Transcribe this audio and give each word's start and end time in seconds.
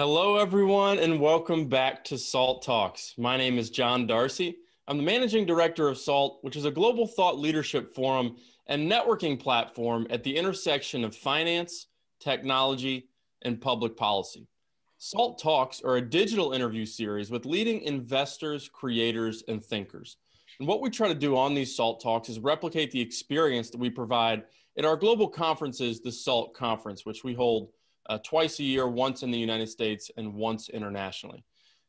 Hello, 0.00 0.36
everyone, 0.36 0.98
and 0.98 1.20
welcome 1.20 1.68
back 1.68 2.02
to 2.04 2.16
SALT 2.16 2.62
Talks. 2.62 3.12
My 3.18 3.36
name 3.36 3.58
is 3.58 3.68
John 3.68 4.06
Darcy. 4.06 4.56
I'm 4.88 4.96
the 4.96 5.02
managing 5.02 5.44
director 5.44 5.88
of 5.88 5.98
SALT, 5.98 6.38
which 6.40 6.56
is 6.56 6.64
a 6.64 6.70
global 6.70 7.06
thought 7.06 7.38
leadership 7.38 7.94
forum 7.94 8.36
and 8.66 8.90
networking 8.90 9.38
platform 9.38 10.06
at 10.08 10.24
the 10.24 10.34
intersection 10.34 11.04
of 11.04 11.14
finance, 11.14 11.88
technology, 12.18 13.10
and 13.42 13.60
public 13.60 13.94
policy. 13.94 14.48
SALT 14.96 15.38
Talks 15.38 15.82
are 15.82 15.96
a 15.96 16.00
digital 16.00 16.54
interview 16.54 16.86
series 16.86 17.30
with 17.30 17.44
leading 17.44 17.82
investors, 17.82 18.70
creators, 18.72 19.44
and 19.48 19.62
thinkers. 19.62 20.16
And 20.60 20.66
what 20.66 20.80
we 20.80 20.88
try 20.88 21.08
to 21.08 21.14
do 21.14 21.36
on 21.36 21.52
these 21.52 21.76
SALT 21.76 22.02
Talks 22.02 22.30
is 22.30 22.38
replicate 22.38 22.90
the 22.90 23.02
experience 23.02 23.68
that 23.68 23.78
we 23.78 23.90
provide 23.90 24.44
at 24.78 24.86
our 24.86 24.96
global 24.96 25.28
conferences, 25.28 26.00
the 26.00 26.10
SALT 26.10 26.54
Conference, 26.54 27.04
which 27.04 27.22
we 27.22 27.34
hold 27.34 27.68
uh, 28.10 28.18
twice 28.24 28.58
a 28.58 28.64
year, 28.64 28.88
once 28.88 29.22
in 29.22 29.30
the 29.30 29.38
United 29.38 29.68
States 29.68 30.10
and 30.16 30.34
once 30.34 30.68
internationally. 30.68 31.44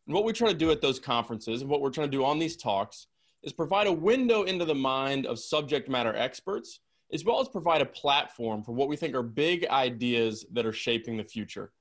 And 0.05 0.13
what 0.13 0.23
we 0.23 0.33
try 0.33 0.49
to 0.49 0.57
do 0.57 0.69
at 0.69 0.79
those 0.79 0.99
conferences 0.99 1.61
and 1.61 1.69
what 1.69 1.81
we're 1.81 1.89
trying 1.89 2.11
to 2.11 2.17
do 2.17 2.23
on 2.23 2.37
these 2.37 2.55
talks 2.55 3.07
is 3.41 3.51
provide 3.51 3.87
a 3.87 3.91
window 3.91 4.43
into 4.43 4.63
the 4.63 4.75
mind 4.75 5.25
of 5.25 5.39
subject 5.39 5.89
matter 5.89 6.15
experts, 6.15 6.79
as 7.11 7.25
well 7.25 7.41
as 7.41 7.49
provide 7.49 7.81
a 7.81 7.87
platform 7.87 8.61
for 8.61 8.71
what 8.71 8.87
we 8.87 8.95
think 8.95 9.15
are 9.15 9.23
big 9.23 9.65
ideas 9.67 10.45
that 10.51 10.65
are 10.65 10.71
shaping 10.71 11.17
the 11.17 11.23
future. 11.23 11.71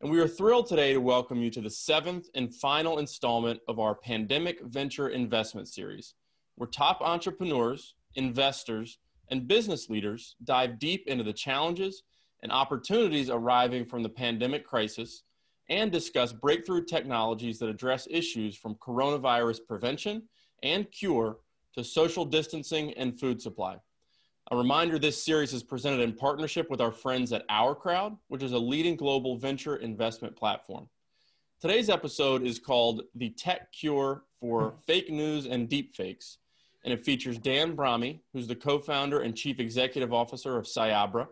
And 0.00 0.12
we 0.12 0.20
are 0.20 0.28
thrilled 0.28 0.68
today 0.68 0.92
to 0.92 1.00
welcome 1.00 1.42
you 1.42 1.50
to 1.50 1.60
the 1.60 1.68
seventh 1.68 2.28
and 2.36 2.54
final 2.54 2.98
installment 2.98 3.58
of 3.66 3.80
our 3.80 3.96
Pandemic 3.96 4.60
Venture 4.62 5.08
Investment 5.08 5.66
Series, 5.66 6.14
where 6.54 6.68
top 6.68 7.00
entrepreneurs, 7.00 7.96
investors, 8.14 9.00
and 9.32 9.48
business 9.48 9.90
leaders 9.90 10.36
dive 10.44 10.78
deep 10.78 11.02
into 11.08 11.24
the 11.24 11.32
challenges 11.32 12.04
and 12.42 12.52
opportunities 12.52 13.30
arriving 13.30 13.84
from 13.84 14.02
the 14.02 14.08
pandemic 14.08 14.66
crisis 14.66 15.22
and 15.68 15.92
discuss 15.92 16.32
breakthrough 16.32 16.84
technologies 16.84 17.58
that 17.58 17.68
address 17.68 18.08
issues 18.10 18.56
from 18.56 18.74
coronavirus 18.76 19.60
prevention 19.66 20.22
and 20.62 20.90
cure 20.90 21.38
to 21.74 21.84
social 21.84 22.24
distancing 22.24 22.92
and 22.94 23.18
food 23.18 23.40
supply. 23.40 23.76
A 24.50 24.56
reminder 24.56 24.98
this 24.98 25.22
series 25.22 25.52
is 25.52 25.62
presented 25.62 26.00
in 26.00 26.14
partnership 26.14 26.70
with 26.70 26.80
our 26.80 26.90
friends 26.90 27.32
at 27.34 27.46
OurCrowd, 27.48 28.16
which 28.28 28.42
is 28.42 28.52
a 28.52 28.58
leading 28.58 28.96
global 28.96 29.36
venture 29.36 29.76
investment 29.76 30.34
platform. 30.34 30.88
Today's 31.60 31.90
episode 31.90 32.42
is 32.42 32.58
called 32.58 33.02
The 33.14 33.30
Tech 33.30 33.70
Cure 33.72 34.22
for 34.40 34.70
hmm. 34.70 34.76
Fake 34.86 35.10
News 35.10 35.46
and 35.46 35.68
Deepfakes, 35.68 36.38
and 36.84 36.94
it 36.94 37.04
features 37.04 37.36
Dan 37.36 37.76
Brahmi, 37.76 38.20
who's 38.32 38.46
the 38.46 38.54
co 38.54 38.78
founder 38.78 39.20
and 39.20 39.36
chief 39.36 39.60
executive 39.60 40.12
officer 40.14 40.56
of 40.56 40.64
Cyabra, 40.64 41.26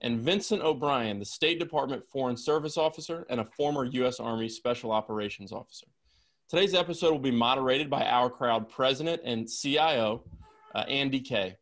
and 0.00 0.20
Vincent 0.20 0.62
O'Brien, 0.62 1.18
the 1.18 1.24
State 1.24 1.58
Department 1.58 2.04
Foreign 2.06 2.36
Service 2.36 2.76
Officer 2.76 3.26
and 3.30 3.40
a 3.40 3.44
former 3.44 3.84
U.S. 3.84 4.20
Army 4.20 4.48
Special 4.48 4.92
Operations 4.92 5.52
Officer. 5.52 5.86
Today's 6.48 6.74
episode 6.74 7.10
will 7.10 7.18
be 7.18 7.30
moderated 7.30 7.90
by 7.90 8.02
OurCrowd 8.02 8.68
President 8.68 9.20
and 9.24 9.48
CIO, 9.48 10.24
uh, 10.74 10.84
Andy 10.88 11.20
Kay. 11.20 11.56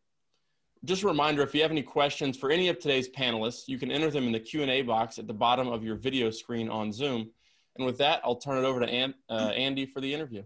Just 0.85 1.03
a 1.03 1.07
reminder, 1.07 1.41
if 1.41 1.53
you 1.55 1.61
have 1.61 1.71
any 1.71 1.81
questions 1.81 2.37
for 2.37 2.51
any 2.51 2.69
of 2.69 2.79
today's 2.79 3.09
panelists, 3.09 3.67
you 3.67 3.77
can 3.77 3.91
enter 3.91 4.11
them 4.11 4.27
in 4.27 4.31
the 4.31 4.39
Q&A 4.39 4.83
box 4.83 5.17
at 5.17 5.27
the 5.27 5.33
bottom 5.33 5.67
of 5.67 5.83
your 5.83 5.95
video 5.95 6.29
screen 6.29 6.69
on 6.69 6.93
Zoom. 6.93 7.31
And 7.75 7.85
with 7.85 7.97
that, 7.97 8.21
I'll 8.23 8.35
turn 8.35 8.63
it 8.63 8.67
over 8.67 8.79
to 8.79 9.13
uh, 9.29 9.33
Andy 9.33 9.85
for 9.85 9.99
the 9.99 10.13
interview. 10.13 10.43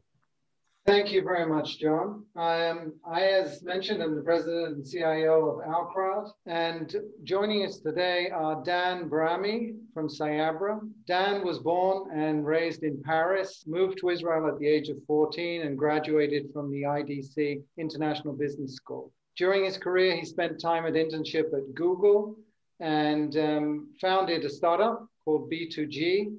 Thank 0.87 1.11
you 1.11 1.21
very 1.21 1.45
much, 1.45 1.77
John. 1.77 2.25
I 2.35 2.55
am, 2.55 2.93
I, 3.05 3.21
as 3.21 3.61
mentioned, 3.61 4.01
am 4.01 4.15
the 4.15 4.23
president 4.23 4.77
and 4.77 4.85
CIO 4.85 5.45
of 5.45 5.63
OurCrowd. 5.63 6.31
And 6.47 6.95
joining 7.23 7.63
us 7.63 7.77
today 7.77 8.31
are 8.31 8.63
Dan 8.63 9.07
Brahmi 9.07 9.75
from 9.93 10.09
Cyabra. 10.09 10.79
Dan 11.05 11.45
was 11.45 11.59
born 11.59 12.09
and 12.17 12.43
raised 12.47 12.81
in 12.81 12.99
Paris, 13.03 13.63
moved 13.67 13.99
to 13.99 14.09
Israel 14.09 14.47
at 14.47 14.57
the 14.57 14.67
age 14.67 14.89
of 14.89 14.97
14, 15.05 15.61
and 15.61 15.77
graduated 15.77 16.51
from 16.51 16.71
the 16.71 16.81
IDC 16.81 17.61
International 17.77 18.33
Business 18.33 18.73
School. 18.73 19.13
During 19.37 19.63
his 19.63 19.77
career, 19.77 20.15
he 20.15 20.25
spent 20.25 20.59
time 20.59 20.87
at 20.87 20.93
internship 20.93 21.53
at 21.53 21.75
Google 21.75 22.35
and 22.79 23.37
um, 23.37 23.93
founded 24.01 24.45
a 24.45 24.49
startup 24.49 25.05
called 25.23 25.51
B2G, 25.51 26.35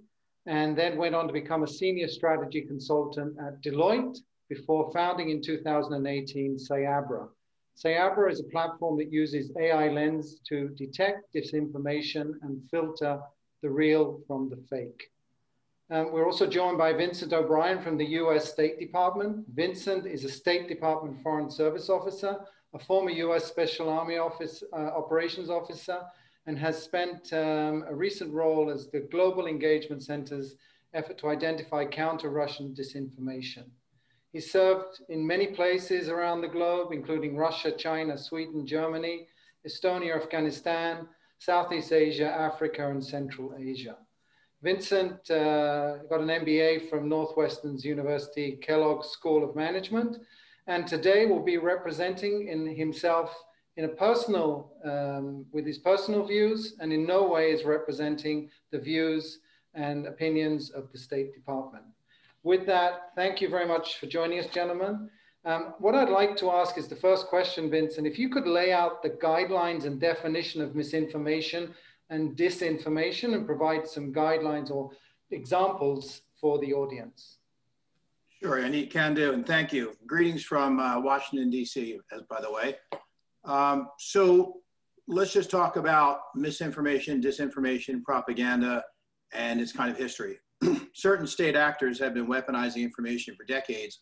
and 0.46 0.76
then 0.76 0.96
went 0.96 1.14
on 1.14 1.28
to 1.28 1.32
become 1.32 1.62
a 1.62 1.68
senior 1.68 2.08
strategy 2.08 2.62
consultant 2.62 3.36
at 3.38 3.62
Deloitte 3.62 4.18
before 4.54 4.92
founding 4.92 5.30
in 5.30 5.40
2018 5.40 6.58
Cyabra. 6.58 7.28
Cyabra 7.82 8.30
is 8.30 8.40
a 8.40 8.50
platform 8.50 8.98
that 8.98 9.10
uses 9.10 9.50
AI 9.58 9.88
lens 9.88 10.40
to 10.46 10.68
detect 10.76 11.34
disinformation 11.34 12.34
and 12.42 12.62
filter 12.70 13.18
the 13.62 13.70
real 13.70 14.20
from 14.26 14.50
the 14.50 14.60
fake. 14.68 15.10
Um, 15.90 16.12
we're 16.12 16.26
also 16.26 16.46
joined 16.46 16.76
by 16.76 16.92
Vincent 16.92 17.32
O'Brien 17.32 17.82
from 17.82 17.96
the 17.96 18.04
US 18.20 18.52
State 18.52 18.78
Department. 18.78 19.46
Vincent 19.54 20.06
is 20.06 20.24
a 20.24 20.28
State 20.28 20.68
Department 20.68 21.22
Foreign 21.22 21.50
Service 21.50 21.88
Officer, 21.88 22.36
a 22.74 22.78
former 22.78 23.10
US 23.10 23.46
Special 23.46 23.88
Army 23.88 24.18
Office 24.18 24.62
uh, 24.74 24.76
Operations 24.76 25.48
Officer, 25.48 26.02
and 26.46 26.58
has 26.58 26.82
spent 26.82 27.32
um, 27.32 27.84
a 27.88 27.94
recent 27.94 28.30
role 28.34 28.68
as 28.68 28.90
the 28.90 29.00
Global 29.00 29.46
Engagement 29.46 30.02
Center's 30.02 30.56
effort 30.92 31.16
to 31.18 31.28
identify 31.28 31.86
counter-Russian 31.86 32.74
disinformation. 32.74 33.64
He 34.32 34.40
served 34.40 35.00
in 35.10 35.26
many 35.26 35.48
places 35.48 36.08
around 36.08 36.40
the 36.40 36.48
globe, 36.48 36.92
including 36.92 37.36
Russia, 37.36 37.70
China, 37.70 38.16
Sweden, 38.16 38.66
Germany, 38.66 39.26
Estonia, 39.66 40.16
Afghanistan, 40.16 41.06
Southeast 41.38 41.92
Asia, 41.92 42.28
Africa, 42.28 42.88
and 42.88 43.04
Central 43.04 43.54
Asia. 43.58 43.96
Vincent 44.62 45.30
uh, 45.30 45.98
got 46.08 46.20
an 46.20 46.28
MBA 46.28 46.88
from 46.88 47.08
Northwestern's 47.08 47.84
University 47.84 48.52
Kellogg 48.62 49.04
School 49.04 49.42
of 49.42 49.54
Management, 49.54 50.18
and 50.66 50.86
today 50.86 51.26
will 51.26 51.42
be 51.42 51.58
representing 51.58 52.48
in 52.48 52.74
himself 52.74 53.34
in 53.76 53.84
a 53.84 53.88
personal, 53.88 54.72
um, 54.84 55.44
with 55.52 55.66
his 55.66 55.78
personal 55.78 56.24
views, 56.24 56.76
and 56.80 56.92
in 56.92 57.06
no 57.06 57.26
way 57.26 57.50
is 57.50 57.64
representing 57.64 58.48
the 58.70 58.78
views 58.78 59.40
and 59.74 60.06
opinions 60.06 60.70
of 60.70 60.90
the 60.92 60.98
State 60.98 61.34
Department. 61.34 61.84
With 62.44 62.66
that, 62.66 63.12
thank 63.14 63.40
you 63.40 63.48
very 63.48 63.66
much 63.66 63.98
for 63.98 64.06
joining 64.06 64.40
us, 64.40 64.46
gentlemen. 64.46 65.08
Um, 65.44 65.74
what 65.78 65.94
I'd 65.94 66.08
like 66.08 66.36
to 66.38 66.50
ask 66.50 66.76
is 66.76 66.88
the 66.88 66.96
first 66.96 67.26
question, 67.28 67.70
Vincent, 67.70 68.06
if 68.06 68.18
you 68.18 68.28
could 68.28 68.46
lay 68.46 68.72
out 68.72 69.02
the 69.02 69.10
guidelines 69.10 69.84
and 69.84 70.00
definition 70.00 70.60
of 70.60 70.74
misinformation 70.74 71.72
and 72.10 72.36
disinformation 72.36 73.34
and 73.34 73.46
provide 73.46 73.86
some 73.86 74.12
guidelines 74.12 74.70
or 74.70 74.90
examples 75.30 76.22
for 76.40 76.58
the 76.58 76.72
audience. 76.72 77.38
Sure, 78.42 78.58
Andy, 78.58 78.86
can 78.86 79.14
do, 79.14 79.32
and 79.32 79.46
thank 79.46 79.72
you. 79.72 79.92
Greetings 80.06 80.42
from 80.42 80.80
uh, 80.80 81.00
Washington, 81.00 81.48
D.C., 81.48 81.98
as 82.12 82.22
by 82.22 82.40
the 82.40 82.50
way. 82.50 82.76
Um, 83.44 83.88
so 83.98 84.62
let's 85.06 85.32
just 85.32 85.50
talk 85.50 85.76
about 85.76 86.20
misinformation, 86.34 87.22
disinformation, 87.22 88.02
propaganda, 88.02 88.82
and 89.32 89.60
its 89.60 89.72
kind 89.72 89.90
of 89.90 89.96
history. 89.96 90.38
certain 90.94 91.26
state 91.26 91.56
actors 91.56 91.98
have 91.98 92.14
been 92.14 92.26
weaponizing 92.26 92.82
information 92.82 93.34
for 93.34 93.44
decades, 93.44 94.00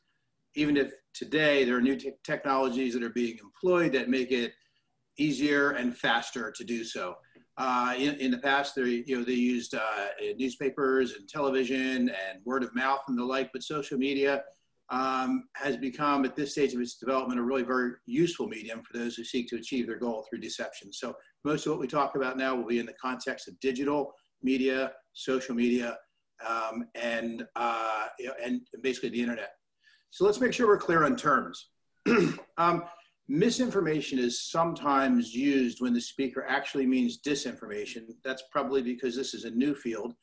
even 0.54 0.76
if 0.76 0.92
today 1.14 1.64
there 1.64 1.76
are 1.76 1.80
new 1.80 1.96
te 1.96 2.12
technologies 2.24 2.94
that 2.94 3.02
are 3.02 3.10
being 3.10 3.38
employed 3.38 3.92
that 3.92 4.08
make 4.08 4.30
it 4.30 4.52
easier 5.18 5.70
and 5.72 5.96
faster 5.96 6.52
to 6.56 6.64
do 6.64 6.84
so. 6.84 7.14
Uh, 7.58 7.94
in, 7.98 8.14
in, 8.16 8.30
the 8.30 8.38
past, 8.38 8.74
they, 8.74 9.04
you 9.06 9.18
know, 9.18 9.24
they 9.24 9.32
used 9.32 9.74
uh, 9.74 10.06
newspapers 10.38 11.12
and 11.12 11.28
television 11.28 12.08
and 12.08 12.44
word 12.44 12.62
of 12.62 12.74
mouth 12.74 13.00
and 13.08 13.18
the 13.18 13.24
like, 13.24 13.50
but 13.52 13.62
social 13.62 13.98
media 13.98 14.42
um, 14.88 15.44
has 15.56 15.76
become, 15.76 16.24
at 16.24 16.34
this 16.34 16.52
stage 16.52 16.74
of 16.74 16.80
its 16.80 16.96
development, 16.96 17.38
a 17.38 17.42
really 17.42 17.62
very 17.62 17.92
useful 18.06 18.48
medium 18.48 18.82
for 18.82 18.98
those 18.98 19.14
who 19.14 19.24
seek 19.24 19.48
to 19.48 19.56
achieve 19.56 19.86
their 19.86 19.98
goal 19.98 20.24
through 20.28 20.40
deception. 20.40 20.92
So 20.92 21.14
most 21.44 21.66
of 21.66 21.72
what 21.72 21.80
we 21.80 21.86
talk 21.86 22.16
about 22.16 22.38
now 22.38 22.54
will 22.54 22.66
be 22.66 22.78
in 22.78 22.86
the 22.86 22.94
context 23.00 23.46
of 23.46 23.60
digital 23.60 24.12
media, 24.42 24.92
social 25.12 25.54
media, 25.54 25.98
um, 26.48 26.86
and, 26.94 27.46
uh, 27.56 28.06
and 28.42 28.62
basically 28.82 29.10
the 29.10 29.20
internet. 29.20 29.52
So 30.10 30.24
let's 30.24 30.40
make 30.40 30.52
sure 30.52 30.66
we're 30.66 30.78
clear 30.78 31.04
on 31.04 31.16
terms. 31.16 31.70
um, 32.58 32.84
misinformation 33.28 34.18
is 34.18 34.50
sometimes 34.50 35.34
used 35.34 35.80
when 35.80 35.94
the 35.94 36.00
speaker 36.00 36.44
actually 36.48 36.86
means 36.86 37.20
disinformation. 37.24 38.06
That's 38.24 38.42
probably 38.50 38.82
because 38.82 39.14
this 39.14 39.34
is 39.34 39.44
a 39.44 39.50
new 39.50 39.74
field. 39.74 40.14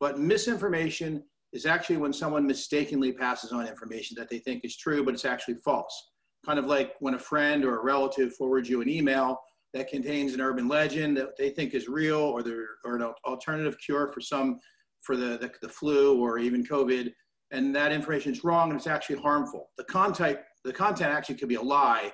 But 0.00 0.18
misinformation 0.18 1.22
is 1.52 1.66
actually 1.66 1.98
when 1.98 2.12
someone 2.12 2.46
mistakenly 2.46 3.12
passes 3.12 3.52
on 3.52 3.66
information 3.66 4.16
that 4.18 4.28
they 4.28 4.38
think 4.38 4.64
is 4.64 4.76
true, 4.76 5.04
but 5.04 5.14
it's 5.14 5.24
actually 5.24 5.54
false. 5.64 6.10
Kind 6.44 6.58
of 6.58 6.66
like 6.66 6.94
when 7.00 7.14
a 7.14 7.18
friend 7.18 7.64
or 7.64 7.78
a 7.78 7.84
relative 7.84 8.34
forwards 8.34 8.68
you 8.68 8.80
an 8.80 8.88
email 8.88 9.40
that 9.74 9.88
contains 9.88 10.34
an 10.34 10.40
urban 10.40 10.66
legend 10.68 11.16
that 11.16 11.36
they 11.36 11.50
think 11.50 11.74
is 11.74 11.86
real 11.86 12.18
or, 12.18 12.42
or 12.84 12.96
an 12.96 13.02
alternative 13.24 13.76
cure 13.78 14.10
for 14.12 14.20
some 14.20 14.58
for 15.02 15.16
the, 15.16 15.38
the, 15.38 15.50
the 15.62 15.68
flu 15.68 16.20
or 16.20 16.38
even 16.38 16.64
COVID, 16.64 17.12
and 17.52 17.74
that 17.74 17.92
information 17.92 18.32
is 18.32 18.44
wrong 18.44 18.70
and 18.70 18.78
it's 18.78 18.86
actually 18.86 19.16
harmful. 19.16 19.70
The 19.76 19.84
content, 19.84 20.38
the 20.64 20.72
content 20.72 21.10
actually 21.10 21.36
could 21.36 21.48
be 21.48 21.56
a 21.56 21.62
lie, 21.62 22.12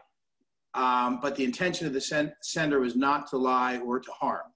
um, 0.75 1.21
but 1.21 1.37
the 1.37 1.45
intention 1.45 1.87
of 1.87 1.93
the 1.93 2.01
send, 2.01 2.33
sender 2.43 2.81
was 2.81 2.97
not 2.97 3.29
to 3.31 3.37
lie 3.37 3.79
or 3.79 4.01
to 4.01 4.11
harm. 4.13 4.53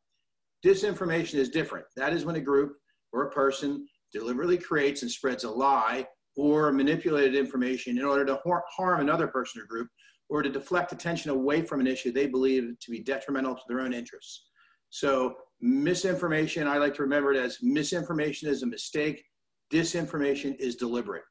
Disinformation 0.65 1.35
is 1.35 1.49
different. 1.49 1.87
That 1.97 2.13
is 2.13 2.25
when 2.25 2.37
a 2.37 2.41
group 2.41 2.77
or 3.13 3.23
a 3.27 3.31
person 3.31 3.87
deliberately 4.13 4.59
creates 4.59 5.03
and 5.03 5.11
spreads 5.11 5.45
a 5.45 5.51
lie 5.51 6.07
or 6.37 6.73
manipulated 6.73 7.35
information 7.35 7.99
in 7.99 8.05
order 8.05 8.25
to 8.25 8.41
harm 8.45 9.01
another 9.01 9.27
person 9.27 9.61
or 9.61 9.67
group 9.67 9.89
or 10.29 10.43
to 10.43 10.49
deflect 10.49 10.93
attention 10.93 11.31
away 11.31 11.63
from 11.63 11.81
an 11.81 11.87
issue 11.87 12.13
they 12.13 12.27
believe 12.27 12.75
to 12.81 12.91
be 12.91 13.01
detrimental 13.01 13.55
to 13.55 13.63
their 13.69 13.81
own 13.81 13.93
interests. 13.93 14.47
So 14.91 15.35
misinformation, 15.61 16.67
I 16.67 16.79
like 16.79 16.95
to 16.95 17.03
remember 17.03 17.33
it 17.33 17.39
as 17.39 17.59
misinformation 17.63 18.49
is 18.49 18.63
a 18.63 18.67
mistake, 18.67 19.25
disinformation 19.73 20.57
is 20.59 20.77
deliberate. 20.77 21.25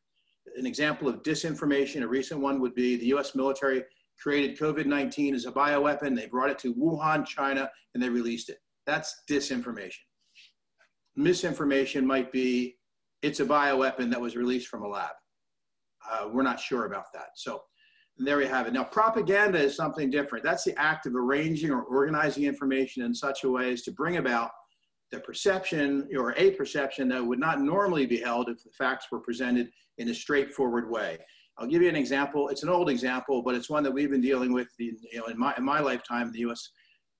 An 0.58 0.66
example 0.66 1.08
of 1.08 1.22
disinformation, 1.24 2.02
a 2.04 2.08
recent 2.08 2.40
one 2.40 2.60
would 2.60 2.76
be 2.76 2.96
the 2.96 3.08
US 3.08 3.36
military 3.36 3.84
created 4.22 4.58
COVID-19 4.58 5.34
as 5.34 5.46
a 5.46 5.52
bioweapon. 5.52 6.16
They 6.16 6.26
brought 6.26 6.50
it 6.50 6.60
to 6.60 6.74
Wuhan, 6.74 7.26
China, 7.26 7.70
and 7.94 8.04
they 8.04 8.10
released 8.10 8.50
it. 8.50 8.58
That's 8.86 9.24
disinformation. 9.30 10.00
Misinformation 11.16 12.06
might 12.06 12.32
be 12.32 12.76
it's 13.22 13.40
a 13.40 13.46
bioweapon 13.46 14.10
that 14.12 14.22
was 14.22 14.36
released 14.36 14.68
from 14.68 14.84
a 14.84 14.88
lab. 14.88 15.12
Uh, 16.10 16.30
we're 16.32 16.44
not 16.44 16.60
sure 16.60 16.86
about 16.86 17.12
that. 17.14 17.30
So 17.36 17.62
there 18.20 18.38
we 18.38 18.46
have 18.46 18.68
it. 18.68 18.74
Now, 18.74 18.84
propaganda 18.84 19.58
is 19.60 19.76
something 19.76 20.10
different. 20.10 20.44
That's 20.44 20.66
the 20.66 20.78
act 20.78 21.06
of 21.06 21.16
arranging 21.16 21.72
or 21.72 21.84
organizing 21.84 22.44
information 22.44 23.04
in 23.04 23.14
such 23.14 23.46
a 23.46 23.50
way 23.50 23.72
as 23.72 23.84
to 23.84 23.92
bring 23.92 24.18
about 24.18 24.52
the 25.12 25.20
perception 25.22 26.08
or 26.16 26.34
a 26.38 26.52
perception 26.52 27.08
that 27.10 27.26
would 27.26 27.40
not 27.40 27.62
normally 27.62 28.06
be 28.06 28.18
held 28.18 28.50
if 28.50 28.64
the 28.64 28.70
facts 28.78 29.08
were 29.12 29.20
presented 29.20 29.72
in 29.98 30.10
a 30.10 30.14
straightforward 30.14 30.90
way. 30.90 31.18
I'll 31.58 31.68
give 31.68 31.82
you 31.82 31.90
an 31.90 31.96
example. 31.96 32.50
It's 32.50 32.64
an 32.64 32.70
old 32.70 32.90
example, 32.90 33.42
but 33.42 33.56
it's 33.56 33.70
one 33.70 33.84
that 33.84 33.92
we've 33.92 34.12
been 34.12 34.22
dealing 34.22 34.54
with 34.54 34.68
in, 34.80 34.98
you 35.12 35.20
know, 35.20 35.26
in, 35.26 35.38
my, 35.38 35.54
in 35.58 35.64
my 35.64 35.80
lifetime 35.80 36.28
in 36.28 36.34
the 36.34 36.40
U.S. 36.40 36.70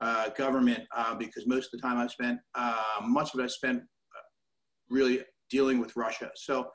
Uh, 0.02 0.30
government 0.30 0.84
uh, 0.96 1.16
because 1.16 1.48
most 1.48 1.74
of 1.74 1.80
the 1.80 1.88
time 1.88 1.98
I've 1.98 2.12
spent, 2.12 2.40
uh, 2.56 2.84
much 3.04 3.34
of 3.34 3.40
it 3.40 3.44
I 3.44 3.48
spent 3.48 3.80
uh, 3.80 4.28
really 4.90 5.24
dealing 5.50 5.80
with 5.80 5.96
Russia. 5.96 6.30
So 6.36 6.70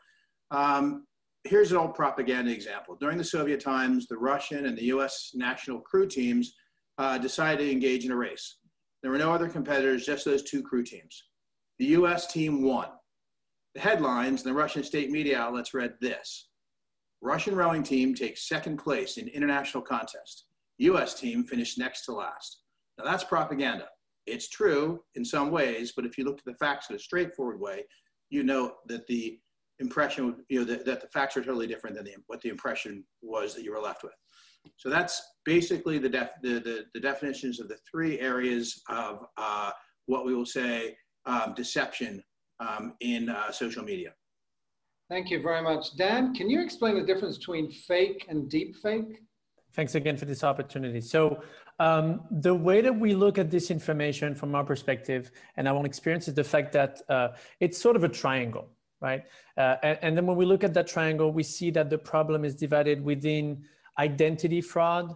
um, 0.50 1.06
here's 1.44 1.70
an 1.73 1.79
old 1.79 1.94
propaganda 1.94 2.50
example. 2.50 2.96
During 2.99 3.19
the 3.19 3.25
Soviet 3.25 3.61
times, 3.61 4.06
the 4.06 4.17
Russian 4.17 4.67
and 4.67 4.76
the 4.76 4.85
US 4.87 5.32
national 5.35 5.81
crew 5.81 6.06
teams 6.06 6.55
uh, 6.99 7.19
decided 7.19 7.64
to 7.64 7.70
engage 7.70 8.05
in 8.05 8.12
a 8.12 8.17
race. 8.17 8.56
There 9.02 9.11
were 9.11 9.19
no 9.19 9.32
other 9.32 9.49
competitors, 9.49 10.06
just 10.06 10.25
those 10.25 10.43
two 10.43 10.62
crew 10.62 10.82
teams. 10.82 11.25
The 11.79 11.87
US 11.87 12.26
team 12.26 12.62
won. 12.62 12.88
The 13.75 13.81
headlines 13.81 14.43
in 14.43 14.49
the 14.49 14.55
Russian 14.58 14.82
state 14.82 15.11
media 15.11 15.38
outlets 15.38 15.75
read 15.75 15.94
this 16.00 16.49
Russian 17.20 17.56
rowing 17.56 17.82
team 17.82 18.14
takes 18.14 18.49
second 18.49 18.76
place 18.76 19.17
in 19.17 19.29
international 19.29 19.82
contest. 19.82 20.44
US 20.79 21.14
team 21.14 21.44
finished 21.44 21.79
next 21.79 22.05
to 22.05 22.12
last. 22.12 22.61
Now 22.99 23.05
that's 23.05 23.25
propaganda. 23.25 23.88
It's 24.26 24.49
true 24.49 25.02
in 25.14 25.25
some 25.25 25.50
ways, 25.50 25.93
but 25.94 26.06
if 26.06 26.17
you 26.17 26.25
look 26.25 26.38
at 26.38 26.44
the 26.44 26.55
facts 26.55 26.88
in 26.91 26.96
a 26.96 26.99
straightforward 26.99 27.61
way, 27.61 27.85
you 28.31 28.43
know 28.43 28.75
that 28.87 29.06
the 29.06 29.38
impression, 29.80 30.36
you 30.48 30.60
know, 30.60 30.64
that, 30.64 30.84
that 30.84 31.00
the 31.00 31.08
facts 31.08 31.36
are 31.36 31.42
totally 31.42 31.66
different 31.66 31.96
than 31.96 32.04
the, 32.04 32.14
what 32.26 32.40
the 32.40 32.48
impression 32.48 33.04
was 33.22 33.54
that 33.54 33.64
you 33.64 33.72
were 33.72 33.80
left 33.80 34.02
with. 34.02 34.12
So 34.76 34.88
that's 34.88 35.22
basically 35.44 35.98
the, 35.98 36.08
def, 36.08 36.30
the, 36.42 36.54
the, 36.60 36.84
the 36.94 37.00
definitions 37.00 37.60
of 37.60 37.68
the 37.68 37.76
three 37.90 38.18
areas 38.20 38.82
of 38.88 39.26
uh, 39.36 39.70
what 40.06 40.24
we 40.24 40.34
will 40.34 40.46
say 40.46 40.96
um, 41.26 41.54
deception 41.54 42.22
um, 42.60 42.94
in 43.00 43.28
uh, 43.28 43.50
social 43.50 43.82
media. 43.82 44.12
Thank 45.10 45.30
you 45.30 45.42
very 45.42 45.62
much. 45.62 45.96
Dan, 45.96 46.34
can 46.34 46.48
you 46.48 46.62
explain 46.62 46.94
the 46.94 47.04
difference 47.04 47.36
between 47.36 47.70
fake 47.70 48.24
and 48.28 48.48
deep 48.48 48.76
fake? 48.82 49.20
Thanks 49.74 49.96
again 49.96 50.16
for 50.16 50.24
this 50.24 50.44
opportunity. 50.44 51.00
So 51.00 51.42
um, 51.78 52.22
the 52.30 52.54
way 52.54 52.80
that 52.80 52.96
we 52.96 53.14
look 53.14 53.36
at 53.36 53.50
this 53.50 53.70
information 53.70 54.34
from 54.34 54.54
our 54.54 54.64
perspective 54.64 55.30
and 55.56 55.66
our 55.68 55.74
own 55.74 55.84
experience 55.84 56.28
is 56.28 56.34
the 56.34 56.44
fact 56.44 56.72
that 56.72 57.02
uh, 57.08 57.28
it's 57.60 57.76
sort 57.76 57.96
of 57.96 58.04
a 58.04 58.08
triangle 58.08 58.68
right? 59.04 59.22
Uh, 59.58 59.76
and, 59.82 59.98
and, 60.02 60.16
then 60.16 60.26
when 60.26 60.36
we 60.36 60.46
look 60.46 60.64
at 60.64 60.72
that 60.74 60.86
triangle, 60.86 61.30
we 61.30 61.42
see 61.42 61.70
that 61.70 61.90
the 61.90 61.98
problem 61.98 62.42
is 62.44 62.54
divided 62.54 63.04
within 63.04 63.62
identity 63.98 64.62
fraud, 64.62 65.14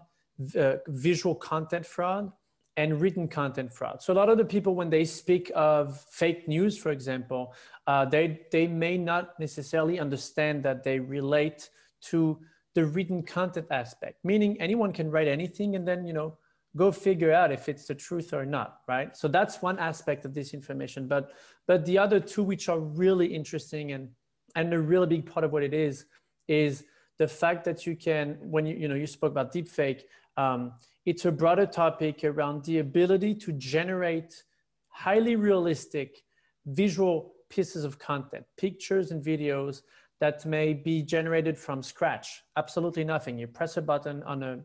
uh, 0.56 0.74
visual 0.88 1.34
content 1.34 1.84
fraud, 1.86 2.30
and 2.76 3.00
written 3.00 3.26
content 3.26 3.72
fraud. 3.72 4.02
So 4.02 4.12
a 4.12 4.16
lot 4.20 4.28
of 4.28 4.36
the 4.36 4.44
people, 4.44 4.74
when 4.74 4.90
they 4.90 5.04
speak 5.04 5.50
of 5.54 6.00
fake 6.10 6.46
news, 6.46 6.76
for 6.78 6.90
example, 6.92 7.54
uh, 7.86 8.04
they, 8.04 8.42
they 8.52 8.66
may 8.68 8.98
not 8.98 9.40
necessarily 9.40 9.98
understand 9.98 10.62
that 10.64 10.84
they 10.84 11.00
relate 11.00 11.70
to 12.10 12.38
the 12.74 12.84
written 12.84 13.22
content 13.22 13.66
aspect, 13.70 14.16
meaning 14.22 14.60
anyone 14.60 14.92
can 14.92 15.10
write 15.10 15.26
anything 15.26 15.74
and 15.74 15.88
then, 15.88 16.06
you 16.06 16.12
know, 16.12 16.36
go 16.78 16.90
figure 16.92 17.32
out 17.32 17.50
if 17.52 17.68
it's 17.68 17.86
the 17.86 17.94
truth 17.94 18.32
or 18.32 18.46
not 18.46 18.70
right? 18.88 19.16
So 19.16 19.26
that's 19.28 19.60
one 19.60 19.78
aspect 19.78 20.24
of 20.24 20.32
this 20.32 20.54
information. 20.54 21.08
But 21.08 21.32
but 21.66 21.84
the 21.84 21.98
other 21.98 22.20
two 22.20 22.42
which 22.42 22.68
are 22.68 22.80
really 22.80 23.26
interesting 23.26 23.92
and 23.92 24.08
and 24.56 24.72
a 24.72 24.80
really 24.92 25.06
big 25.06 25.24
part 25.32 25.44
of 25.44 25.52
what 25.52 25.62
it 25.62 25.74
is 25.74 26.06
is 26.46 26.84
the 27.18 27.28
fact 27.28 27.64
that 27.64 27.86
you 27.86 27.94
can 27.96 28.38
when 28.40 28.64
you 28.64 28.74
you 28.76 28.88
know 28.88 28.94
you 28.94 29.06
spoke 29.06 29.32
about 29.32 29.52
deepfake 29.52 30.02
um, 30.36 30.72
it's 31.04 31.24
a 31.24 31.32
broader 31.32 31.66
topic 31.66 32.22
around 32.22 32.64
the 32.64 32.78
ability 32.78 33.34
to 33.34 33.52
generate 33.52 34.44
highly 34.88 35.36
realistic 35.36 36.22
visual 36.66 37.32
pieces 37.50 37.82
of 37.84 37.98
content 37.98 38.44
pictures 38.56 39.10
and 39.10 39.24
videos 39.24 39.82
that 40.20 40.44
may 40.44 40.74
be 40.74 41.02
generated 41.02 41.56
from 41.56 41.82
scratch. 41.82 42.42
Absolutely 42.56 43.04
nothing. 43.04 43.38
You 43.38 43.46
press 43.46 43.76
a 43.76 43.82
button 43.82 44.22
on 44.24 44.42
a 44.42 44.60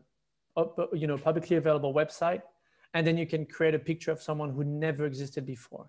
you 0.92 1.06
know, 1.06 1.18
publicly 1.18 1.56
available 1.56 1.92
website, 1.92 2.42
and 2.94 3.06
then 3.06 3.16
you 3.16 3.26
can 3.26 3.44
create 3.44 3.74
a 3.74 3.78
picture 3.78 4.12
of 4.12 4.22
someone 4.22 4.50
who 4.50 4.64
never 4.64 5.04
existed 5.04 5.44
before. 5.44 5.88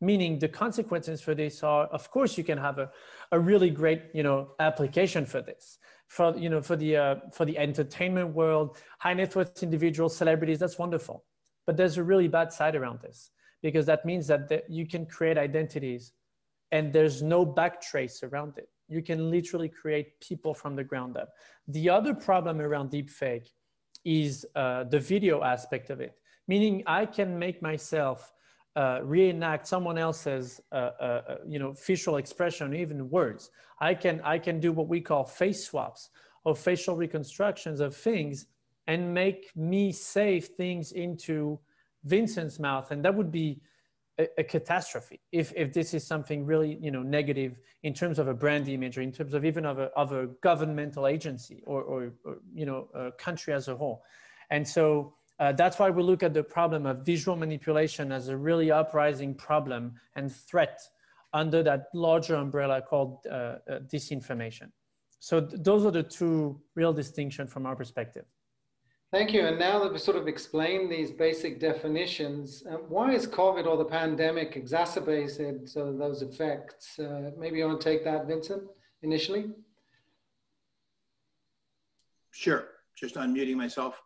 Meaning 0.00 0.38
the 0.38 0.48
consequences 0.48 1.20
for 1.20 1.34
this 1.34 1.62
are, 1.62 1.86
of 1.86 2.10
course, 2.10 2.38
you 2.38 2.44
can 2.44 2.56
have 2.58 2.78
a, 2.78 2.90
a 3.32 3.38
really 3.38 3.68
great, 3.68 4.02
you 4.14 4.22
know, 4.22 4.52
application 4.60 5.26
for 5.26 5.42
this. 5.42 5.78
For, 6.06 6.34
you 6.38 6.48
know, 6.48 6.62
for 6.62 6.76
the, 6.76 6.96
uh, 6.96 7.16
for 7.32 7.44
the 7.44 7.58
entertainment 7.58 8.34
world, 8.34 8.78
high 8.98 9.12
net 9.12 9.36
worth 9.36 9.62
individuals, 9.62 10.16
celebrities, 10.16 10.58
that's 10.58 10.78
wonderful. 10.78 11.24
But 11.66 11.76
there's 11.76 11.98
a 11.98 12.02
really 12.02 12.28
bad 12.28 12.50
side 12.50 12.76
around 12.76 13.00
this 13.02 13.30
because 13.60 13.84
that 13.86 14.06
means 14.06 14.26
that 14.28 14.48
the, 14.48 14.62
you 14.68 14.86
can 14.86 15.04
create 15.04 15.36
identities 15.36 16.12
and 16.70 16.92
there's 16.92 17.22
no 17.22 17.44
backtrace 17.44 18.22
around 18.22 18.56
it. 18.56 18.68
You 18.88 19.02
can 19.02 19.30
literally 19.30 19.68
create 19.68 20.18
people 20.20 20.54
from 20.54 20.76
the 20.76 20.84
ground 20.84 21.18
up. 21.18 21.30
The 21.66 21.90
other 21.90 22.14
problem 22.14 22.60
around 22.60 22.90
deepfake 22.90 23.48
is 24.08 24.46
uh, 24.56 24.84
the 24.84 24.98
video 24.98 25.42
aspect 25.42 25.90
of 25.90 26.00
it, 26.00 26.16
meaning 26.46 26.82
I 26.86 27.04
can 27.04 27.38
make 27.38 27.60
myself 27.60 28.32
uh, 28.74 29.00
reenact 29.02 29.66
someone 29.66 29.98
else's, 29.98 30.60
uh, 30.72 30.74
uh, 30.74 31.22
uh, 31.28 31.36
you 31.46 31.58
know, 31.58 31.74
facial 31.74 32.16
expression, 32.16 32.74
even 32.74 33.10
words. 33.10 33.50
I 33.80 33.92
can 33.94 34.20
I 34.24 34.38
can 34.38 34.60
do 34.60 34.72
what 34.72 34.88
we 34.88 35.00
call 35.00 35.24
face 35.24 35.64
swaps 35.66 36.10
or 36.44 36.54
facial 36.56 36.96
reconstructions 36.96 37.80
of 37.80 37.94
things, 37.94 38.46
and 38.86 39.12
make 39.12 39.50
me 39.54 39.92
say 39.92 40.40
things 40.40 40.92
into 40.92 41.58
Vincent's 42.04 42.58
mouth, 42.58 42.90
and 42.92 43.04
that 43.04 43.14
would 43.14 43.30
be 43.30 43.60
a, 44.18 44.28
a, 44.38 44.44
catastrophe. 44.44 45.20
If, 45.32 45.52
if 45.56 45.72
this 45.72 45.94
is 45.94 46.06
something 46.06 46.44
really 46.44 46.78
you 46.80 46.90
know 46.90 47.02
negative 47.02 47.58
in 47.82 47.94
terms 47.94 48.18
of 48.18 48.28
a 48.28 48.34
brand 48.34 48.68
image 48.68 48.98
or 48.98 49.02
in 49.02 49.12
terms 49.12 49.34
of 49.34 49.44
even 49.44 49.64
of 49.64 49.78
a, 49.78 49.86
of 49.96 50.12
a 50.12 50.26
governmental 50.42 51.06
agency 51.06 51.62
or, 51.66 51.82
or, 51.82 52.12
or 52.24 52.38
you 52.54 52.66
know 52.66 52.88
a 52.94 53.12
country 53.12 53.52
as 53.54 53.68
a 53.68 53.76
whole. 53.76 54.02
And 54.50 54.66
so 54.66 55.14
uh, 55.38 55.52
that's 55.52 55.78
why 55.78 55.90
we 55.90 56.02
look 56.02 56.22
at 56.22 56.34
the 56.34 56.42
problem 56.42 56.86
of 56.86 57.04
visual 57.04 57.36
manipulation 57.36 58.10
as 58.10 58.28
a 58.28 58.36
really 58.36 58.70
uprising 58.70 59.34
problem 59.34 59.94
and 60.16 60.32
threat 60.32 60.80
under 61.32 61.62
that 61.62 61.86
larger 61.94 62.34
umbrella 62.34 62.82
called 62.82 63.18
uh, 63.30 63.34
uh, 63.34 63.58
disinformation. 63.92 64.70
So 65.20 65.40
th- 65.40 65.62
those 65.62 65.84
are 65.84 65.90
the 65.90 66.02
two 66.02 66.60
real 66.74 66.92
distinctions 66.92 67.52
from 67.52 67.66
our 67.66 67.76
perspective 67.76 68.24
Thank 69.10 69.32
you. 69.32 69.46
And 69.46 69.58
now 69.58 69.82
that 69.82 69.90
we 69.90 69.98
sort 69.98 70.18
of 70.18 70.28
explained 70.28 70.92
these 70.92 71.10
basic 71.10 71.58
definitions, 71.58 72.62
uh, 72.70 72.74
why 72.74 73.12
is 73.12 73.26
COVID 73.26 73.66
or 73.66 73.78
the 73.78 73.84
pandemic 73.84 74.54
exacerbated 74.54 75.66
so 75.66 75.94
those 75.94 76.20
effects? 76.20 76.98
Uh, 76.98 77.30
maybe 77.38 77.56
you 77.58 77.66
want 77.66 77.80
to 77.80 77.84
take 77.90 78.04
that, 78.04 78.26
Vincent, 78.26 78.64
initially? 79.02 79.46
Sure. 82.32 82.66
Just 82.94 83.14
unmuting 83.14 83.56
myself. 83.56 84.02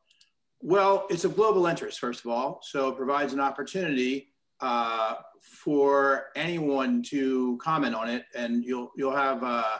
Well, 0.60 1.06
it's 1.10 1.24
of 1.24 1.34
global 1.34 1.66
interest, 1.66 1.98
first 1.98 2.24
of 2.24 2.30
all. 2.30 2.60
So 2.62 2.88
it 2.90 2.96
provides 2.96 3.32
an 3.32 3.40
opportunity 3.40 4.28
uh, 4.60 5.16
for 5.40 6.26
anyone 6.36 7.02
to 7.04 7.58
comment 7.60 7.96
on 7.96 8.08
it. 8.08 8.26
And 8.36 8.64
you'll, 8.64 8.92
you'll 8.96 9.16
have, 9.16 9.42
uh, 9.42 9.78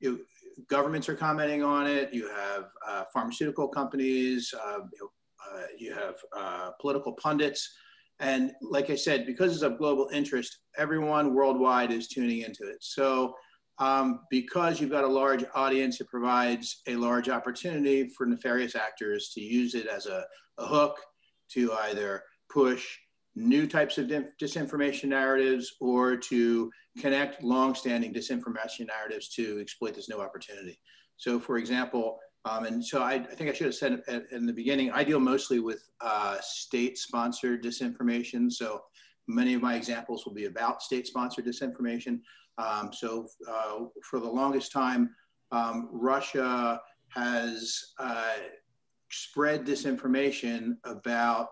you, 0.00 0.26
governments 0.68 1.08
are 1.08 1.14
commenting 1.14 1.62
on 1.62 1.86
it. 1.86 2.12
You 2.12 2.28
have 2.28 2.64
uh, 2.86 3.04
pharmaceutical 3.12 3.68
companies. 3.68 4.52
Uh, 4.54 4.80
you, 5.78 5.92
uh, 5.92 5.94
have 5.94 6.16
uh, 6.36 6.70
political 6.80 7.12
pundits. 7.12 7.76
And 8.20 8.52
like 8.60 8.90
I 8.90 8.96
said, 8.96 9.26
because 9.26 9.52
it's 9.54 9.62
of 9.62 9.78
global 9.78 10.08
interest, 10.12 10.58
everyone 10.76 11.34
worldwide 11.34 11.92
is 11.92 12.08
tuning 12.08 12.40
into 12.42 12.68
it. 12.68 12.78
So 12.80 13.34
um, 13.78 14.20
because 14.30 14.80
you've 14.80 14.90
got 14.90 15.04
a 15.04 15.08
large 15.08 15.44
audience, 15.54 16.00
it 16.00 16.08
provides 16.08 16.82
a 16.88 16.96
large 16.96 17.28
opportunity 17.28 18.08
for 18.08 18.26
nefarious 18.26 18.74
actors 18.74 19.30
to 19.34 19.40
use 19.40 19.74
it 19.74 19.86
as 19.86 20.06
a, 20.06 20.24
a 20.58 20.66
hook 20.66 20.98
to 21.52 21.72
either 21.72 22.22
push 22.50 22.84
new 23.38 23.66
types 23.66 23.98
of 23.98 24.06
disinformation 24.40 25.04
narratives 25.04 25.76
or 25.80 26.16
to 26.16 26.70
connect 26.98 27.42
long-standing 27.42 28.12
disinformation 28.12 28.86
narratives 28.86 29.28
to 29.28 29.60
exploit 29.60 29.94
this 29.94 30.08
new 30.08 30.20
opportunity. 30.20 30.78
So 31.16 31.38
for 31.38 31.56
example, 31.58 32.18
um, 32.44 32.64
and 32.64 32.84
so 32.84 33.02
I, 33.02 33.14
I, 33.14 33.34
think 33.34 33.50
I 33.50 33.52
should 33.52 33.66
have 33.66 33.74
said 33.74 34.02
in 34.30 34.46
the 34.46 34.52
beginning, 34.52 34.90
I 34.90 35.04
deal 35.04 35.20
mostly 35.20 35.60
with 35.60 35.88
uh, 36.00 36.38
state-sponsored 36.40 37.62
disinformation. 37.62 38.50
So 38.50 38.82
many 39.26 39.54
of 39.54 39.62
my 39.62 39.74
examples 39.76 40.24
will 40.24 40.34
be 40.34 40.46
about 40.46 40.82
state-sponsored 40.82 41.44
disinformation. 41.44 42.20
Um, 42.56 42.92
so 42.92 43.28
uh, 43.48 43.84
for 44.08 44.18
the 44.18 44.28
longest 44.28 44.72
time, 44.72 45.10
um, 45.52 45.88
Russia 45.92 46.80
has 47.10 47.92
uh, 47.98 48.34
spread 49.10 49.64
disinformation 49.64 50.76
about 50.84 51.48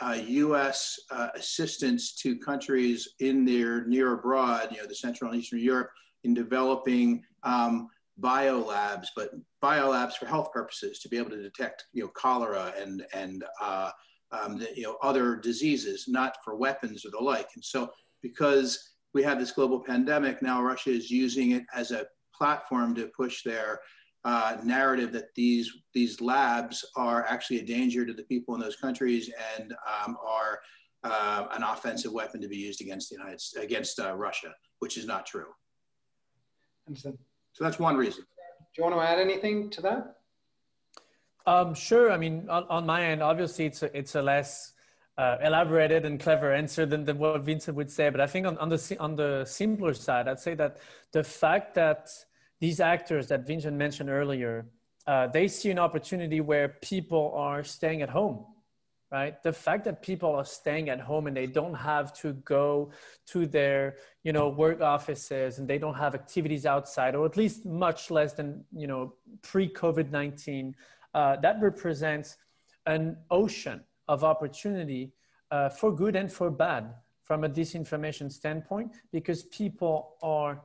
uh, 0.00 0.18
U.S. 0.26 0.98
Uh, 1.10 1.28
assistance 1.34 2.14
to 2.16 2.38
countries 2.38 3.08
in 3.20 3.44
their 3.44 3.86
near 3.86 4.14
abroad, 4.14 4.68
you 4.70 4.78
know, 4.78 4.86
the 4.86 4.94
Central 4.94 5.30
and 5.30 5.40
Eastern 5.40 5.60
Europe, 5.60 5.90
in 6.24 6.34
developing 6.34 7.22
um, 7.42 7.88
biolabs, 8.20 9.08
but 9.14 9.30
biolabs 9.62 10.14
for 10.14 10.26
health 10.26 10.52
purposes 10.52 10.98
to 11.00 11.08
be 11.08 11.18
able 11.18 11.30
to 11.30 11.42
detect, 11.42 11.84
you 11.92 12.02
know, 12.02 12.08
cholera 12.08 12.72
and 12.78 13.04
and 13.12 13.44
uh, 13.60 13.90
um, 14.32 14.58
the, 14.58 14.68
you 14.74 14.82
know 14.82 14.96
other 15.02 15.36
diseases, 15.36 16.06
not 16.08 16.36
for 16.44 16.56
weapons 16.56 17.04
or 17.04 17.10
the 17.10 17.18
like. 17.18 17.48
And 17.54 17.64
so, 17.64 17.90
because 18.22 18.94
we 19.12 19.22
have 19.22 19.38
this 19.38 19.52
global 19.52 19.80
pandemic 19.80 20.42
now, 20.42 20.62
Russia 20.62 20.90
is 20.90 21.10
using 21.10 21.52
it 21.52 21.64
as 21.74 21.90
a 21.90 22.06
platform 22.36 22.94
to 22.96 23.10
push 23.16 23.42
their 23.44 23.80
uh, 24.24 24.56
narrative 24.64 25.12
that 25.12 25.34
these 25.34 25.70
these 25.92 26.20
labs 26.20 26.84
are 26.96 27.24
actually 27.26 27.60
a 27.60 27.64
danger 27.64 28.06
to 28.06 28.12
the 28.12 28.22
people 28.24 28.54
in 28.54 28.60
those 28.60 28.76
countries 28.76 29.30
and 29.58 29.72
um, 29.72 30.16
are 30.26 30.60
uh, 31.04 31.46
an 31.52 31.62
offensive 31.62 32.12
weapon 32.12 32.40
to 32.40 32.48
be 32.48 32.56
used 32.56 32.80
against 32.80 33.10
the 33.10 33.16
United 33.16 33.40
against 33.60 34.00
uh, 34.00 34.14
Russia, 34.14 34.54
which 34.78 34.96
is 34.96 35.06
not 35.06 35.26
true. 35.26 35.46
So 36.94 37.14
that's 37.60 37.78
one 37.78 37.96
reason. 37.96 38.22
Do 38.22 38.82
you 38.82 38.84
want 38.84 38.96
to 38.96 39.00
add 39.02 39.18
anything 39.18 39.70
to 39.70 39.82
that? 39.82 40.16
Um, 41.46 41.74
sure. 41.74 42.10
I 42.10 42.16
mean, 42.16 42.48
on, 42.48 42.64
on, 42.64 42.86
my 42.86 43.04
end, 43.04 43.22
obviously, 43.22 43.66
it's 43.66 43.82
a, 43.82 43.96
it's 43.96 44.14
a 44.14 44.22
less 44.22 44.72
uh, 45.18 45.36
elaborated 45.42 46.04
and 46.04 46.18
clever 46.18 46.52
answer 46.52 46.86
than, 46.86 47.04
than 47.04 47.18
what 47.18 47.40
Vincent 47.42 47.76
would 47.76 47.90
say. 47.90 48.08
But 48.08 48.20
I 48.20 48.26
think 48.26 48.46
on, 48.46 48.58
on 48.58 48.70
the 48.70 48.96
on 48.98 49.14
the 49.14 49.44
simpler 49.44 49.94
side, 49.94 50.26
I'd 50.26 50.40
say 50.40 50.54
that 50.54 50.78
the 51.12 51.22
fact 51.22 51.74
that 51.74 52.10
these 52.64 52.80
actors 52.80 53.26
that 53.26 53.46
Vincent 53.46 53.76
mentioned 53.76 54.08
earlier, 54.08 54.54
uh, 55.06 55.26
they 55.26 55.46
see 55.48 55.70
an 55.70 55.78
opportunity 55.78 56.40
where 56.40 56.68
people 56.92 57.26
are 57.36 57.62
staying 57.62 58.00
at 58.00 58.08
home, 58.08 58.38
right? 59.12 59.34
The 59.42 59.52
fact 59.52 59.84
that 59.84 59.96
people 60.00 60.30
are 60.40 60.46
staying 60.46 60.88
at 60.88 60.98
home 60.98 61.26
and 61.26 61.36
they 61.36 61.46
don't 61.46 61.74
have 61.74 62.14
to 62.22 62.28
go 62.56 62.90
to 63.32 63.46
their, 63.46 63.96
you 64.26 64.32
know, 64.32 64.48
work 64.48 64.80
offices 64.80 65.58
and 65.58 65.68
they 65.68 65.76
don't 65.84 65.98
have 66.04 66.14
activities 66.14 66.64
outside, 66.64 67.14
or 67.14 67.26
at 67.26 67.36
least 67.36 67.66
much 67.66 68.10
less 68.10 68.32
than, 68.32 68.64
you 68.72 68.86
know, 68.86 69.12
pre-COVID-19, 69.42 70.72
uh, 71.12 71.36
that 71.44 71.56
represents 71.60 72.38
an 72.86 73.14
ocean 73.30 73.78
of 74.08 74.24
opportunity 74.24 75.12
uh, 75.50 75.68
for 75.68 75.94
good 75.94 76.16
and 76.16 76.32
for 76.32 76.50
bad 76.50 76.94
from 77.24 77.44
a 77.44 77.48
disinformation 77.60 78.32
standpoint 78.32 78.90
because 79.12 79.42
people 79.60 80.16
are 80.22 80.62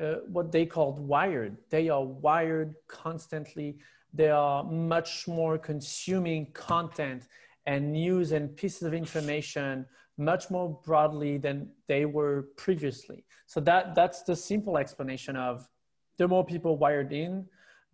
uh, 0.00 0.16
what 0.28 0.52
they 0.52 0.66
called 0.66 0.98
wired. 0.98 1.56
They 1.70 1.88
are 1.88 2.04
wired 2.04 2.74
constantly. 2.88 3.78
They 4.12 4.30
are 4.30 4.64
much 4.64 5.26
more 5.28 5.58
consuming 5.58 6.52
content 6.52 7.28
and 7.66 7.92
news 7.92 8.32
and 8.32 8.56
pieces 8.56 8.82
of 8.82 8.94
information 8.94 9.86
much 10.18 10.50
more 10.50 10.80
broadly 10.84 11.36
than 11.38 11.68
they 11.88 12.04
were 12.06 12.48
previously. 12.56 13.24
So 13.46 13.60
that 13.60 13.94
that's 13.94 14.22
the 14.22 14.34
simple 14.34 14.78
explanation 14.78 15.36
of 15.36 15.68
the 16.16 16.26
more 16.26 16.44
people 16.44 16.78
wired 16.78 17.12
in, 17.12 17.46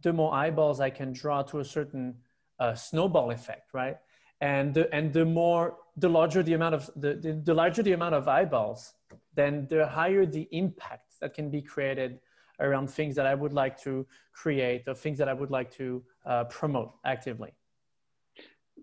the 0.02 0.12
more 0.12 0.32
eyeballs 0.32 0.80
I 0.80 0.90
can 0.90 1.12
draw 1.12 1.42
to 1.42 1.58
a 1.58 1.64
certain 1.64 2.14
uh, 2.60 2.74
snowball 2.74 3.30
effect, 3.32 3.74
right? 3.74 3.96
And 4.40 4.74
the, 4.74 4.92
and 4.94 5.12
the 5.12 5.24
more 5.24 5.76
the 5.96 6.08
larger 6.08 6.42
the 6.42 6.54
amount 6.54 6.74
of 6.74 6.90
the, 6.96 7.14
the, 7.14 7.32
the 7.32 7.54
larger 7.54 7.82
the 7.82 7.92
amount 7.92 8.14
of 8.14 8.28
eyeballs, 8.28 8.94
then 9.34 9.66
the 9.68 9.86
higher 9.86 10.24
the 10.24 10.48
impact 10.52 11.11
that 11.22 11.32
can 11.32 11.48
be 11.48 11.62
created 11.62 12.18
around 12.60 12.90
things 12.90 13.16
that 13.16 13.26
I 13.26 13.34
would 13.34 13.54
like 13.54 13.80
to 13.82 14.06
create 14.34 14.82
or 14.86 14.94
things 14.94 15.16
that 15.18 15.28
I 15.28 15.32
would 15.32 15.50
like 15.50 15.70
to 15.76 16.02
uh, 16.26 16.44
promote 16.44 16.92
actively. 17.06 17.52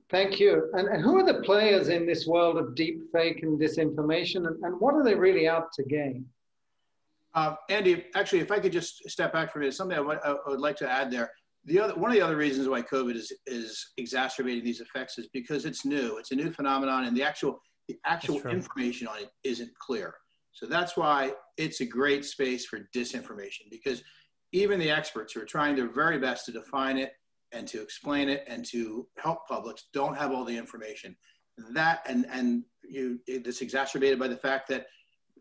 Thank 0.09 0.39
you. 0.39 0.71
And, 0.73 0.87
and, 0.87 1.03
who 1.03 1.17
are 1.17 1.25
the 1.25 1.41
players 1.41 1.89
in 1.89 2.07
this 2.07 2.25
world 2.25 2.57
of 2.57 2.73
deep 2.73 2.99
fake 3.11 3.43
and 3.43 3.59
disinformation, 3.59 4.47
and, 4.47 4.55
and 4.63 4.79
what 4.79 4.95
are 4.95 5.03
they 5.03 5.13
really 5.13 5.47
out 5.47 5.71
to 5.73 5.83
gain? 5.83 6.25
Uh, 7.35 7.53
Andy, 7.69 8.05
actually, 8.15 8.39
if 8.39 8.51
I 8.51 8.59
could 8.59 8.71
just 8.71 9.07
step 9.07 9.33
back 9.33 9.51
for 9.51 9.59
a 9.59 9.61
minute, 9.61 9.75
something 9.75 9.95
I, 9.95 10.01
w- 10.01 10.19
I 10.25 10.49
would 10.49 10.59
like 10.59 10.77
to 10.77 10.89
add 10.89 11.11
there. 11.11 11.29
The 11.65 11.79
other, 11.79 11.93
one 11.93 12.09
of 12.09 12.15
the 12.15 12.21
other 12.21 12.37
reasons 12.37 12.67
why 12.67 12.81
COVID 12.81 13.15
is, 13.15 13.31
is 13.45 13.91
exacerbating 13.97 14.63
these 14.63 14.81
effects 14.81 15.19
is 15.19 15.27
because 15.31 15.65
it's 15.65 15.85
new. 15.85 16.17
It's 16.17 16.31
a 16.31 16.35
new 16.35 16.49
phenomenon, 16.49 17.03
and 17.05 17.15
the 17.15 17.23
actual 17.23 17.59
the 17.87 17.97
actual 18.05 18.39
information 18.49 19.07
on 19.07 19.19
it 19.19 19.29
isn't 19.43 19.71
clear. 19.79 20.13
So 20.53 20.65
that's 20.65 20.95
why 20.95 21.33
it's 21.59 21.81
a 21.81 21.85
great 21.85 22.23
space 22.23 22.65
for 22.65 22.89
disinformation 22.95 23.69
because 23.69 24.01
even 24.53 24.79
the 24.79 24.89
experts 24.89 25.33
who 25.33 25.41
are 25.41 25.45
trying 25.45 25.75
their 25.75 25.89
very 25.89 26.17
best 26.17 26.45
to 26.45 26.51
define 26.51 26.97
it 26.97 27.11
and 27.51 27.67
to 27.67 27.81
explain 27.81 28.29
it 28.29 28.43
and 28.47 28.65
to 28.65 29.05
help 29.17 29.47
publics 29.47 29.89
don't 29.93 30.17
have 30.17 30.31
all 30.31 30.45
the 30.45 30.57
information. 30.57 31.15
That 31.73 31.99
and 32.07 32.25
and 32.31 32.63
you 32.87 33.19
it's 33.27 33.61
exacerbated 33.61 34.17
by 34.17 34.29
the 34.29 34.37
fact 34.37 34.69
that 34.69 34.87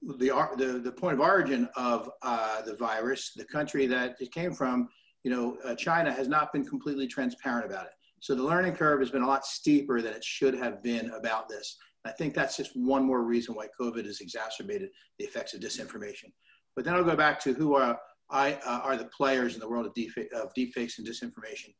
the 0.03 0.31
the, 0.57 0.81
the 0.83 0.93
point 0.93 1.15
of 1.15 1.21
origin 1.21 1.69
of 1.77 2.11
uh, 2.23 2.63
the 2.63 2.75
virus, 2.75 3.33
the 3.37 3.45
country 3.45 3.87
that 3.87 4.17
it 4.19 4.33
came 4.33 4.53
from, 4.53 4.89
you 5.23 5.31
know, 5.31 5.57
uh, 5.65 5.77
China 5.77 6.13
has 6.13 6.27
not 6.27 6.53
been 6.53 6.65
completely 6.65 7.07
transparent 7.07 7.65
about 7.65 7.87
it. 7.87 7.93
So 8.21 8.35
the 8.35 8.43
learning 8.43 8.75
curve 8.75 8.99
has 8.99 9.11
been 9.11 9.23
a 9.23 9.27
lot 9.27 9.47
steeper 9.47 10.03
than 10.03 10.13
it 10.13 10.25
should 10.25 10.55
have 10.55 10.83
been 10.83 11.11
about 11.11 11.49
this. 11.49 11.77
I 12.09 12.13
think 12.13 12.35
that's 12.35 12.57
just 12.57 12.73
one 12.75 13.05
more 13.05 13.23
reason 13.23 13.55
why 13.55 13.67
COVID 13.81 14.05
has 14.07 14.21
exacerbated 14.21 14.91
the 15.19 15.25
effects 15.25 15.55
of 15.55 15.61
disinformation. 15.61 16.33
But 16.75 16.85
then 16.85 16.95
I'll 16.95 17.05
go 17.05 17.17
back 17.17 17.39
to 17.41 17.53
who 17.53 17.75
are, 17.75 17.99
I, 18.31 18.55
uh, 18.65 18.81
are 18.83 18.97
the 18.97 19.11
players 19.17 19.55
in 19.55 19.61
the 19.61 19.69
world 19.69 19.87
of, 19.87 19.93
of 20.33 20.55
deepfakes 20.55 20.99
and 20.99 21.07
disinformation. 21.07 21.75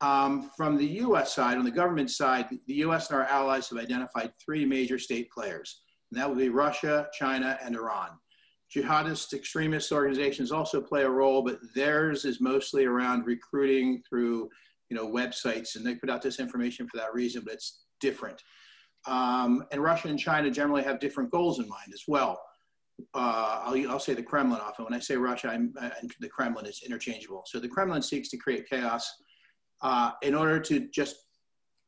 Um, 0.00 0.50
from 0.56 0.76
the 0.76 0.86
US 0.86 1.34
side, 1.34 1.58
on 1.58 1.64
the 1.64 1.70
government 1.70 2.10
side, 2.10 2.48
the 2.66 2.74
US 2.74 3.10
and 3.10 3.18
our 3.18 3.26
allies 3.26 3.68
have 3.68 3.78
identified 3.78 4.32
three 4.42 4.64
major 4.64 4.98
state 4.98 5.28
players, 5.30 5.82
and 6.10 6.20
that 6.20 6.28
would 6.28 6.38
be 6.38 6.48
Russia, 6.48 7.08
China, 7.12 7.58
and 7.62 7.74
Iran. 7.74 8.10
Jihadist 8.74 9.32
extremist 9.32 9.92
organizations 9.92 10.52
also 10.52 10.80
play 10.80 11.02
a 11.02 11.10
role, 11.10 11.42
but 11.42 11.58
theirs 11.74 12.24
is 12.24 12.40
mostly 12.40 12.84
around 12.84 13.26
recruiting 13.26 14.02
through 14.08 14.48
you 14.90 14.96
know, 14.96 15.06
websites, 15.06 15.76
and 15.76 15.84
they 15.84 15.94
put 15.94 16.10
out 16.10 16.22
disinformation 16.22 16.88
for 16.88 16.96
that 16.96 17.12
reason, 17.12 17.42
but 17.44 17.54
it's 17.54 17.82
different. 18.00 18.42
Um, 19.08 19.64
and 19.72 19.82
Russia 19.82 20.08
and 20.08 20.18
China 20.18 20.50
generally 20.50 20.82
have 20.82 21.00
different 21.00 21.30
goals 21.30 21.58
in 21.58 21.68
mind 21.68 21.92
as 21.94 22.02
well. 22.06 22.38
Uh, 23.14 23.62
I'll, 23.64 23.90
I'll, 23.90 24.00
say 24.00 24.12
the 24.12 24.22
Kremlin 24.22 24.60
often. 24.60 24.84
When 24.84 24.92
I 24.92 24.98
say 24.98 25.16
Russia, 25.16 25.48
I'm, 25.48 25.72
the 26.20 26.28
Kremlin 26.28 26.66
is 26.66 26.82
interchangeable. 26.84 27.42
So 27.46 27.58
the 27.58 27.68
Kremlin 27.68 28.02
seeks 28.02 28.28
to 28.30 28.36
create 28.36 28.68
chaos 28.68 29.10
uh, 29.80 30.12
in 30.22 30.34
order 30.34 30.60
to 30.60 30.88
just 30.92 31.16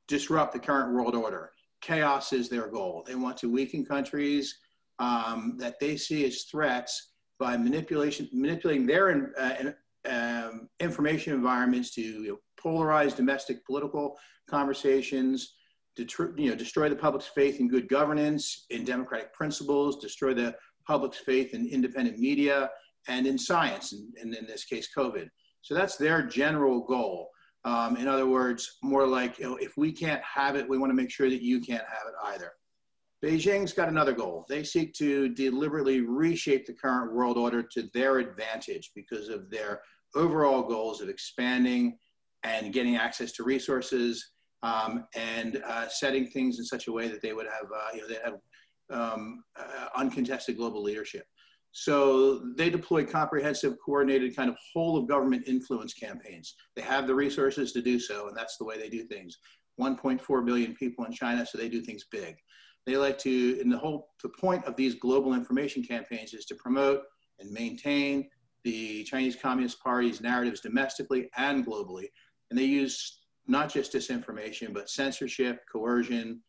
disrupt 0.08 0.54
the 0.54 0.58
current 0.58 0.94
world 0.94 1.14
order. 1.14 1.50
Chaos 1.82 2.32
is 2.32 2.48
their 2.48 2.68
goal. 2.68 3.04
They 3.06 3.16
want 3.16 3.36
to 3.38 3.50
weaken 3.50 3.84
countries 3.84 4.56
um, 4.98 5.56
that 5.58 5.78
they 5.78 5.96
see 5.96 6.24
as 6.24 6.44
threats 6.44 7.10
by 7.38 7.56
manipulation, 7.56 8.28
manipulating 8.32 8.86
their 8.86 9.32
uh, 9.38 9.72
um, 10.08 10.68
information 10.78 11.34
environments 11.34 11.94
to 11.96 12.00
you 12.00 12.28
know, 12.28 12.38
polarize 12.62 13.14
domestic 13.14 13.64
political 13.66 14.16
conversations, 14.48 15.56
you 15.96 16.50
know, 16.50 16.54
destroy 16.54 16.88
the 16.88 16.96
public's 16.96 17.26
faith 17.26 17.60
in 17.60 17.68
good 17.68 17.88
governance, 17.88 18.66
in 18.70 18.84
democratic 18.84 19.32
principles, 19.34 20.00
destroy 20.00 20.34
the 20.34 20.54
public's 20.86 21.18
faith 21.18 21.54
in 21.54 21.66
independent 21.68 22.18
media 22.18 22.70
and 23.08 23.26
in 23.26 23.38
science, 23.38 23.92
and, 23.92 24.12
and 24.20 24.34
in 24.34 24.46
this 24.46 24.64
case, 24.64 24.88
COVID. 24.96 25.28
So 25.62 25.74
that's 25.74 25.96
their 25.96 26.22
general 26.22 26.80
goal. 26.80 27.30
Um, 27.64 27.96
in 27.96 28.08
other 28.08 28.26
words, 28.26 28.78
more 28.82 29.06
like, 29.06 29.38
you 29.38 29.44
know, 29.44 29.56
if 29.56 29.76
we 29.76 29.92
can't 29.92 30.22
have 30.22 30.56
it, 30.56 30.68
we 30.68 30.78
want 30.78 30.90
to 30.90 30.94
make 30.94 31.10
sure 31.10 31.28
that 31.28 31.42
you 31.42 31.60
can't 31.60 31.84
have 31.84 32.06
it 32.08 32.34
either. 32.34 32.52
Beijing's 33.22 33.74
got 33.74 33.88
another 33.88 34.14
goal. 34.14 34.46
They 34.48 34.64
seek 34.64 34.94
to 34.94 35.28
deliberately 35.28 36.00
reshape 36.00 36.64
the 36.66 36.72
current 36.72 37.12
world 37.12 37.36
order 37.36 37.62
to 37.62 37.90
their 37.92 38.18
advantage 38.18 38.92
because 38.94 39.28
of 39.28 39.50
their 39.50 39.82
overall 40.14 40.62
goals 40.62 41.02
of 41.02 41.10
expanding 41.10 41.98
and 42.44 42.72
getting 42.72 42.96
access 42.96 43.32
to 43.32 43.44
resources 43.44 44.32
um, 44.62 45.06
and 45.14 45.62
uh, 45.66 45.88
setting 45.88 46.26
things 46.26 46.58
in 46.58 46.64
such 46.64 46.86
a 46.86 46.92
way 46.92 47.08
that 47.08 47.22
they 47.22 47.32
would 47.32 47.46
have, 47.46 47.70
uh, 47.74 47.88
you 47.94 48.02
know, 48.02 48.08
they 48.08 48.18
have 48.22 48.34
um, 48.90 49.42
uh, 49.58 49.86
uncontested 49.96 50.56
global 50.56 50.82
leadership. 50.82 51.24
So 51.72 52.40
they 52.56 52.68
deploy 52.68 53.04
comprehensive, 53.04 53.76
coordinated 53.84 54.34
kind 54.34 54.50
of 54.50 54.56
whole 54.72 54.96
of 54.96 55.06
government 55.06 55.44
influence 55.46 55.94
campaigns. 55.94 56.56
They 56.74 56.82
have 56.82 57.06
the 57.06 57.14
resources 57.14 57.72
to 57.72 57.82
do 57.82 58.00
so, 58.00 58.28
and 58.28 58.36
that's 58.36 58.56
the 58.56 58.64
way 58.64 58.76
they 58.76 58.88
do 58.88 59.04
things. 59.04 59.38
1.4 59.80 60.44
billion 60.44 60.74
people 60.74 61.04
in 61.04 61.12
China, 61.12 61.46
so 61.46 61.56
they 61.56 61.68
do 61.68 61.80
things 61.80 62.04
big. 62.10 62.36
They 62.86 62.96
like 62.96 63.18
to, 63.18 63.60
in 63.60 63.68
the 63.68 63.78
whole, 63.78 64.08
the 64.22 64.30
point 64.30 64.64
of 64.64 64.74
these 64.74 64.96
global 64.96 65.34
information 65.34 65.82
campaigns 65.82 66.34
is 66.34 66.44
to 66.46 66.54
promote 66.56 67.02
and 67.38 67.50
maintain 67.52 68.28
the 68.64 69.04
Chinese 69.04 69.36
Communist 69.36 69.80
Party's 69.80 70.20
narratives 70.20 70.60
domestically 70.60 71.30
and 71.36 71.64
globally. 71.64 72.06
And 72.50 72.58
they 72.58 72.64
use 72.64 73.19
not 73.50 73.72
just 73.72 73.92
disinformation, 73.92 74.72
but 74.72 74.88
censorship, 74.88 75.60
coercion, 75.70 76.40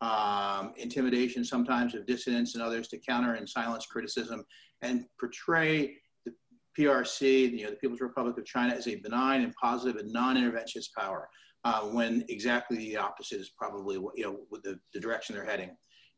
um, 0.00 0.72
intimidation 0.76 1.44
sometimes 1.44 1.94
of 1.94 2.06
dissidents 2.06 2.54
and 2.54 2.62
others 2.62 2.88
to 2.88 2.98
counter 2.98 3.34
and 3.34 3.48
silence 3.48 3.86
criticism 3.86 4.44
and 4.82 5.04
portray 5.18 5.94
the 6.24 6.32
PRC, 6.78 7.50
you 7.50 7.64
know, 7.64 7.70
the 7.70 7.76
People's 7.76 8.00
Republic 8.00 8.38
of 8.38 8.44
China, 8.44 8.74
as 8.74 8.86
a 8.86 8.96
benign 8.96 9.42
and 9.42 9.54
positive 9.60 10.00
and 10.00 10.12
non-interventionist 10.12 10.88
power, 10.96 11.28
uh, 11.64 11.80
when 11.82 12.24
exactly 12.28 12.78
the 12.78 12.96
opposite 12.96 13.40
is 13.40 13.50
probably 13.58 13.96
you 14.14 14.24
know, 14.24 14.38
the, 14.62 14.78
the 14.94 15.00
direction 15.00 15.34
they're 15.34 15.44
heading. 15.44 15.70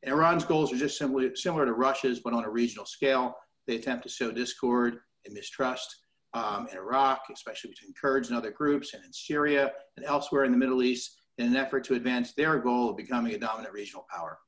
And 0.04 0.12
Iran's 0.12 0.44
goals 0.44 0.72
are 0.72 0.76
just 0.76 0.98
simply 0.98 1.30
similar 1.34 1.66
to 1.66 1.72
Russia's, 1.72 2.20
but 2.20 2.32
on 2.32 2.44
a 2.44 2.50
regional 2.50 2.86
scale. 2.86 3.34
They 3.66 3.76
attempt 3.76 4.02
to 4.04 4.08
sow 4.08 4.32
discord 4.32 4.98
and 5.24 5.34
mistrust 5.34 6.01
um, 6.34 6.68
in 6.70 6.78
Iraq, 6.78 7.22
especially 7.32 7.70
between 7.70 7.92
Kurds 8.00 8.28
and 8.28 8.36
other 8.36 8.50
groups, 8.50 8.94
and 8.94 9.04
in 9.04 9.12
Syria 9.12 9.72
and 9.96 10.06
elsewhere 10.06 10.44
in 10.44 10.52
the 10.52 10.58
Middle 10.58 10.82
East, 10.82 11.20
in 11.38 11.46
an 11.46 11.56
effort 11.56 11.84
to 11.84 11.94
advance 11.94 12.32
their 12.34 12.58
goal 12.58 12.90
of 12.90 12.96
becoming 12.96 13.34
a 13.34 13.38
dominant 13.38 13.72
regional 13.72 14.06
power. 14.14 14.38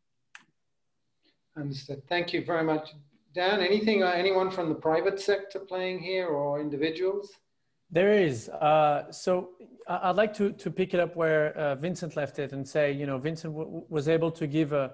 Understood. 1.56 2.02
Thank 2.08 2.32
you 2.32 2.44
very 2.44 2.64
much. 2.64 2.90
Dan, 3.34 3.60
anything, 3.60 4.02
uh, 4.02 4.08
anyone 4.08 4.50
from 4.50 4.68
the 4.68 4.74
private 4.74 5.20
sector 5.20 5.60
playing 5.60 5.98
here 6.00 6.28
or 6.28 6.60
individuals? 6.60 7.32
There 7.90 8.12
is. 8.12 8.48
Uh, 8.48 9.10
so 9.10 9.50
I'd 9.88 10.16
like 10.16 10.32
to, 10.34 10.52
to 10.52 10.70
pick 10.70 10.94
it 10.94 11.00
up 11.00 11.16
where 11.16 11.56
uh, 11.56 11.74
Vincent 11.76 12.16
left 12.16 12.38
it 12.38 12.52
and 12.52 12.66
say, 12.66 12.92
you 12.92 13.06
know, 13.06 13.18
Vincent 13.18 13.52
was 13.54 14.08
able 14.08 14.30
to 14.32 14.46
give 14.46 14.72
a, 14.72 14.92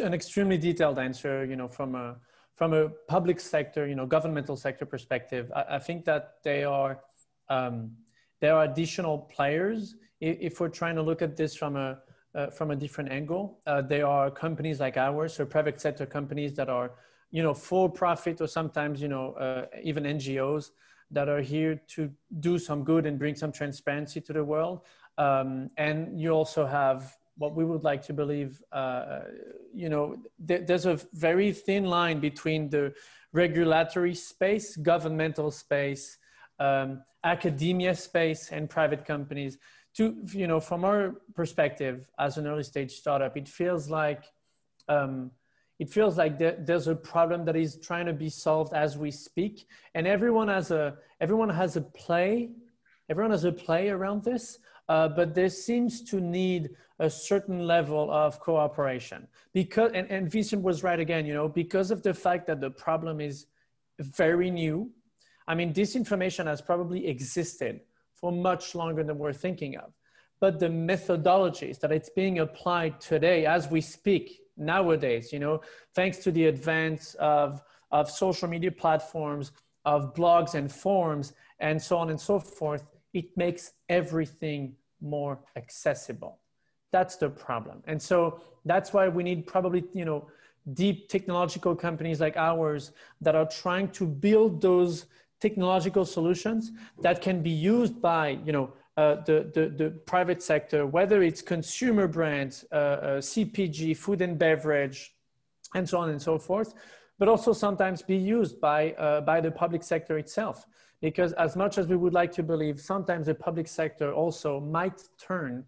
an 0.00 0.14
extremely 0.14 0.58
detailed 0.58 0.98
answer, 0.98 1.44
you 1.44 1.56
know, 1.56 1.68
from 1.68 1.94
a, 1.94 2.16
from 2.56 2.72
a 2.72 2.88
public 3.08 3.40
sector, 3.40 3.86
you 3.86 3.94
know, 3.94 4.06
governmental 4.06 4.56
sector 4.56 4.86
perspective. 4.86 5.50
I, 5.54 5.76
I 5.76 5.78
think 5.78 6.04
that 6.04 6.34
they 6.44 6.64
are, 6.64 7.00
um, 7.48 7.92
there 8.40 8.54
are 8.54 8.64
additional 8.64 9.18
players 9.18 9.96
if 10.20 10.60
we're 10.60 10.68
trying 10.68 10.94
to 10.94 11.02
look 11.02 11.22
at 11.22 11.36
this 11.36 11.54
from 11.54 11.76
a 11.76 11.98
uh, 12.34 12.50
from 12.50 12.72
a 12.72 12.76
different 12.76 13.12
angle. 13.12 13.60
Uh, 13.64 13.80
there 13.80 14.06
are 14.06 14.28
companies 14.28 14.80
like 14.80 14.96
ours, 14.96 15.34
so 15.34 15.46
private 15.46 15.80
sector 15.80 16.04
companies 16.04 16.52
that 16.54 16.68
are, 16.68 16.90
you 17.30 17.44
know, 17.44 17.54
for 17.54 17.88
profit 17.88 18.40
or 18.40 18.48
sometimes, 18.48 19.00
you 19.00 19.06
know, 19.06 19.34
uh, 19.34 19.66
even 19.82 20.02
NGOs 20.02 20.70
that 21.12 21.28
are 21.28 21.40
here 21.40 21.80
to 21.86 22.10
do 22.40 22.58
some 22.58 22.82
good 22.82 23.06
and 23.06 23.20
bring 23.20 23.36
some 23.36 23.52
transparency 23.52 24.20
to 24.20 24.32
the 24.32 24.42
world. 24.42 24.80
Um, 25.16 25.70
and 25.76 26.20
you 26.20 26.30
also 26.30 26.66
have 26.66 27.16
what 27.36 27.54
we 27.54 27.64
would 27.64 27.82
like 27.82 28.02
to 28.02 28.12
believe, 28.12 28.62
uh, 28.72 29.20
you 29.72 29.88
know, 29.88 30.16
th- 30.46 30.66
there's 30.66 30.86
a 30.86 31.00
very 31.12 31.52
thin 31.52 31.84
line 31.84 32.20
between 32.20 32.70
the 32.70 32.94
regulatory 33.32 34.14
space, 34.14 34.76
governmental 34.76 35.50
space, 35.50 36.18
um, 36.60 37.02
academia 37.24 37.94
space, 37.94 38.50
and 38.52 38.70
private 38.70 39.04
companies. 39.04 39.58
To 39.96 40.16
you 40.32 40.48
know 40.48 40.58
from 40.58 40.84
our 40.84 41.20
perspective 41.34 42.08
as 42.18 42.36
an 42.36 42.48
early 42.48 42.64
stage 42.64 42.90
startup 42.90 43.36
it 43.36 43.48
feels 43.48 43.88
like 43.88 44.24
um, 44.88 45.30
it 45.78 45.88
feels 45.88 46.18
like 46.18 46.36
there, 46.36 46.56
there's 46.58 46.88
a 46.88 46.96
problem 46.96 47.44
that 47.44 47.54
is 47.56 47.78
trying 47.80 48.06
to 48.06 48.12
be 48.12 48.28
solved 48.28 48.74
as 48.74 48.96
we 48.98 49.10
speak. 49.10 49.66
And 49.94 50.06
everyone 50.06 50.48
has 50.48 50.70
a 50.70 50.96
everyone 51.20 51.48
has 51.48 51.76
a 51.76 51.80
play 51.80 52.50
everyone 53.10 53.32
has 53.32 53.44
a 53.44 53.52
play 53.52 53.88
around 53.88 54.24
this 54.24 54.58
uh, 54.88 55.08
but 55.08 55.34
there 55.34 55.48
seems 55.48 56.02
to 56.02 56.20
need 56.20 56.70
a 56.98 57.08
certain 57.08 57.66
level 57.66 58.10
of 58.10 58.38
cooperation 58.40 59.26
because 59.52 59.90
and, 59.94 60.10
and 60.10 60.30
Vincent 60.30 60.62
was 60.62 60.82
right 60.82 61.00
again 61.00 61.26
you 61.26 61.34
know 61.34 61.48
because 61.48 61.90
of 61.90 62.02
the 62.02 62.14
fact 62.14 62.46
that 62.46 62.60
the 62.60 62.70
problem 62.70 63.20
is 63.20 63.46
very 63.98 64.50
new 64.50 64.90
i 65.48 65.54
mean 65.54 65.72
disinformation 65.72 66.46
has 66.46 66.60
probably 66.60 67.06
existed 67.06 67.80
for 68.24 68.32
much 68.32 68.74
longer 68.74 69.04
than 69.04 69.18
we're 69.18 69.34
thinking 69.34 69.76
of. 69.76 69.92
But 70.40 70.58
the 70.58 70.68
methodologies 70.68 71.78
that 71.80 71.92
it's 71.92 72.08
being 72.08 72.38
applied 72.38 72.98
today 72.98 73.44
as 73.44 73.70
we 73.70 73.82
speak 73.82 74.40
nowadays, 74.56 75.30
you 75.30 75.38
know, 75.38 75.60
thanks 75.94 76.16
to 76.24 76.30
the 76.32 76.46
advance 76.46 77.12
of, 77.20 77.62
of 77.90 78.10
social 78.10 78.48
media 78.48 78.72
platforms, 78.72 79.52
of 79.84 80.14
blogs 80.14 80.54
and 80.54 80.72
forums, 80.72 81.34
and 81.60 81.80
so 81.80 81.98
on 81.98 82.08
and 82.08 82.18
so 82.18 82.38
forth, 82.38 82.84
it 83.12 83.26
makes 83.36 83.72
everything 83.90 84.74
more 85.04 85.38
accessible. 85.56 86.38
That's 86.92 87.16
the 87.16 87.28
problem. 87.28 87.82
And 87.86 88.00
so 88.00 88.40
that's 88.64 88.92
why 88.92 89.08
we 89.08 89.22
need 89.22 89.46
probably, 89.46 89.84
you 89.92 90.04
know, 90.04 90.28
deep 90.72 91.08
technological 91.08 91.74
companies 91.76 92.20
like 92.20 92.36
ours 92.36 92.92
that 93.20 93.34
are 93.34 93.46
trying 93.46 93.88
to 93.90 94.06
build 94.06 94.62
those 94.62 95.06
technological 95.40 96.04
solutions 96.04 96.72
that 97.02 97.20
can 97.20 97.42
be 97.42 97.50
used 97.50 98.00
by 98.00 98.38
you 98.46 98.52
know 98.52 98.72
uh, 98.96 99.16
the, 99.26 99.50
the, 99.52 99.68
the, 99.76 99.90
private 100.06 100.40
sector, 100.40 100.86
whether 100.86 101.20
it's 101.22 101.42
consumer 101.42 102.06
brands, 102.06 102.64
uh, 102.70 102.74
uh, 102.76 103.20
CPG, 103.20 103.96
food 103.96 104.20
and 104.22 104.38
beverage, 104.38 105.16
and 105.74 105.88
so 105.88 105.98
on 105.98 106.10
and 106.10 106.22
so 106.22 106.38
forth, 106.38 106.74
but 107.18 107.28
also 107.28 107.52
sometimes 107.52 108.02
be 108.02 108.16
used 108.16 108.60
by, 108.60 108.92
uh, 108.92 109.20
by 109.20 109.40
the 109.40 109.50
public 109.50 109.82
sector 109.82 110.16
itself. 110.16 110.64
Because 111.04 111.34
as 111.34 111.54
much 111.54 111.76
as 111.76 111.86
we 111.86 111.96
would 111.96 112.14
like 112.14 112.32
to 112.32 112.42
believe, 112.42 112.80
sometimes 112.80 113.26
the 113.26 113.34
public 113.34 113.68
sector 113.68 114.10
also 114.14 114.58
might 114.58 115.02
turn 115.18 115.62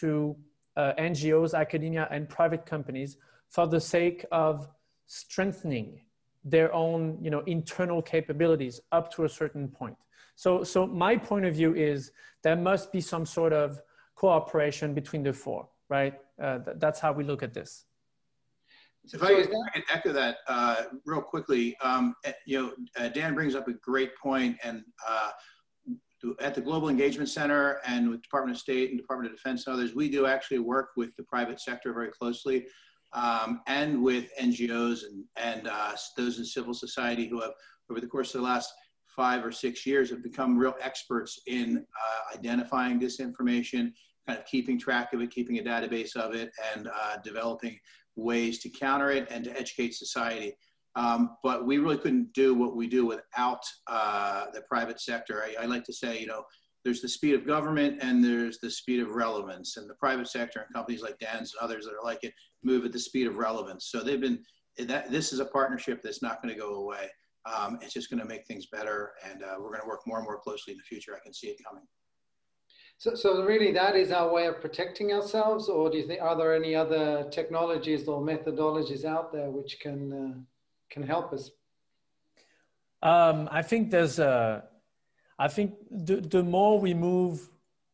to 0.00 0.34
uh, 0.76 0.94
NGOs, 0.98 1.54
academia, 1.54 2.08
and 2.10 2.28
private 2.28 2.66
companies 2.66 3.16
for 3.50 3.68
the 3.68 3.80
sake 3.80 4.26
of 4.32 4.68
strengthening 5.06 6.00
their 6.42 6.74
own 6.74 7.18
you 7.22 7.30
know 7.30 7.42
internal 7.46 8.02
capabilities 8.02 8.80
up 8.90 9.12
to 9.14 9.24
a 9.26 9.28
certain 9.28 9.68
point. 9.68 9.96
So 10.34 10.64
so 10.64 10.88
my 10.88 11.16
point 11.16 11.44
of 11.44 11.54
view 11.54 11.72
is 11.76 12.10
there 12.42 12.56
must 12.56 12.90
be 12.90 13.00
some 13.00 13.24
sort 13.24 13.52
of 13.52 13.80
cooperation 14.16 14.92
between 14.92 15.22
the 15.22 15.32
four 15.32 15.68
right? 15.88 16.14
Uh, 16.40 16.58
th- 16.58 16.76
that's 16.78 17.00
how 17.00 17.12
we 17.12 17.24
look 17.24 17.42
at 17.42 17.52
this 17.52 17.84
if 19.04 19.22
I, 19.22 19.28
could, 19.28 19.50
I 19.50 19.70
could 19.70 19.84
echo 19.92 20.12
that 20.12 20.38
uh, 20.46 20.82
real 21.04 21.22
quickly, 21.22 21.76
um, 21.82 22.14
eh, 22.24 22.32
you 22.46 22.60
know, 22.60 22.72
uh, 22.98 23.08
Dan 23.08 23.34
brings 23.34 23.54
up 23.54 23.68
a 23.68 23.72
great 23.72 24.16
point, 24.16 24.56
and 24.62 24.82
uh, 25.08 25.30
at 26.40 26.54
the 26.54 26.60
Global 26.60 26.88
Engagement 26.88 27.28
Center 27.28 27.80
and 27.86 28.10
with 28.10 28.22
Department 28.22 28.56
of 28.56 28.60
State 28.60 28.90
and 28.90 28.98
Department 28.98 29.32
of 29.32 29.36
Defense 29.36 29.66
and 29.66 29.74
others, 29.74 29.94
we 29.94 30.10
do 30.10 30.26
actually 30.26 30.58
work 30.58 30.90
with 30.96 31.14
the 31.16 31.22
private 31.24 31.60
sector 31.60 31.92
very 31.92 32.10
closely 32.10 32.66
um, 33.12 33.60
and 33.66 34.02
with 34.02 34.30
NGOs 34.40 35.04
and, 35.04 35.24
and 35.36 35.68
uh, 35.68 35.92
those 36.16 36.38
in 36.38 36.44
civil 36.44 36.74
society 36.74 37.26
who 37.26 37.40
have, 37.40 37.52
over 37.90 38.00
the 38.00 38.06
course 38.06 38.34
of 38.34 38.40
the 38.40 38.46
last 38.46 38.72
five 39.06 39.44
or 39.44 39.50
six 39.50 39.84
years, 39.84 40.10
have 40.10 40.22
become 40.22 40.56
real 40.56 40.74
experts 40.80 41.40
in 41.46 41.78
uh, 41.78 42.38
identifying 42.38 43.00
disinformation, 43.00 43.92
kind 44.26 44.38
of 44.38 44.44
keeping 44.46 44.78
track 44.78 45.12
of 45.12 45.20
it, 45.20 45.30
keeping 45.30 45.58
a 45.58 45.62
database 45.62 46.14
of 46.16 46.34
it, 46.34 46.50
and 46.74 46.88
uh, 46.88 47.16
developing 47.24 47.76
ways 48.20 48.58
to 48.60 48.68
counter 48.68 49.10
it 49.10 49.26
and 49.30 49.44
to 49.44 49.58
educate 49.58 49.94
society. 49.94 50.54
Um, 50.96 51.36
but 51.42 51.66
we 51.66 51.78
really 51.78 51.98
couldn't 51.98 52.32
do 52.32 52.54
what 52.54 52.76
we 52.76 52.88
do 52.88 53.06
without 53.06 53.62
uh, 53.86 54.46
the 54.52 54.62
private 54.62 55.00
sector. 55.00 55.42
I, 55.42 55.62
I 55.62 55.66
like 55.66 55.84
to 55.84 55.92
say, 55.92 56.18
you 56.18 56.26
know, 56.26 56.42
there's 56.84 57.00
the 57.00 57.08
speed 57.08 57.34
of 57.34 57.46
government 57.46 57.98
and 58.00 58.24
there's 58.24 58.58
the 58.58 58.70
speed 58.70 59.00
of 59.00 59.10
relevance. 59.10 59.76
And 59.76 59.88
the 59.88 59.94
private 59.94 60.28
sector 60.28 60.60
and 60.60 60.74
companies 60.74 61.02
like 61.02 61.18
Dan's 61.18 61.54
and 61.54 61.62
others 61.62 61.84
that 61.84 61.92
are 61.92 62.04
like 62.04 62.24
it 62.24 62.32
move 62.64 62.84
at 62.84 62.92
the 62.92 62.98
speed 62.98 63.26
of 63.26 63.36
relevance. 63.36 63.88
So 63.90 64.02
they've 64.02 64.20
been, 64.20 64.42
that, 64.78 65.10
this 65.10 65.32
is 65.32 65.40
a 65.40 65.44
partnership 65.44 66.02
that's 66.02 66.22
not 66.22 66.42
going 66.42 66.54
to 66.54 66.60
go 66.60 66.74
away. 66.76 67.08
Um, 67.46 67.78
it's 67.82 67.94
just 67.94 68.10
going 68.10 68.20
to 68.20 68.26
make 68.26 68.46
things 68.46 68.66
better. 68.72 69.12
And 69.28 69.42
uh, 69.42 69.56
we're 69.58 69.70
going 69.70 69.82
to 69.82 69.88
work 69.88 70.00
more 70.06 70.18
and 70.18 70.24
more 70.24 70.40
closely 70.40 70.72
in 70.72 70.78
the 70.78 70.84
future. 70.84 71.14
I 71.14 71.20
can 71.20 71.32
see 71.32 71.48
it 71.48 71.58
coming. 71.64 71.84
So, 73.00 73.14
so 73.14 73.42
really 73.42 73.72
that 73.72 73.96
is 73.96 74.12
our 74.12 74.30
way 74.30 74.46
of 74.46 74.60
protecting 74.60 75.10
ourselves 75.14 75.70
or 75.70 75.88
do 75.88 75.96
you 75.96 76.06
think, 76.06 76.20
are 76.20 76.36
there 76.36 76.54
any 76.54 76.74
other 76.74 77.26
technologies 77.30 78.06
or 78.06 78.20
methodologies 78.20 79.06
out 79.06 79.32
there 79.32 79.48
which 79.48 79.80
can, 79.80 80.12
uh, 80.12 80.38
can 80.90 81.02
help 81.02 81.32
us? 81.32 81.50
Um, 83.02 83.48
I 83.50 83.62
think 83.62 83.90
there's 83.90 84.18
a, 84.18 84.64
I 85.38 85.48
think 85.48 85.76
the, 85.90 86.16
the 86.16 86.42
more 86.42 86.78
we 86.78 86.92
move, 86.92 87.48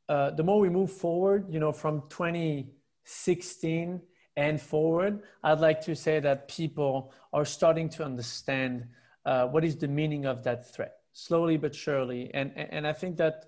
uh, 0.09 0.31
the 0.31 0.43
more 0.43 0.59
we 0.59 0.71
move 0.71 0.91
forward, 0.91 1.47
you 1.49 1.61
know, 1.61 1.71
from 1.71 2.03
2016 2.11 4.03
and 4.37 4.61
forward, 4.61 5.23
I'd 5.45 5.61
like 5.61 5.83
to 5.83 5.95
say 5.95 6.19
that 6.19 6.49
people 6.49 7.13
are 7.33 7.45
starting 7.45 7.89
to 7.91 8.05
understand 8.05 8.89
uh, 9.25 9.47
what 9.47 9.65
is 9.65 9.77
the 9.77 9.87
meaning 9.87 10.27
of 10.27 10.43
that 10.43 10.75
threat, 10.75 10.97
slowly 11.13 11.59
but 11.59 11.77
surely. 11.77 12.29
And, 12.35 12.51
and 12.57 12.89
I 12.89 12.93
think 12.93 13.19
that, 13.19 13.45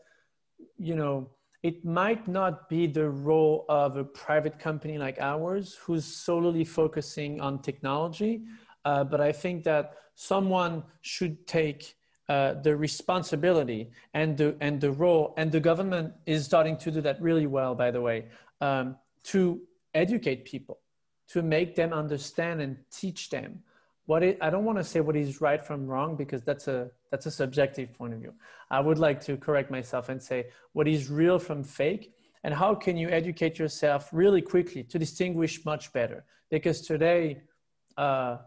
you 0.79 0.95
know, 0.95 1.31
it 1.63 1.85
might 1.85 2.29
not 2.29 2.69
be 2.69 2.87
the 2.87 3.09
role 3.09 3.65
of 3.69 3.97
a 3.97 4.05
private 4.05 4.59
company 4.59 4.97
like 4.99 5.19
ours 5.21 5.77
who's 5.83 6.05
solely 6.05 6.65
focusing 6.65 7.41
on 7.41 7.61
technology, 7.61 8.43
uh, 8.85 9.03
but 9.05 9.21
I 9.21 9.33
think 9.33 9.65
that 9.65 9.95
someone 10.15 10.85
should 11.01 11.47
take 11.47 11.97
uh, 12.29 12.55
the 12.55 12.77
responsibility 12.77 13.91
and 14.13 14.37
the 14.37 14.55
and 14.61 14.81
the 14.81 14.93
role 14.93 15.33
and 15.39 15.51
the 15.51 15.61
government 15.61 16.13
is 16.27 16.45
starting 16.45 16.77
to 16.77 16.91
do 16.91 17.01
that 17.01 17.21
really 17.23 17.47
well 17.47 17.75
by 17.75 17.91
the 17.91 18.01
way 18.01 18.27
um, 18.61 18.97
to 19.25 19.61
educate 19.95 20.45
people 20.45 20.79
to 21.29 21.41
make 21.41 21.75
them 21.75 21.93
understand 21.93 22.61
and 22.61 22.77
teach 22.91 23.31
them 23.31 23.63
what 24.09 24.23
it, 24.23 24.39
I 24.41 24.49
don't 24.49 24.65
want 24.65 24.79
to 24.79 24.85
say 24.85 25.01
what 25.01 25.17
is 25.17 25.43
right 25.43 25.61
from 25.61 25.87
wrong 25.87 26.17
because 26.17 26.43
that's 26.43 26.67
a 26.67 26.91
that's 27.11 27.27
a 27.27 27.31
subjective 27.31 27.93
point 27.93 28.15
of 28.15 28.21
view. 28.21 28.33
I 28.71 28.81
would 28.81 28.99
like 28.99 29.21
to 29.27 29.37
correct 29.37 29.71
myself 29.71 30.09
and 30.09 30.21
say 30.21 30.47
what 30.73 30.89
is 30.89 31.11
real 31.11 31.39
from 31.39 31.63
fake 31.63 32.15
and 32.43 32.55
how 32.55 32.75
can 32.75 32.97
you 32.97 33.11
educate 33.11 33.59
yourself 33.59 34.09
really 34.11 34.41
quickly 34.41 34.83
to 34.85 34.99
distinguish 34.99 35.63
much 35.67 35.93
better 35.93 36.25
because 36.51 36.81
today 36.81 37.43
uh, 37.99 38.39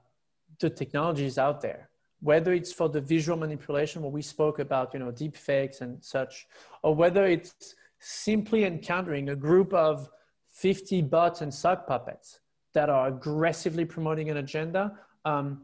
the 0.60 0.69
technology 0.69 1.26
is 1.26 1.38
out 1.38 1.62
there 1.62 1.91
whether 2.21 2.54
it's 2.54 2.74
for 2.74 2.89
the 2.89 3.02
visual 3.02 3.38
manipulation 3.38 4.02
where 4.02 4.15
we 4.19 4.24
spoke 4.24 4.58
about 4.58 4.91
you 4.95 5.00
know 5.00 5.12
deep 5.12 5.38
fakes 5.38 5.82
and 5.82 6.04
such 6.04 6.47
or 6.82 6.95
whether 6.95 7.26
it's 7.26 7.76
simply 8.00 8.65
encountering 8.65 9.30
a 9.30 9.36
group 9.36 9.71
of 9.76 10.10
50 10.50 11.04
bots 11.04 11.41
and 11.41 11.54
sock 11.54 11.86
puppets 11.86 12.39
that 12.74 12.89
are 12.89 13.10
aggressively 13.10 13.86
promoting 13.86 14.32
an 14.32 14.38
agenda 14.38 14.97
um, 15.25 15.62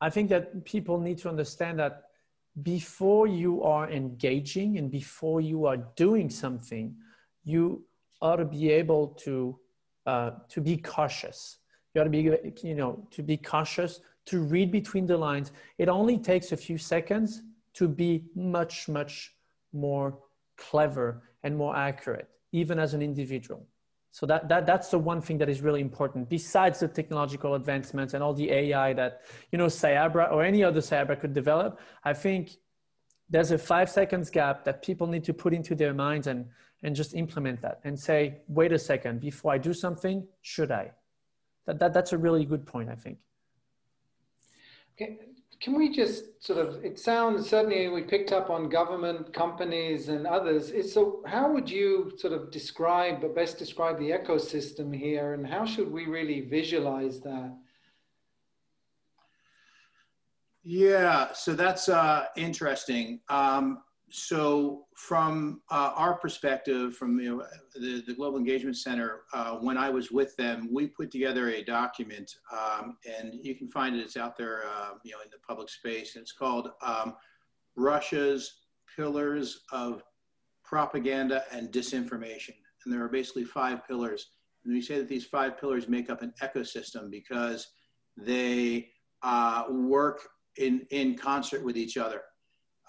i 0.00 0.10
think 0.10 0.28
that 0.28 0.64
people 0.64 0.98
need 0.98 1.18
to 1.18 1.28
understand 1.28 1.78
that 1.78 2.04
before 2.62 3.26
you 3.26 3.62
are 3.62 3.88
engaging 3.90 4.78
and 4.78 4.90
before 4.90 5.40
you 5.40 5.66
are 5.66 5.76
doing 5.96 6.28
something 6.28 6.94
you 7.44 7.84
ought 8.20 8.36
to 8.36 8.44
be 8.44 8.70
able 8.70 9.08
to 9.08 9.58
uh, 10.06 10.30
to 10.48 10.60
be 10.60 10.76
cautious 10.76 11.58
you 11.94 12.00
ought 12.00 12.04
to 12.04 12.10
be 12.10 12.30
you 12.62 12.74
know 12.74 13.06
to 13.10 13.22
be 13.22 13.36
cautious 13.36 14.00
to 14.28 14.40
read 14.40 14.70
between 14.70 15.06
the 15.06 15.16
lines. 15.16 15.52
It 15.78 15.88
only 15.88 16.18
takes 16.18 16.52
a 16.52 16.56
few 16.56 16.76
seconds 16.76 17.42
to 17.74 17.88
be 17.88 18.24
much, 18.34 18.86
much 18.86 19.34
more 19.72 20.18
clever 20.58 21.22
and 21.42 21.56
more 21.56 21.74
accurate, 21.74 22.28
even 22.52 22.78
as 22.78 22.92
an 22.92 23.00
individual. 23.00 23.66
So 24.10 24.26
that, 24.26 24.48
that, 24.48 24.66
that's 24.66 24.88
the 24.88 24.98
one 24.98 25.20
thing 25.20 25.38
that 25.38 25.48
is 25.48 25.60
really 25.60 25.80
important, 25.80 26.28
besides 26.28 26.80
the 26.80 26.88
technological 26.88 27.54
advancements 27.54 28.14
and 28.14 28.22
all 28.22 28.34
the 28.34 28.50
AI 28.50 28.92
that, 28.94 29.22
you 29.52 29.58
know, 29.58 29.66
Cyabra 29.66 30.32
or 30.32 30.42
any 30.42 30.64
other 30.64 30.80
Cyabra 30.80 31.20
could 31.20 31.34
develop. 31.34 31.78
I 32.04 32.14
think 32.14 32.52
there's 33.28 33.50
a 33.50 33.58
five 33.58 33.90
seconds 33.90 34.30
gap 34.30 34.64
that 34.64 34.82
people 34.82 35.06
need 35.06 35.24
to 35.24 35.34
put 35.34 35.52
into 35.52 35.74
their 35.74 35.92
minds 35.92 36.26
and, 36.26 36.46
and 36.82 36.96
just 36.96 37.14
implement 37.14 37.60
that 37.60 37.80
and 37.84 37.98
say, 37.98 38.38
wait 38.48 38.72
a 38.72 38.78
second, 38.78 39.20
before 39.20 39.52
I 39.52 39.58
do 39.58 39.74
something, 39.74 40.26
should 40.40 40.70
I? 40.70 40.92
That, 41.66 41.78
that, 41.80 41.92
that's 41.92 42.12
a 42.12 42.18
really 42.18 42.46
good 42.46 42.66
point, 42.66 42.88
I 42.88 42.94
think. 42.94 43.18
Can 45.60 45.76
we 45.76 45.90
just 45.90 46.42
sort 46.44 46.60
of, 46.60 46.84
it 46.84 47.00
sounds, 47.00 47.48
certainly 47.48 47.88
we 47.88 48.02
picked 48.02 48.32
up 48.32 48.48
on 48.48 48.68
government, 48.68 49.32
companies 49.32 50.08
and 50.08 50.24
others. 50.26 50.70
It's 50.70 50.92
So 50.92 51.22
how 51.26 51.50
would 51.52 51.68
you 51.68 52.12
sort 52.16 52.32
of 52.32 52.52
describe, 52.52 53.20
but 53.20 53.34
best 53.34 53.58
describe 53.58 53.98
the 53.98 54.10
ecosystem 54.10 54.94
here 54.94 55.34
and 55.34 55.44
how 55.44 55.64
should 55.64 55.90
we 55.90 56.06
really 56.06 56.42
visualize 56.42 57.20
that? 57.20 57.56
Yeah, 60.62 61.32
so 61.32 61.54
that's 61.54 61.88
uh, 61.88 62.26
interesting. 62.36 63.20
Um, 63.28 63.82
so 64.10 64.86
from 64.94 65.60
uh, 65.70 65.92
our 65.94 66.14
perspective, 66.14 66.96
from 66.96 67.18
you 67.20 67.36
know, 67.36 67.46
the, 67.74 68.02
the 68.06 68.14
Global 68.14 68.38
Engagement 68.38 68.76
Center, 68.76 69.22
uh, 69.34 69.56
when 69.56 69.76
I 69.76 69.90
was 69.90 70.10
with 70.10 70.34
them, 70.36 70.68
we 70.72 70.86
put 70.86 71.10
together 71.10 71.50
a 71.50 71.62
document, 71.62 72.30
um, 72.52 72.96
and 73.06 73.34
you 73.42 73.54
can 73.54 73.68
find 73.68 73.94
it. 73.94 74.00
It's 74.00 74.16
out 74.16 74.36
there, 74.36 74.64
uh, 74.66 74.92
you 75.04 75.12
know, 75.12 75.18
in 75.22 75.30
the 75.30 75.38
public 75.46 75.68
space. 75.68 76.16
It's 76.16 76.32
called 76.32 76.70
um, 76.82 77.16
Russia's 77.76 78.60
Pillars 78.96 79.64
of 79.72 80.02
Propaganda 80.64 81.44
and 81.52 81.70
Disinformation, 81.70 82.54
and 82.84 82.92
there 82.92 83.04
are 83.04 83.08
basically 83.08 83.44
five 83.44 83.86
pillars. 83.86 84.26
And 84.64 84.72
we 84.72 84.80
say 84.80 84.98
that 84.98 85.08
these 85.08 85.24
five 85.24 85.58
pillars 85.58 85.88
make 85.88 86.08
up 86.08 86.22
an 86.22 86.32
ecosystem 86.42 87.10
because 87.10 87.68
they 88.16 88.88
uh, 89.22 89.64
work 89.70 90.28
in 90.56 90.86
in 90.90 91.16
concert 91.16 91.62
with 91.62 91.76
each 91.76 91.96
other. 91.96 92.22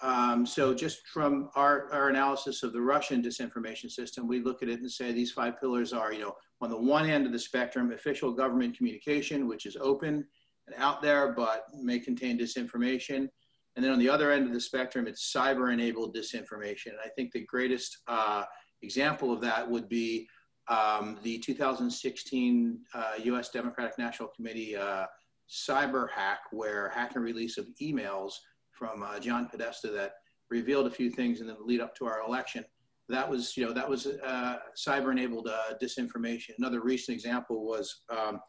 Um, 0.02 0.46
so 0.46 0.72
just 0.72 1.06
from 1.08 1.50
our, 1.56 1.92
our 1.92 2.08
analysis 2.08 2.62
of 2.62 2.72
the 2.72 2.80
Russian 2.80 3.22
disinformation 3.22 3.90
system, 3.90 4.26
we 4.26 4.40
look 4.40 4.62
at 4.62 4.68
it 4.68 4.80
and 4.80 4.90
say 4.90 5.12
these 5.12 5.32
five 5.32 5.60
pillars 5.60 5.92
are, 5.92 6.12
you 6.12 6.20
know, 6.20 6.34
on 6.62 6.70
the 6.70 6.80
one 6.80 7.08
end 7.08 7.26
of 7.26 7.32
the 7.32 7.38
spectrum, 7.38 7.92
official 7.92 8.32
government 8.32 8.76
communication, 8.76 9.46
which 9.46 9.66
is 9.66 9.76
open 9.76 10.26
and 10.66 10.76
out 10.78 11.02
there, 11.02 11.32
but 11.32 11.64
may 11.82 11.98
contain 11.98 12.38
disinformation. 12.38 13.28
And 13.76 13.84
then 13.84 13.92
on 13.92 13.98
the 13.98 14.08
other 14.08 14.32
end 14.32 14.46
of 14.46 14.52
the 14.52 14.60
spectrum, 14.60 15.06
it's 15.06 15.32
cyber 15.34 15.72
enabled 15.72 16.16
disinformation. 16.16 16.88
And 16.88 17.00
I 17.04 17.08
think 17.14 17.32
the 17.32 17.44
greatest 17.44 17.98
uh, 18.08 18.44
example 18.82 19.32
of 19.32 19.40
that 19.42 19.68
would 19.68 19.88
be 19.88 20.26
um, 20.68 21.18
the 21.22 21.38
2016 21.38 22.78
uh, 22.94 23.12
US 23.24 23.50
Democratic 23.50 23.98
National 23.98 24.28
Committee 24.28 24.76
uh, 24.76 25.04
cyber 25.48 26.08
hack, 26.10 26.40
where 26.52 26.88
hack 26.88 27.16
and 27.16 27.24
release 27.24 27.58
of 27.58 27.66
emails 27.82 28.32
from 28.80 29.02
uh, 29.02 29.20
John 29.20 29.46
Podesta 29.46 29.88
that 29.88 30.14
revealed 30.50 30.86
a 30.86 30.90
few 30.90 31.10
things 31.10 31.42
in 31.42 31.46
the 31.46 31.56
lead 31.60 31.80
up 31.80 31.94
to 31.96 32.06
our 32.06 32.22
election. 32.26 32.64
That 33.10 33.28
was, 33.28 33.56
you 33.56 33.66
know, 33.66 33.74
that 33.74 33.88
was 33.88 34.06
uh, 34.06 34.56
cyber-enabled 34.74 35.48
uh, 35.48 35.74
disinformation. 35.82 36.52
Another 36.58 36.80
recent 36.80 37.14
example 37.14 37.66
was 37.66 38.02
um, 38.08 38.40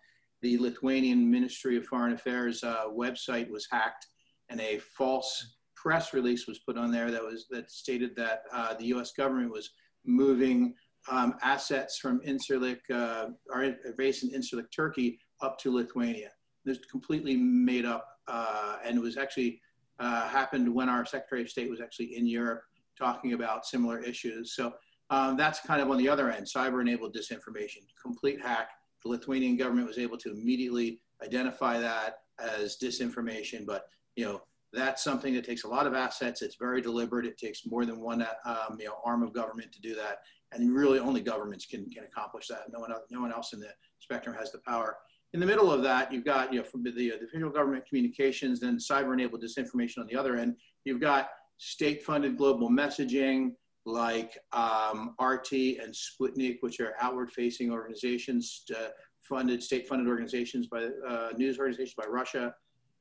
the 0.41 0.57
Lithuanian 0.57 1.29
Ministry 1.29 1.75
of 1.77 1.85
Foreign 1.85 2.13
Affairs 2.13 2.63
uh, 2.63 2.85
website 2.87 3.49
was 3.49 3.67
hacked, 3.69 4.07
and 4.49 4.61
a 4.61 4.79
false 4.79 5.57
press 5.75 6.13
release 6.13 6.47
was 6.47 6.59
put 6.59 6.77
on 6.77 6.91
there 6.91 7.11
that 7.11 7.21
was 7.21 7.47
that 7.49 7.69
stated 7.71 8.15
that 8.15 8.43
uh, 8.53 8.73
the 8.75 8.85
U.S. 8.85 9.11
government 9.11 9.51
was 9.51 9.71
moving 10.05 10.73
um, 11.09 11.35
assets 11.41 11.97
from 11.97 12.21
Incirlik, 12.21 12.79
uh, 12.93 13.27
our 13.51 13.75
base 13.97 14.23
in 14.23 14.29
Incirlik, 14.29 14.71
Turkey, 14.73 15.19
up 15.41 15.57
to 15.59 15.73
Lithuania. 15.73 16.29
This 16.63 16.77
completely 16.89 17.35
made 17.35 17.85
up, 17.85 18.05
uh, 18.27 18.77
and 18.85 18.95
it 18.97 19.01
was 19.01 19.17
actually 19.17 19.59
uh, 20.01 20.27
happened 20.27 20.67
when 20.73 20.89
our 20.89 21.05
Secretary 21.05 21.43
of 21.43 21.49
State 21.49 21.69
was 21.69 21.79
actually 21.79 22.17
in 22.17 22.25
Europe 22.25 22.63
talking 22.97 23.33
about 23.33 23.65
similar 23.65 23.99
issues. 23.99 24.55
So 24.55 24.73
um, 25.11 25.37
that's 25.37 25.59
kind 25.59 25.81
of 25.81 25.89
on 25.91 25.97
the 25.97 26.09
other 26.09 26.31
end, 26.31 26.47
cyber-enabled 26.47 27.15
disinformation, 27.15 27.83
complete 28.01 28.41
hack. 28.41 28.69
The 29.03 29.09
Lithuanian 29.09 29.57
government 29.57 29.87
was 29.87 29.97
able 29.99 30.17
to 30.17 30.31
immediately 30.31 31.01
identify 31.23 31.79
that 31.79 32.19
as 32.39 32.77
disinformation, 32.81 33.65
but 33.65 33.85
you 34.15 34.25
know 34.25 34.41
that's 34.73 35.03
something 35.03 35.33
that 35.33 35.43
takes 35.43 35.65
a 35.65 35.67
lot 35.67 35.85
of 35.85 35.93
assets. 35.93 36.41
It's 36.41 36.55
very 36.55 36.81
deliberate. 36.81 37.25
It 37.25 37.37
takes 37.37 37.65
more 37.65 37.85
than 37.85 37.99
one 37.99 38.25
um, 38.45 38.77
you 38.79 38.85
know 38.85 38.95
arm 39.05 39.21
of 39.21 39.33
government 39.33 39.71
to 39.73 39.81
do 39.81 39.93
that, 39.95 40.19
and 40.51 40.73
really 40.73 40.99
only 40.99 41.21
governments 41.21 41.65
can 41.65 41.89
can 41.89 42.05
accomplish 42.05 42.47
that. 42.47 42.71
No 42.71 42.79
one 42.79 42.91
no 43.09 43.21
one 43.21 43.33
else 43.33 43.53
in 43.53 43.59
the 43.59 43.69
spectrum 43.99 44.35
has 44.35 44.51
the 44.51 44.59
power. 44.59 44.97
In 45.33 45.39
the 45.39 45.45
middle 45.45 45.71
of 45.71 45.81
that, 45.83 46.11
you've 46.11 46.25
got, 46.25 46.51
you 46.51 46.59
know, 46.59 46.65
from 46.65 46.83
the, 46.83 46.91
the 46.91 47.27
federal 47.31 47.51
government 47.51 47.85
communications, 47.87 48.63
and 48.63 48.77
cyber-enabled 48.77 49.41
disinformation 49.41 49.99
on 49.99 50.07
the 50.07 50.15
other 50.15 50.35
end. 50.35 50.57
You've 50.83 50.99
got 50.99 51.29
state-funded 51.57 52.37
global 52.37 52.69
messaging 52.69 53.51
like 53.85 54.37
um, 54.51 55.15
RT 55.21 55.53
and 55.53 55.93
Sputnik, 55.93 56.57
which 56.61 56.79
are 56.79 56.95
outward-facing 56.99 57.71
organizations, 57.71 58.63
uh, 58.77 58.89
funded, 59.21 59.63
state-funded 59.63 60.07
organizations 60.07 60.67
by 60.67 60.89
uh, 61.07 61.29
news 61.37 61.57
organizations 61.59 61.95
by 61.95 62.05
Russia. 62.09 62.53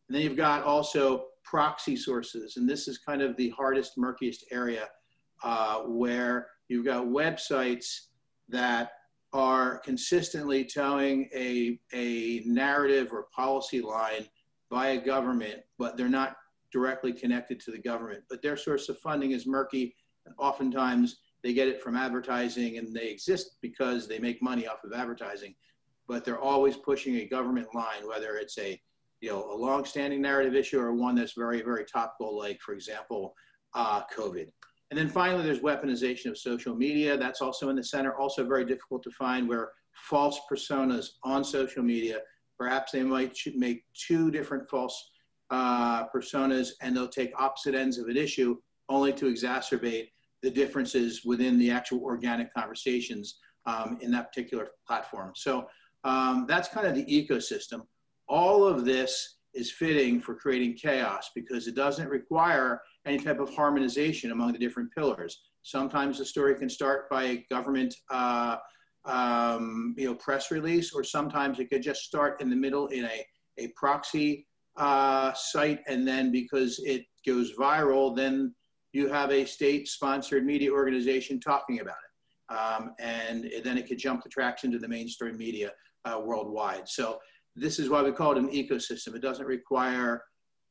And 0.08 0.16
then 0.16 0.22
you've 0.22 0.36
got 0.36 0.62
also 0.64 1.26
proxy 1.44 1.96
sources, 1.96 2.56
and 2.56 2.68
this 2.68 2.86
is 2.86 2.98
kind 2.98 3.22
of 3.22 3.36
the 3.36 3.50
hardest, 3.50 3.98
murkiest 3.98 4.44
area 4.52 4.88
uh, 5.42 5.80
where 5.80 6.48
you've 6.68 6.84
got 6.84 7.06
websites 7.06 8.06
that 8.48 8.92
are 9.32 9.78
consistently 9.78 10.64
telling 10.64 11.28
a, 11.34 11.78
a 11.92 12.42
narrative 12.44 13.12
or 13.12 13.26
policy 13.34 13.80
line 13.80 14.26
by 14.70 14.88
a 14.88 15.00
government, 15.00 15.60
but 15.78 15.96
they're 15.96 16.08
not 16.08 16.36
directly 16.72 17.12
connected 17.12 17.60
to 17.60 17.70
the 17.70 17.78
government. 17.78 18.22
But 18.28 18.42
their 18.42 18.56
source 18.56 18.88
of 18.88 18.98
funding 18.98 19.32
is 19.32 19.46
murky. 19.46 19.94
And 20.26 20.34
oftentimes 20.38 21.18
they 21.42 21.52
get 21.52 21.68
it 21.68 21.82
from 21.82 21.96
advertising 21.96 22.78
and 22.78 22.94
they 22.94 23.08
exist 23.08 23.56
because 23.62 24.06
they 24.06 24.18
make 24.18 24.42
money 24.42 24.66
off 24.66 24.84
of 24.84 24.92
advertising. 24.92 25.54
But 26.08 26.24
they're 26.24 26.40
always 26.40 26.76
pushing 26.76 27.16
a 27.16 27.26
government 27.26 27.68
line, 27.74 28.06
whether 28.06 28.36
it's 28.36 28.58
a 28.58 28.80
you 29.20 29.28
know 29.28 29.52
a 29.52 29.54
long-standing 29.54 30.22
narrative 30.22 30.54
issue 30.54 30.80
or 30.80 30.94
one 30.94 31.14
that's 31.14 31.34
very 31.34 31.62
very 31.62 31.84
topical, 31.84 32.36
like 32.36 32.60
for 32.60 32.72
example, 32.72 33.34
uh, 33.74 34.02
COVID. 34.16 34.48
And 34.90 34.98
then 34.98 35.08
finally, 35.08 35.44
there's 35.44 35.60
weaponization 35.60 36.26
of 36.26 36.38
social 36.38 36.74
media. 36.74 37.16
That's 37.16 37.40
also 37.40 37.68
in 37.68 37.76
the 37.76 37.84
center, 37.84 38.14
also 38.16 38.44
very 38.44 38.64
difficult 38.64 39.02
to 39.04 39.10
find 39.10 39.48
where 39.48 39.70
false 39.92 40.40
personas 40.50 41.10
on 41.22 41.44
social 41.44 41.82
media, 41.82 42.20
perhaps 42.58 42.92
they 42.92 43.02
might 43.02 43.36
make 43.54 43.84
two 43.94 44.30
different 44.30 44.68
false 44.68 45.10
uh, 45.50 46.08
personas 46.08 46.70
and 46.80 46.96
they'll 46.96 47.08
take 47.08 47.32
opposite 47.38 47.74
ends 47.74 47.98
of 47.98 48.08
an 48.08 48.16
issue 48.16 48.56
only 48.88 49.12
to 49.12 49.26
exacerbate 49.26 50.08
the 50.42 50.50
differences 50.50 51.24
within 51.24 51.58
the 51.58 51.70
actual 51.70 52.02
organic 52.02 52.52
conversations 52.54 53.38
um, 53.66 53.98
in 54.00 54.10
that 54.10 54.32
particular 54.32 54.68
platform. 54.86 55.32
So 55.36 55.66
um, 56.04 56.46
that's 56.48 56.68
kind 56.68 56.86
of 56.86 56.94
the 56.94 57.04
ecosystem. 57.04 57.82
All 58.28 58.64
of 58.64 58.84
this 58.84 59.36
is 59.54 59.70
fitting 59.72 60.20
for 60.20 60.34
creating 60.34 60.74
chaos 60.74 61.30
because 61.34 61.66
it 61.66 61.74
doesn't 61.74 62.08
require 62.08 62.80
any 63.06 63.18
type 63.18 63.40
of 63.40 63.52
harmonization 63.54 64.30
among 64.32 64.52
the 64.52 64.58
different 64.58 64.92
pillars. 64.92 65.40
Sometimes 65.62 66.18
the 66.18 66.24
story 66.24 66.54
can 66.54 66.68
start 66.68 67.08
by 67.10 67.24
a 67.24 67.46
government 67.50 67.94
uh, 68.10 68.56
um, 69.04 69.94
you 69.96 70.06
know, 70.06 70.14
press 70.14 70.50
release, 70.50 70.92
or 70.92 71.02
sometimes 71.02 71.58
it 71.58 71.70
could 71.70 71.82
just 71.82 72.02
start 72.02 72.40
in 72.40 72.50
the 72.50 72.56
middle 72.56 72.88
in 72.88 73.04
a, 73.04 73.24
a 73.58 73.68
proxy 73.76 74.46
uh, 74.76 75.32
site, 75.32 75.80
and 75.88 76.06
then 76.06 76.30
because 76.30 76.78
it 76.84 77.04
goes 77.26 77.52
viral, 77.56 78.14
then 78.14 78.54
you 78.92 79.08
have 79.08 79.30
a 79.30 79.44
state-sponsored 79.44 80.44
media 80.44 80.70
organization 80.70 81.40
talking 81.40 81.80
about 81.80 81.96
it, 81.96 82.54
um, 82.54 82.92
and 82.98 83.50
then 83.64 83.78
it 83.78 83.86
could 83.88 83.98
jump 83.98 84.22
the 84.22 84.28
tracks 84.28 84.64
into 84.64 84.78
the 84.78 84.88
mainstream 84.88 85.36
media 85.36 85.70
uh, 86.04 86.20
worldwide. 86.22 86.88
So 86.88 87.18
this 87.56 87.78
is 87.78 87.88
why 87.88 88.02
we 88.02 88.12
call 88.12 88.32
it 88.32 88.38
an 88.38 88.50
ecosystem. 88.50 89.14
It 89.14 89.22
doesn't 89.22 89.46
require 89.46 90.22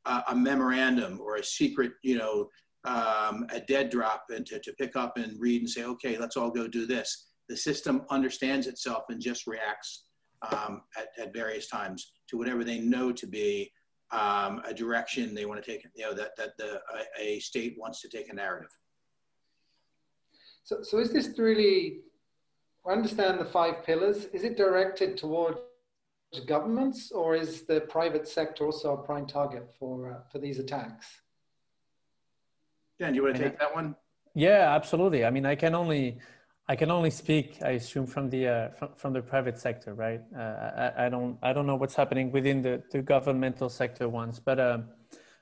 a 0.05 0.35
memorandum 0.35 1.19
or 1.21 1.35
a 1.35 1.43
secret, 1.43 1.91
you 2.03 2.17
know, 2.17 2.49
um, 2.85 3.45
a 3.51 3.59
dead 3.59 3.89
drop 3.89 4.23
and 4.29 4.45
to, 4.45 4.59
to 4.59 4.73
pick 4.73 4.95
up 4.95 5.17
and 5.17 5.39
read 5.39 5.61
and 5.61 5.69
say, 5.69 5.83
okay, 5.83 6.17
let's 6.17 6.37
all 6.37 6.49
go 6.49 6.67
do 6.67 6.85
this. 6.85 7.27
The 7.49 7.57
system 7.57 8.03
understands 8.09 8.67
itself 8.67 9.03
and 9.09 9.21
just 9.21 9.47
reacts 9.47 10.05
um, 10.51 10.81
at, 10.97 11.09
at, 11.21 11.33
various 11.33 11.67
times 11.67 12.13
to 12.29 12.37
whatever 12.37 12.63
they 12.63 12.79
know 12.79 13.11
to 13.11 13.27
be 13.27 13.69
um, 14.11 14.61
a 14.65 14.73
direction 14.73 15.35
they 15.35 15.45
want 15.45 15.61
to 15.61 15.69
take, 15.71 15.85
you 15.93 16.05
know, 16.05 16.13
that, 16.13 16.31
that 16.37 16.57
the, 16.57 16.79
a, 17.19 17.35
a, 17.35 17.39
state 17.39 17.75
wants 17.77 18.01
to 18.01 18.07
take 18.07 18.31
a 18.31 18.33
narrative. 18.33 18.69
So, 20.63 20.81
so 20.81 20.99
is 20.99 21.11
this 21.11 21.37
really, 21.37 21.99
I 22.87 22.93
understand 22.93 23.39
the 23.39 23.45
five 23.45 23.83
pillars, 23.83 24.25
is 24.31 24.43
it 24.43 24.55
directed 24.55 25.17
toward 25.17 25.57
governments 26.45 27.11
or 27.11 27.35
is 27.35 27.63
the 27.63 27.81
private 27.81 28.27
sector 28.27 28.65
also 28.65 28.93
a 28.93 28.97
prime 28.97 29.25
target 29.25 29.67
for, 29.77 30.11
uh, 30.11 30.15
for 30.31 30.39
these 30.39 30.59
attacks? 30.59 31.07
Dan, 32.99 33.13
do 33.13 33.17
you 33.17 33.23
want 33.23 33.35
to 33.37 33.43
take 33.43 33.59
that 33.59 33.73
one? 33.73 33.95
Yeah, 34.35 34.75
absolutely. 34.75 35.25
I 35.25 35.29
mean, 35.29 35.45
I 35.45 35.55
can 35.55 35.73
only 35.73 36.19
I 36.67 36.75
can 36.75 36.91
only 36.91 37.09
speak, 37.09 37.57
I 37.63 37.71
assume, 37.71 38.05
from 38.05 38.29
the 38.29 38.47
uh, 38.47 38.69
from, 38.69 38.89
from 38.95 39.13
the 39.13 39.21
private 39.21 39.57
sector, 39.57 39.95
right? 39.95 40.21
Uh, 40.37 40.91
I, 40.95 41.05
I 41.05 41.09
don't 41.09 41.37
I 41.41 41.51
don't 41.51 41.65
know 41.65 41.75
what's 41.75 41.95
happening 41.95 42.31
within 42.31 42.61
the, 42.61 42.83
the 42.91 43.01
governmental 43.01 43.69
sector 43.69 44.07
ones, 44.07 44.39
but 44.39 44.59
uh, 44.59 44.79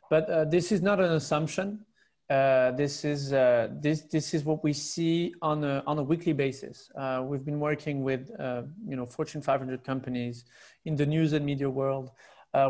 but 0.09 0.29
uh, 0.29 0.45
this 0.45 0.71
is 0.71 0.81
not 0.81 1.01
an 1.01 1.11
assumption. 1.11 1.85
Uh, 2.29 2.71
this 2.71 3.05
is 3.05 3.31
uh, 3.31 3.69
this 3.71 4.01
this 4.01 4.33
is 4.33 4.43
what 4.43 4.61
we 4.61 4.73
see 4.73 5.33
on 5.41 5.63
a 5.63 5.81
on 5.87 5.97
a 5.97 6.03
weekly 6.03 6.33
basis. 6.33 6.91
we've 7.23 7.45
been 7.45 7.59
working 7.59 8.03
with 8.03 8.29
you 8.85 8.95
know 8.97 9.05
Fortune 9.05 9.41
500 9.41 9.83
companies 9.83 10.43
in 10.85 10.95
the 10.95 11.05
news 11.05 11.31
and 11.33 11.45
media 11.45 11.69
world, 11.69 12.11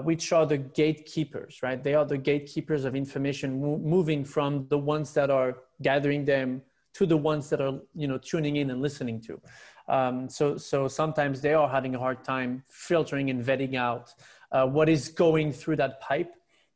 which 0.03 0.31
are 0.31 0.45
the 0.45 0.57
gatekeepers, 0.57 1.63
right? 1.63 1.83
They 1.83 1.95
are 1.95 2.05
the 2.05 2.19
gatekeepers 2.19 2.85
of 2.85 2.95
information, 2.95 3.59
mo- 3.59 3.79
moving 3.79 4.23
from 4.23 4.67
the 4.69 4.77
ones 4.77 5.13
that 5.13 5.31
are 5.31 5.57
gathering 5.81 6.25
them 6.25 6.61
to 6.93 7.05
the 7.05 7.17
ones 7.17 7.49
that 7.49 7.61
are 7.61 7.79
you 7.95 8.07
know 8.07 8.17
tuning 8.17 8.57
in 8.57 8.69
and 8.69 8.81
listening 8.81 9.21
to. 9.21 9.41
Um, 9.87 10.29
so 10.29 10.57
so 10.57 10.87
sometimes 10.87 11.41
they 11.41 11.53
are 11.53 11.69
having 11.69 11.95
a 11.95 11.99
hard 11.99 12.23
time 12.23 12.63
filtering 12.67 13.29
and 13.29 13.43
vetting 13.43 13.75
out 13.75 14.13
uh, 14.51 14.67
what 14.67 14.89
is 14.89 15.09
going 15.09 15.51
through 15.51 15.77
that 15.77 16.01
pipe. 16.01 16.31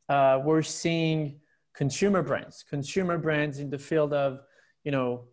Uh, 0.08 0.40
we're 0.44 0.62
seeing 0.62 1.40
consumer 1.74 2.22
brands, 2.22 2.64
consumer 2.68 3.18
brands 3.18 3.58
in 3.58 3.70
the 3.70 3.78
field 3.78 4.12
of 4.12 4.40
you 4.84 4.92
know 4.92 5.24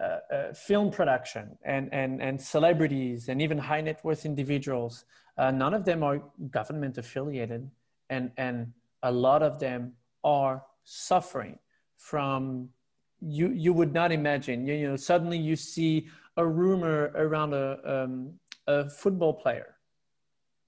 uh, 0.00 0.18
uh, 0.34 0.52
film 0.54 0.90
production 0.90 1.56
and, 1.64 1.92
and, 1.92 2.22
and 2.22 2.40
celebrities 2.40 3.28
and 3.28 3.42
even 3.42 3.58
high 3.58 3.80
net 3.80 4.00
worth 4.02 4.24
individuals. 4.24 5.04
Uh, 5.36 5.50
none 5.50 5.74
of 5.74 5.84
them 5.84 6.02
are 6.02 6.22
government 6.50 6.96
affiliated, 6.96 7.70
and, 8.08 8.30
and 8.38 8.72
a 9.02 9.12
lot 9.12 9.42
of 9.42 9.58
them 9.58 9.92
are 10.24 10.64
suffering 10.84 11.58
from 11.96 12.68
you 13.20 13.52
you 13.52 13.72
would 13.72 13.92
not 13.92 14.10
imagine. 14.10 14.66
You, 14.66 14.74
you 14.74 14.88
know, 14.88 14.96
suddenly 14.96 15.38
you 15.38 15.56
see 15.56 16.08
a 16.36 16.44
rumor 16.44 17.12
around 17.14 17.54
a 17.54 17.78
um, 17.84 18.32
a 18.66 18.88
football 18.88 19.34
player, 19.34 19.76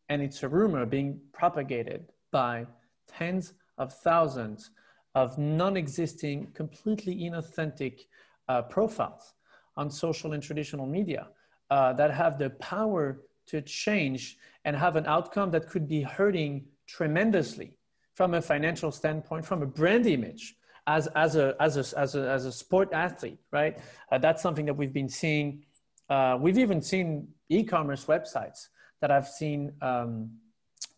and 0.09 0.23
it's 0.23 0.43
a 0.43 0.49
rumor 0.49 0.87
being 0.87 1.19
propagated 1.33 2.13
by 2.31 2.67
tens 3.09 3.55
of 3.79 3.93
thousands 3.93 4.71
of 5.15 5.39
non-existing, 5.39 6.49
completely 6.55 7.15
inauthentic 7.15 8.07
uh, 8.49 8.63
profiles 8.63 9.35
on 9.77 9.91
social 9.91 10.33
and 10.33 10.43
traditional 10.43 10.87
media 10.87 11.29
uh, 11.71 11.93
that 11.93 12.11
have 12.11 12.39
the 12.39 12.51
power 12.51 13.21
to 13.47 13.61
change 13.63 14.37
and 14.65 14.77
have 14.77 14.97
an 14.97 15.07
outcome 15.07 15.51
that 15.51 15.69
could 15.69 15.89
be 15.89 16.03
hurting 16.03 16.65
tremendously 16.87 17.77
from 18.15 18.35
a 18.35 18.43
financial 18.43 18.91
standpoint, 18.91 19.45
from 19.45 19.63
a 19.63 19.67
brand 19.67 20.07
image, 20.07 20.57
as, 20.87 21.07
as, 21.09 21.37
a, 21.37 21.57
as, 21.61 21.77
a, 21.77 21.99
as, 21.99 22.15
a, 22.15 22.31
as 22.31 22.45
a 22.45 22.53
sport 22.53 22.93
athlete, 22.93 23.39
right? 23.51 23.79
Uh, 24.13 24.19
that's 24.19 24.43
something 24.43 24.67
that 24.67 24.75
we've 24.75 24.93
been 24.93 25.09
seeing. 25.09 25.65
Uh, 26.09 26.37
we've 26.41 26.59
even 26.59 26.81
seen 26.81 27.29
e-commerce 27.49 28.05
websites 28.05 28.69
that 29.01 29.11
I've 29.11 29.29
seen 29.29 29.73
um, 29.83 30.31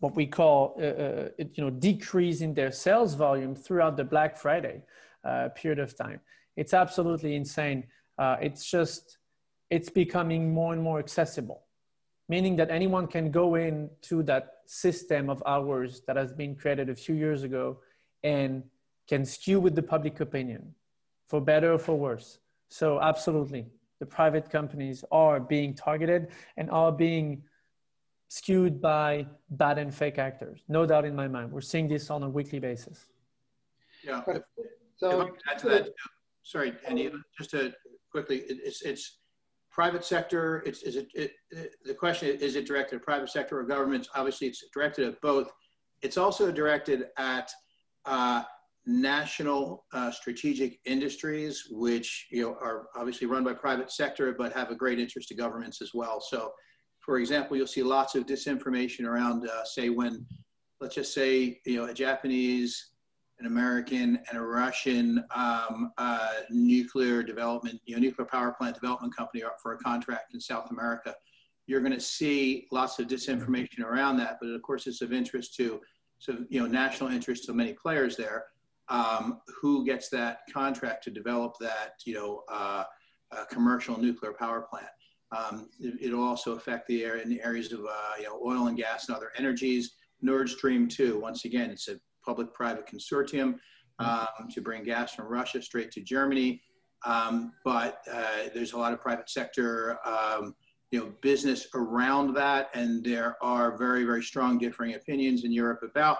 what 0.01 0.15
we 0.15 0.27
call, 0.27 0.77
uh, 0.79 0.85
uh 0.85 1.29
you 1.39 1.65
know, 1.65 1.71
decrease 1.71 2.41
in 2.41 2.55
their 2.55 2.71
sales 2.71 3.15
volume 3.15 3.55
throughout 3.55 3.97
the 3.97 4.05
Black 4.05 4.37
Friday 4.37 4.83
uh, 5.25 5.49
period 5.51 5.79
of 5.79 5.97
time. 5.97 6.21
It's 6.57 6.75
absolutely 6.75 7.35
insane. 7.35 7.85
Uh, 8.19 8.37
it's 8.41 8.65
just, 8.71 9.19
it's 9.71 9.91
becoming 9.91 10.53
more 10.53 10.73
and 10.73 10.83
more 10.83 10.99
accessible, 10.99 11.63
meaning 12.29 12.57
that 12.57 12.71
anyone 12.71 13.07
can 13.07 13.31
go 13.31 13.57
into 13.57 14.23
that 14.25 14.53
system 14.67 15.29
of 15.29 15.43
ours 15.47 16.03
that 16.07 16.17
has 16.17 16.33
been 16.33 16.55
created 16.55 16.89
a 16.89 16.95
few 16.95 17.15
years 17.15 17.43
ago 17.43 17.79
and 18.23 18.63
can 19.09 19.25
skew 19.25 19.61
with 19.61 19.75
the 19.75 19.83
public 19.83 20.21
opinion 20.21 20.75
for 21.27 21.41
better 21.41 21.75
or 21.75 21.79
for 21.79 21.97
worse. 21.97 22.39
So, 22.69 23.01
absolutely, 23.01 23.67
the 24.01 24.07
private 24.07 24.51
companies 24.51 25.05
are 25.11 25.41
being 25.41 25.75
targeted 25.75 26.29
and 26.57 26.71
are 26.71 26.93
being 26.93 27.43
skewed 28.29 28.81
by 28.81 29.27
bad 29.51 29.79
and 29.79 29.95
fake 29.95 30.19
actors. 30.19 30.65
No 30.69 30.87
doubt 30.87 31.05
in 31.05 31.15
my 31.15 31.29
mind. 31.29 31.53
We're 31.53 31.61
seeing 31.61 31.89
this 31.89 32.11
on 32.11 32.23
a 32.23 32.29
weekly 32.29 32.59
basis. 32.59 33.07
Yeah. 34.05 34.23
So, 34.97 35.31
add 35.51 35.59
to 35.59 35.69
that, 35.69 35.89
sorry, 36.43 36.75
Andy, 36.87 37.11
just 37.37 37.51
to 37.51 37.73
quickly, 38.11 38.45
it's, 38.49 38.83
it's 38.83 39.19
private 39.71 40.05
sector. 40.05 40.63
It's, 40.65 40.83
is 40.83 40.97
it, 40.97 41.09
it, 41.15 41.33
the 41.85 41.95
question 41.95 42.29
is, 42.29 42.41
is 42.41 42.57
it 42.57 42.67
directed 42.67 42.97
at 42.97 43.03
private 43.03 43.29
sector 43.29 43.59
or 43.59 43.65
governments? 43.65 44.09
Obviously, 44.15 44.47
it's 44.49 44.65
directed 44.73 45.07
at 45.07 45.21
both. 45.21 45.51
It's 46.03 46.17
also 46.17 46.51
directed 46.51 47.09
at 47.19 47.51
uh, 48.07 48.43
national 48.87 49.85
uh, 49.93 50.11
strategic 50.11 50.79
industries, 50.87 51.69
which 51.71 52.29
you 52.31 52.43
know 52.43 52.53
are 52.53 52.87
obviously 52.97 53.27
run 53.27 53.45
by 53.45 53.53
private 53.53 53.91
sector, 53.91 54.35
but 54.39 54.53
have 54.55 54.71
a 54.71 54.75
great 54.75 54.99
interest 54.99 55.29
to 55.29 55.35
governments 55.35 55.83
as 55.83 55.91
well. 55.93 56.21
So, 56.21 56.53
for 57.07 57.19
example, 57.19 57.57
you'll 57.57 57.69
see 57.69 57.85
lots 57.85 58.17
of 58.17 58.27
disinformation 58.27 59.07
around, 59.07 59.49
uh, 59.49 59.65
say, 59.65 59.91
when, 59.91 60.27
let's 60.81 60.97
just 60.97 61.15
say, 61.15 61.61
you 61.65 61.77
know, 61.77 61.85
a 61.85 61.95
Japanese, 61.95 62.91
an 63.39 63.47
American, 63.47 64.19
and 64.29 64.37
a 64.37 64.41
Russian 64.43 65.25
um, 65.33 65.93
uh, 65.99 66.33
nuclear 66.51 67.23
development, 67.23 67.81
you 67.85 67.95
know, 67.95 68.01
nuclear 68.01 68.27
power 68.27 68.53
plant 68.59 68.75
development 68.75 69.17
company 69.17 69.45
are 69.45 69.51
up 69.51 69.59
for 69.63 69.75
a 69.75 69.79
contract 69.79 70.35
in 70.35 70.41
South 70.41 70.73
America. 70.73 71.15
You're 71.69 71.81
going 71.81 71.93
to 71.93 72.01
see 72.01 72.67
lots 72.73 72.99
of 72.99 73.07
disinformation 73.07 73.85
around 73.85 74.17
that, 74.17 74.39
but 74.41 74.49
of 74.49 74.61
course, 74.63 74.89
it's 74.89 75.01
of 75.01 75.13
interest 75.13 75.55
to, 75.57 75.81
so 76.19 76.39
you 76.49 76.59
know, 76.59 76.67
national 76.67 77.11
interest 77.11 77.45
to 77.45 77.53
many 77.53 77.73
players 77.73 78.17
there 78.17 78.47
um, 78.89 79.41
who 79.61 79.85
gets 79.85 80.09
that 80.09 80.39
contract 80.53 81.05
to 81.05 81.11
develop 81.11 81.55
that, 81.61 81.95
you 82.05 82.15
know, 82.15 82.43
uh, 82.51 82.83
commercial 83.51 83.97
nuclear 83.99 84.33
power 84.33 84.63
plant. 84.63 84.87
Um, 85.37 85.69
it, 85.81 86.13
will 86.13 86.23
also 86.23 86.53
affect 86.53 86.87
the 86.87 87.05
area 87.05 87.23
in 87.23 87.29
the 87.29 87.43
areas 87.43 87.73
of, 87.73 87.81
uh, 87.81 88.13
you 88.19 88.25
know, 88.25 88.41
oil 88.45 88.69
and 88.69 88.77
gas 88.77 89.09
and 89.09 89.17
other 89.17 89.33
energies. 89.37 89.97
Nord 90.23 90.49
Stream 90.49 90.89
2, 90.89 91.19
once 91.19 91.45
again, 91.45 91.71
it's 91.71 91.89
a 91.89 91.99
public-private 92.25 92.87
consortium 92.87 93.57
um, 93.99 94.49
to 94.53 94.61
bring 94.61 94.85
gas 94.85 95.15
from 95.15 95.27
Russia 95.27 95.61
straight 95.61 95.91
to 95.93 96.01
Germany. 96.01 96.63
Um, 97.05 97.53
but 97.65 97.99
uh, 98.11 98.49
there's 98.55 98.73
a 98.73 98.79
lot 98.79 98.93
of 98.93 99.01
private 99.01 99.29
sector, 99.29 99.99
um, 100.07 100.55
you 100.91 101.01
know, 101.01 101.13
business 101.23 101.67
around 101.75 102.35
that, 102.35 102.71
and 102.75 103.05
there 103.05 103.37
are 103.43 103.77
very, 103.77 104.05
very 104.05 104.23
strong 104.23 104.59
differing 104.59 104.95
opinions 104.95 105.45
in 105.45 105.53
Europe 105.53 105.81
about 105.83 106.19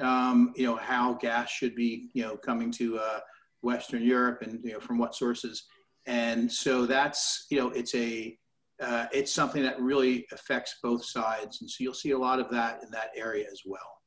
um, 0.00 0.52
you 0.56 0.64
know, 0.64 0.76
how 0.76 1.14
gas 1.14 1.50
should 1.50 1.74
be, 1.74 2.10
you 2.12 2.22
know, 2.22 2.36
coming 2.36 2.70
to 2.72 2.98
uh, 2.98 3.20
Western 3.62 4.02
Europe 4.02 4.42
and, 4.42 4.60
you 4.64 4.72
know, 4.72 4.80
from 4.80 4.98
what 4.98 5.14
sources. 5.14 5.64
And 6.06 6.50
so 6.50 6.86
that's, 6.86 7.46
you 7.50 7.58
know, 7.58 7.70
it's 7.70 7.94
a, 7.94 8.37
uh, 8.80 9.06
it's 9.12 9.32
something 9.32 9.62
that 9.62 9.80
really 9.80 10.26
affects 10.32 10.76
both 10.82 11.04
sides. 11.04 11.60
And 11.60 11.70
so 11.70 11.82
you'll 11.82 11.94
see 11.94 12.12
a 12.12 12.18
lot 12.18 12.38
of 12.38 12.50
that 12.50 12.82
in 12.82 12.90
that 12.90 13.10
area 13.16 13.46
as 13.50 13.62
well. 13.64 14.00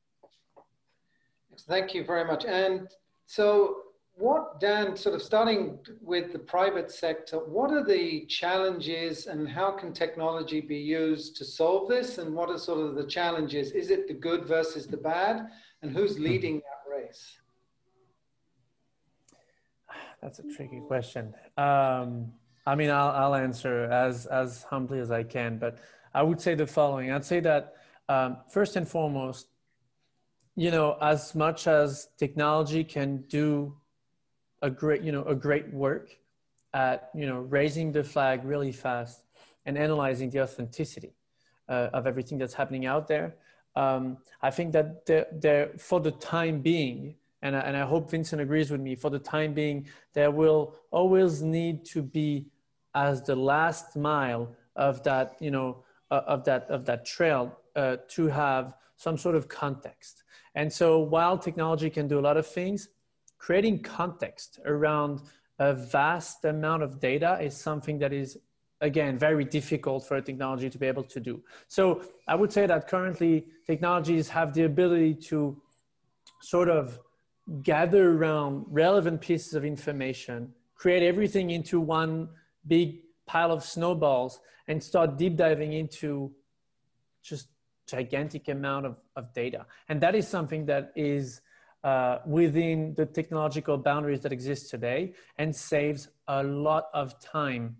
Thank 1.68 1.94
you 1.94 2.04
very 2.04 2.24
much. 2.24 2.44
And 2.46 2.88
so 3.26 3.76
what, 4.14 4.60
Dan, 4.60 4.96
sort 4.96 5.14
of 5.14 5.22
starting 5.22 5.78
with 6.00 6.32
the 6.32 6.38
private 6.38 6.90
sector, 6.90 7.38
what 7.38 7.70
are 7.70 7.84
the 7.84 8.26
challenges 8.26 9.26
and 9.26 9.48
how 9.48 9.70
can 9.70 9.92
technology 9.92 10.60
be 10.60 10.76
used 10.76 11.36
to 11.36 11.44
solve 11.44 11.88
this? 11.88 12.18
And 12.18 12.34
what 12.34 12.50
are 12.50 12.58
sort 12.58 12.80
of 12.80 12.94
the 12.94 13.04
challenges? 13.04 13.72
Is 13.72 13.90
it 13.90 14.08
the 14.08 14.14
good 14.14 14.46
versus 14.46 14.86
the 14.86 14.96
bad? 14.96 15.48
And 15.82 15.90
who's 15.90 16.16
hmm. 16.16 16.24
leading 16.24 16.56
that 16.56 16.90
race? 16.90 17.38
That's 20.22 20.38
a 20.38 20.44
tricky 20.54 20.80
question. 20.86 21.34
Um, 21.56 22.32
I 22.66 22.74
mean, 22.74 22.90
I'll, 22.90 23.10
I'll 23.10 23.34
answer 23.34 23.84
as, 23.84 24.26
as 24.26 24.62
humbly 24.64 25.00
as 25.00 25.10
I 25.10 25.22
can, 25.22 25.58
but 25.58 25.78
I 26.14 26.22
would 26.22 26.40
say 26.40 26.54
the 26.54 26.66
following. 26.66 27.10
I'd 27.10 27.24
say 27.24 27.40
that 27.40 27.74
um, 28.08 28.36
first 28.50 28.76
and 28.76 28.86
foremost, 28.86 29.48
you 30.54 30.70
know, 30.70 30.96
as 31.00 31.34
much 31.34 31.66
as 31.66 32.08
technology 32.18 32.84
can 32.84 33.22
do 33.28 33.74
a 34.60 34.70
great, 34.70 35.02
you 35.02 35.10
know, 35.10 35.24
a 35.24 35.34
great 35.34 35.72
work 35.72 36.16
at, 36.74 37.10
you 37.14 37.26
know, 37.26 37.40
raising 37.40 37.90
the 37.90 38.04
flag 38.04 38.44
really 38.44 38.72
fast 38.72 39.24
and 39.66 39.76
analyzing 39.76 40.30
the 40.30 40.40
authenticity 40.40 41.14
uh, 41.68 41.88
of 41.92 42.06
everything 42.06 42.38
that's 42.38 42.54
happening 42.54 42.86
out 42.86 43.08
there, 43.08 43.34
um, 43.74 44.18
I 44.42 44.50
think 44.50 44.72
that 44.72 45.06
there, 45.06 45.26
there, 45.32 45.70
for 45.78 46.00
the 46.00 46.10
time 46.10 46.60
being, 46.60 47.16
and 47.42 47.56
I, 47.56 47.60
and 47.60 47.76
I 47.76 47.84
hope 47.84 48.10
Vincent 48.10 48.40
agrees 48.40 48.70
with 48.70 48.80
me, 48.80 48.94
for 48.94 49.10
the 49.10 49.18
time 49.18 49.52
being, 49.52 49.86
there 50.14 50.30
will 50.30 50.74
always 50.90 51.42
need 51.42 51.84
to 51.86 52.02
be 52.02 52.46
as 52.94 53.22
the 53.22 53.36
last 53.36 53.96
mile 53.96 54.54
of 54.76 55.02
that, 55.02 55.36
you 55.40 55.50
know, 55.50 55.82
uh, 56.10 56.22
of 56.26 56.44
that 56.44 56.64
of 56.70 56.84
that 56.86 57.04
trail 57.04 57.58
uh, 57.76 57.96
to 58.08 58.28
have 58.28 58.74
some 58.96 59.16
sort 59.18 59.34
of 59.34 59.48
context. 59.48 60.24
And 60.54 60.72
so, 60.72 60.98
while 60.98 61.38
technology 61.38 61.90
can 61.90 62.06
do 62.06 62.18
a 62.18 62.24
lot 62.28 62.36
of 62.36 62.46
things, 62.46 62.88
creating 63.38 63.82
context 63.82 64.60
around 64.64 65.20
a 65.58 65.74
vast 65.74 66.44
amount 66.44 66.82
of 66.82 67.00
data 67.00 67.38
is 67.40 67.56
something 67.56 67.98
that 67.98 68.12
is 68.12 68.38
again 68.80 69.16
very 69.16 69.44
difficult 69.44 70.06
for 70.06 70.16
a 70.16 70.22
technology 70.22 70.68
to 70.68 70.78
be 70.78 70.86
able 70.86 71.04
to 71.04 71.20
do 71.20 71.40
so 71.68 72.02
i 72.26 72.34
would 72.34 72.52
say 72.52 72.66
that 72.66 72.88
currently 72.88 73.46
technologies 73.66 74.28
have 74.28 74.52
the 74.54 74.64
ability 74.64 75.14
to 75.14 75.56
sort 76.40 76.68
of 76.68 76.98
gather 77.62 78.12
around 78.16 78.64
relevant 78.68 79.20
pieces 79.20 79.54
of 79.54 79.64
information 79.64 80.52
create 80.82 81.04
everything 81.04 81.50
into 81.50 81.80
one 81.80 82.28
big 82.66 83.02
pile 83.24 83.52
of 83.52 83.62
snowballs 83.62 84.40
and 84.66 84.82
start 84.82 85.16
deep 85.16 85.36
diving 85.36 85.74
into 85.74 86.32
just 87.22 87.46
gigantic 87.86 88.48
amount 88.48 88.86
of, 88.86 88.96
of 89.14 89.32
data. 89.32 89.64
And 89.88 90.00
that 90.00 90.16
is 90.16 90.26
something 90.26 90.66
that 90.66 90.92
is 90.96 91.40
uh, 91.84 92.18
within 92.26 92.94
the 92.96 93.06
technological 93.06 93.76
boundaries 93.76 94.22
that 94.22 94.32
exist 94.32 94.70
today 94.70 95.14
and 95.38 95.54
saves 95.54 96.08
a 96.26 96.42
lot 96.42 96.88
of 96.94 97.20
time 97.20 97.76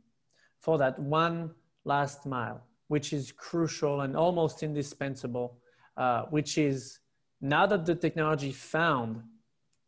for 0.60 0.78
that 0.78 0.96
one 1.00 1.50
last 1.84 2.24
mile, 2.24 2.62
which 2.86 3.12
is 3.12 3.32
crucial 3.32 4.02
and 4.02 4.16
almost 4.16 4.62
indispensable, 4.62 5.58
uh, 5.96 6.22
which 6.30 6.56
is 6.56 7.00
now 7.40 7.66
that 7.66 7.84
the 7.84 7.96
technology 7.96 8.52
found, 8.52 9.22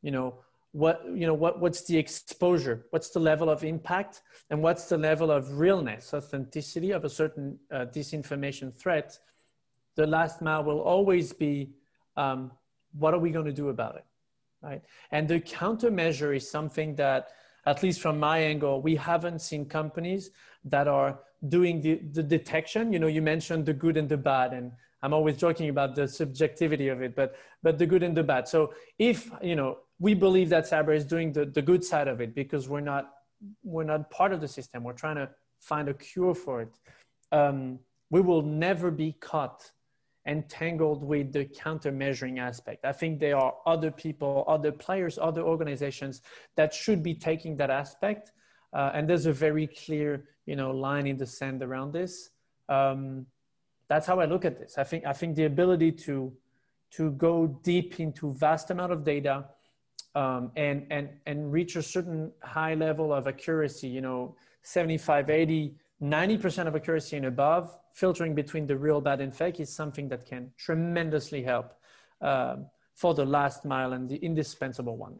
you 0.05 0.11
know, 0.11 0.35
what, 0.73 1.03
you 1.14 1.27
know, 1.27 1.35
what, 1.35 1.61
what's 1.61 1.83
the 1.85 1.97
exposure, 1.97 2.85
what's 2.90 3.11
the 3.11 3.19
level 3.21 3.49
of 3.49 3.64
impact, 3.64 4.23
and 4.51 4.62
what's 4.62 4.85
the 4.88 4.99
level 4.99 5.31
of 5.31 5.59
realness, 5.59 6.12
authenticity 6.12 6.90
of 6.90 7.05
a 7.05 7.09
certain 7.09 7.59
uh, 7.73 7.87
disinformation 7.87 8.73
threat, 8.75 9.19
the 9.97 10.07
last 10.07 10.43
mile 10.43 10.62
will 10.62 10.81
always 10.81 11.33
be, 11.33 11.71
um, 12.17 12.53
what 12.99 13.14
are 13.14 13.19
we 13.19 13.31
going 13.31 13.47
to 13.47 13.53
do 13.53 13.71
about 13.71 13.97
it, 13.97 14.05
right? 14.62 14.83
And 15.11 15.27
the 15.27 15.40
countermeasure 15.40 16.37
is 16.37 16.51
something 16.51 16.97
that, 16.97 17.29
at 17.67 17.83
least 17.83 18.01
from 18.03 18.21
my 18.21 18.38
angle, 18.40 18.83
we 18.83 18.95
haven't 18.97 19.40
seen 19.40 19.64
companies 19.64 20.31
that 20.67 20.87
are 20.87 21.19
doing 21.49 21.81
the, 21.81 21.95
the 22.12 22.23
detection. 22.23 22.93
You 22.93 22.99
know, 22.99 23.07
you 23.07 23.23
mentioned 23.23 23.64
the 23.64 23.73
good 23.73 23.97
and 23.97 24.09
the 24.09 24.19
bad, 24.19 24.53
and 24.53 24.73
I'm 25.03 25.14
always 25.14 25.37
joking 25.37 25.69
about 25.71 25.95
the 25.95 26.07
subjectivity 26.09 26.88
of 26.88 27.01
it, 27.01 27.14
but 27.14 27.37
but 27.62 27.79
the 27.79 27.87
good 27.87 28.03
and 28.03 28.14
the 28.17 28.23
bad. 28.23 28.49
So 28.49 28.75
if 28.99 29.31
you 29.43 29.57
know 29.57 29.79
we 30.07 30.12
believe 30.12 30.51
that 30.51 30.64
Cyabra 30.71 30.95
is 30.95 31.07
doing 31.07 31.33
the, 31.33 31.47
the 31.47 31.62
good 31.71 31.83
side 31.83 32.09
of 32.09 32.21
it 32.21 32.35
because 32.35 32.69
we're 32.69 32.88
not 32.93 33.05
we're 33.62 33.90
not 33.95 34.11
part 34.11 34.33
of 34.35 34.40
the 34.45 34.51
system. 34.59 34.85
We're 34.85 35.01
trying 35.05 35.17
to 35.17 35.29
find 35.61 35.88
a 35.88 35.95
cure 35.95 36.35
for 36.35 36.57
it. 36.64 36.75
Um, 37.33 37.79
we 38.11 38.21
will 38.21 38.43
never 38.43 38.90
be 38.90 39.11
caught 39.31 39.61
entangled 40.27 41.03
with 41.03 41.33
the 41.33 41.45
countermeasuring 41.47 42.38
aspect. 42.38 42.85
I 42.85 42.93
think 42.93 43.19
there 43.19 43.38
are 43.45 43.55
other 43.67 43.90
people, 43.90 44.45
other 44.47 44.73
players, 44.73 45.19
other 45.19 45.43
organizations 45.43 46.21
that 46.57 46.75
should 46.75 47.03
be 47.03 47.14
taking 47.14 47.57
that 47.57 47.71
aspect. 47.71 48.33
Uh, 48.75 48.90
and 48.95 49.09
there's 49.09 49.27
a 49.27 49.33
very 49.33 49.67
clear 49.67 50.11
you 50.47 50.57
know 50.57 50.71
line 50.71 51.07
in 51.07 51.17
the 51.17 51.27
sand 51.27 51.62
around 51.62 51.93
this 51.93 52.31
um, 52.69 53.27
that's 53.88 54.07
how 54.07 54.21
i 54.21 54.25
look 54.25 54.45
at 54.45 54.59
this 54.59 54.77
i 54.79 54.85
think 54.85 55.05
i 55.07 55.12
think 55.12 55.37
the 55.37 55.45
ability 55.45 55.90
to 55.90 56.33
to 56.90 57.11
go 57.12 57.47
deep 57.62 58.01
into 58.01 58.33
vast 58.33 58.71
amount 58.71 58.93
of 58.93 59.05
data 59.05 59.45
um, 60.14 60.50
and 60.57 60.87
and 60.90 61.09
and 61.27 61.53
reach 61.53 61.77
a 61.77 61.83
certain 61.83 62.31
high 62.42 62.74
level 62.74 63.12
of 63.12 63.27
accuracy 63.27 63.88
you 63.88 64.00
know 64.00 64.35
75 64.62 65.31
80 65.31 65.74
90% 66.03 66.66
of 66.66 66.77
accuracy 66.77 67.16
and 67.16 67.27
above 67.27 67.79
filtering 67.92 68.35
between 68.35 68.66
the 68.66 68.77
real 68.77 69.00
bad 69.00 69.20
and 69.20 69.35
fake 69.35 69.61
is 69.61 69.72
something 69.72 70.09
that 70.09 70.27
can 70.27 70.50
tremendously 70.59 71.42
help 71.42 71.74
um, 72.20 72.66
for 72.94 73.14
the 73.14 73.24
last 73.24 73.64
mile 73.64 73.92
and 73.92 74.09
the 74.09 74.16
indispensable 74.16 74.96
one 74.96 75.18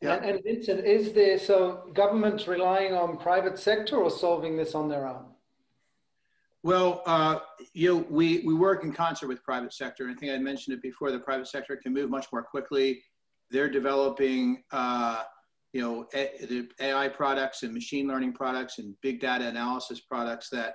yeah. 0.00 0.14
And, 0.14 0.24
and 0.24 0.44
Vincent, 0.44 0.84
is 0.84 1.12
there 1.12 1.38
so 1.38 1.90
governments 1.92 2.46
relying 2.46 2.94
on 2.94 3.16
private 3.16 3.58
sector 3.58 3.96
or 3.96 4.10
solving 4.10 4.56
this 4.56 4.74
on 4.74 4.88
their 4.88 5.08
own? 5.08 5.24
Well, 6.64 7.02
uh, 7.06 7.38
you 7.72 7.94
know, 7.94 8.06
we, 8.10 8.42
we 8.44 8.54
work 8.54 8.82
in 8.82 8.92
concert 8.92 9.28
with 9.28 9.42
private 9.44 9.72
sector. 9.72 10.08
I 10.08 10.14
think 10.14 10.32
I 10.32 10.38
mentioned 10.38 10.76
it 10.76 10.82
before. 10.82 11.12
The 11.12 11.20
private 11.20 11.46
sector 11.46 11.76
can 11.76 11.94
move 11.94 12.10
much 12.10 12.26
more 12.32 12.42
quickly. 12.42 13.02
They're 13.50 13.70
developing, 13.70 14.64
uh, 14.72 15.22
you 15.72 15.80
know, 15.80 16.06
the 16.12 16.68
AI 16.80 17.08
products 17.08 17.62
and 17.62 17.72
machine 17.72 18.08
learning 18.08 18.32
products 18.32 18.78
and 18.78 18.94
big 19.02 19.20
data 19.20 19.46
analysis 19.46 20.00
products 20.00 20.48
that 20.50 20.74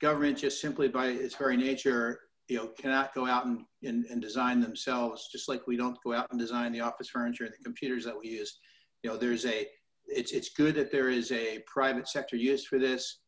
government 0.00 0.38
just 0.38 0.60
simply 0.60 0.88
by 0.88 1.08
its 1.08 1.36
very 1.36 1.56
nature, 1.56 2.20
you 2.48 2.56
know, 2.56 2.68
cannot 2.78 3.14
go 3.14 3.26
out 3.26 3.44
and, 3.44 3.60
and, 3.82 4.06
and 4.06 4.22
design 4.22 4.60
themselves. 4.60 5.28
Just 5.30 5.48
like 5.48 5.66
we 5.66 5.76
don't 5.76 5.98
go 6.02 6.14
out 6.14 6.28
and 6.30 6.40
design 6.40 6.72
the 6.72 6.80
office 6.80 7.10
furniture 7.10 7.44
and 7.44 7.52
the 7.52 7.62
computers 7.62 8.04
that 8.04 8.18
we 8.18 8.30
use. 8.30 8.58
You 9.02 9.10
know, 9.10 9.16
there's 9.16 9.44
a 9.44 9.66
it's 10.06 10.32
it's 10.32 10.50
good 10.50 10.74
that 10.76 10.90
there 10.90 11.10
is 11.10 11.30
a 11.30 11.58
private 11.66 12.08
sector 12.08 12.36
use 12.36 12.64
for 12.64 12.78
this. 12.78 13.20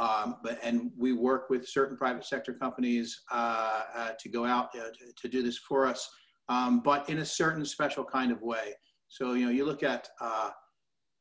Um, 0.00 0.36
but 0.42 0.58
and 0.62 0.90
we 0.96 1.12
work 1.12 1.50
with 1.50 1.68
certain 1.68 1.94
private 1.94 2.24
sector 2.24 2.54
companies 2.54 3.20
uh, 3.30 3.82
uh, 3.94 4.10
to 4.18 4.28
go 4.30 4.46
out 4.46 4.70
uh, 4.74 4.84
to, 4.84 5.12
to, 5.14 5.28
do 5.28 5.42
this 5.42 5.58
for 5.58 5.84
us, 5.84 6.08
um, 6.48 6.80
but 6.80 7.06
in 7.10 7.18
a 7.18 7.24
certain 7.24 7.66
special 7.66 8.02
kind 8.02 8.32
of 8.32 8.40
way. 8.40 8.72
So 9.08 9.34
you 9.34 9.44
know, 9.44 9.50
you 9.50 9.66
look 9.66 9.82
at 9.82 10.08
uh, 10.18 10.52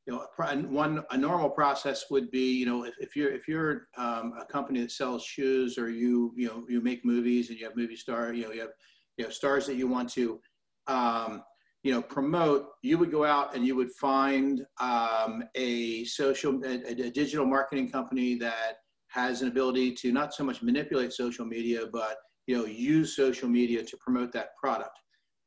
you 0.07 0.13
know 0.13 0.25
one 0.69 1.03
a 1.11 1.17
normal 1.17 1.49
process 1.49 2.05
would 2.09 2.31
be 2.31 2.53
you 2.53 2.65
know 2.65 2.85
if, 2.85 2.95
if 2.99 3.17
you're 3.17 3.31
if 3.31 3.49
you're 3.49 3.87
um, 3.97 4.33
a 4.39 4.45
company 4.45 4.79
that 4.79 4.91
sells 4.91 5.25
shoes 5.25 5.77
or 5.77 5.89
you 5.89 6.31
you 6.37 6.47
know 6.47 6.63
you 6.69 6.79
make 6.79 7.03
movies 7.03 7.49
and 7.49 7.59
you 7.59 7.65
have 7.65 7.75
movie 7.75 7.97
star 7.97 8.31
you 8.31 8.45
know 8.45 8.53
you 8.53 8.61
have 8.61 8.71
you 9.17 9.25
know 9.25 9.29
stars 9.29 9.65
that 9.65 9.75
you 9.75 9.89
want 9.89 10.09
to 10.09 10.39
um, 10.87 11.43
you 11.83 11.93
know 11.93 12.01
promote 12.01 12.67
you 12.81 12.97
would 12.97 13.11
go 13.11 13.23
out 13.23 13.55
and 13.55 13.65
you 13.65 13.75
would 13.75 13.91
find 13.91 14.65
um, 14.79 15.43
a 15.55 16.03
social 16.05 16.59
a, 16.65 16.83
a, 16.89 17.09
digital 17.09 17.45
marketing 17.45 17.89
company 17.89 18.35
that 18.35 18.77
has 19.07 19.41
an 19.41 19.47
ability 19.47 19.93
to 19.93 20.11
not 20.11 20.33
so 20.33 20.43
much 20.43 20.61
manipulate 20.61 21.13
social 21.13 21.45
media 21.45 21.85
but 21.91 22.17
you 22.47 22.57
know 22.57 22.65
use 22.65 23.15
social 23.15 23.47
media 23.47 23.83
to 23.83 23.97
promote 23.97 24.31
that 24.33 24.49
product. 24.61 24.99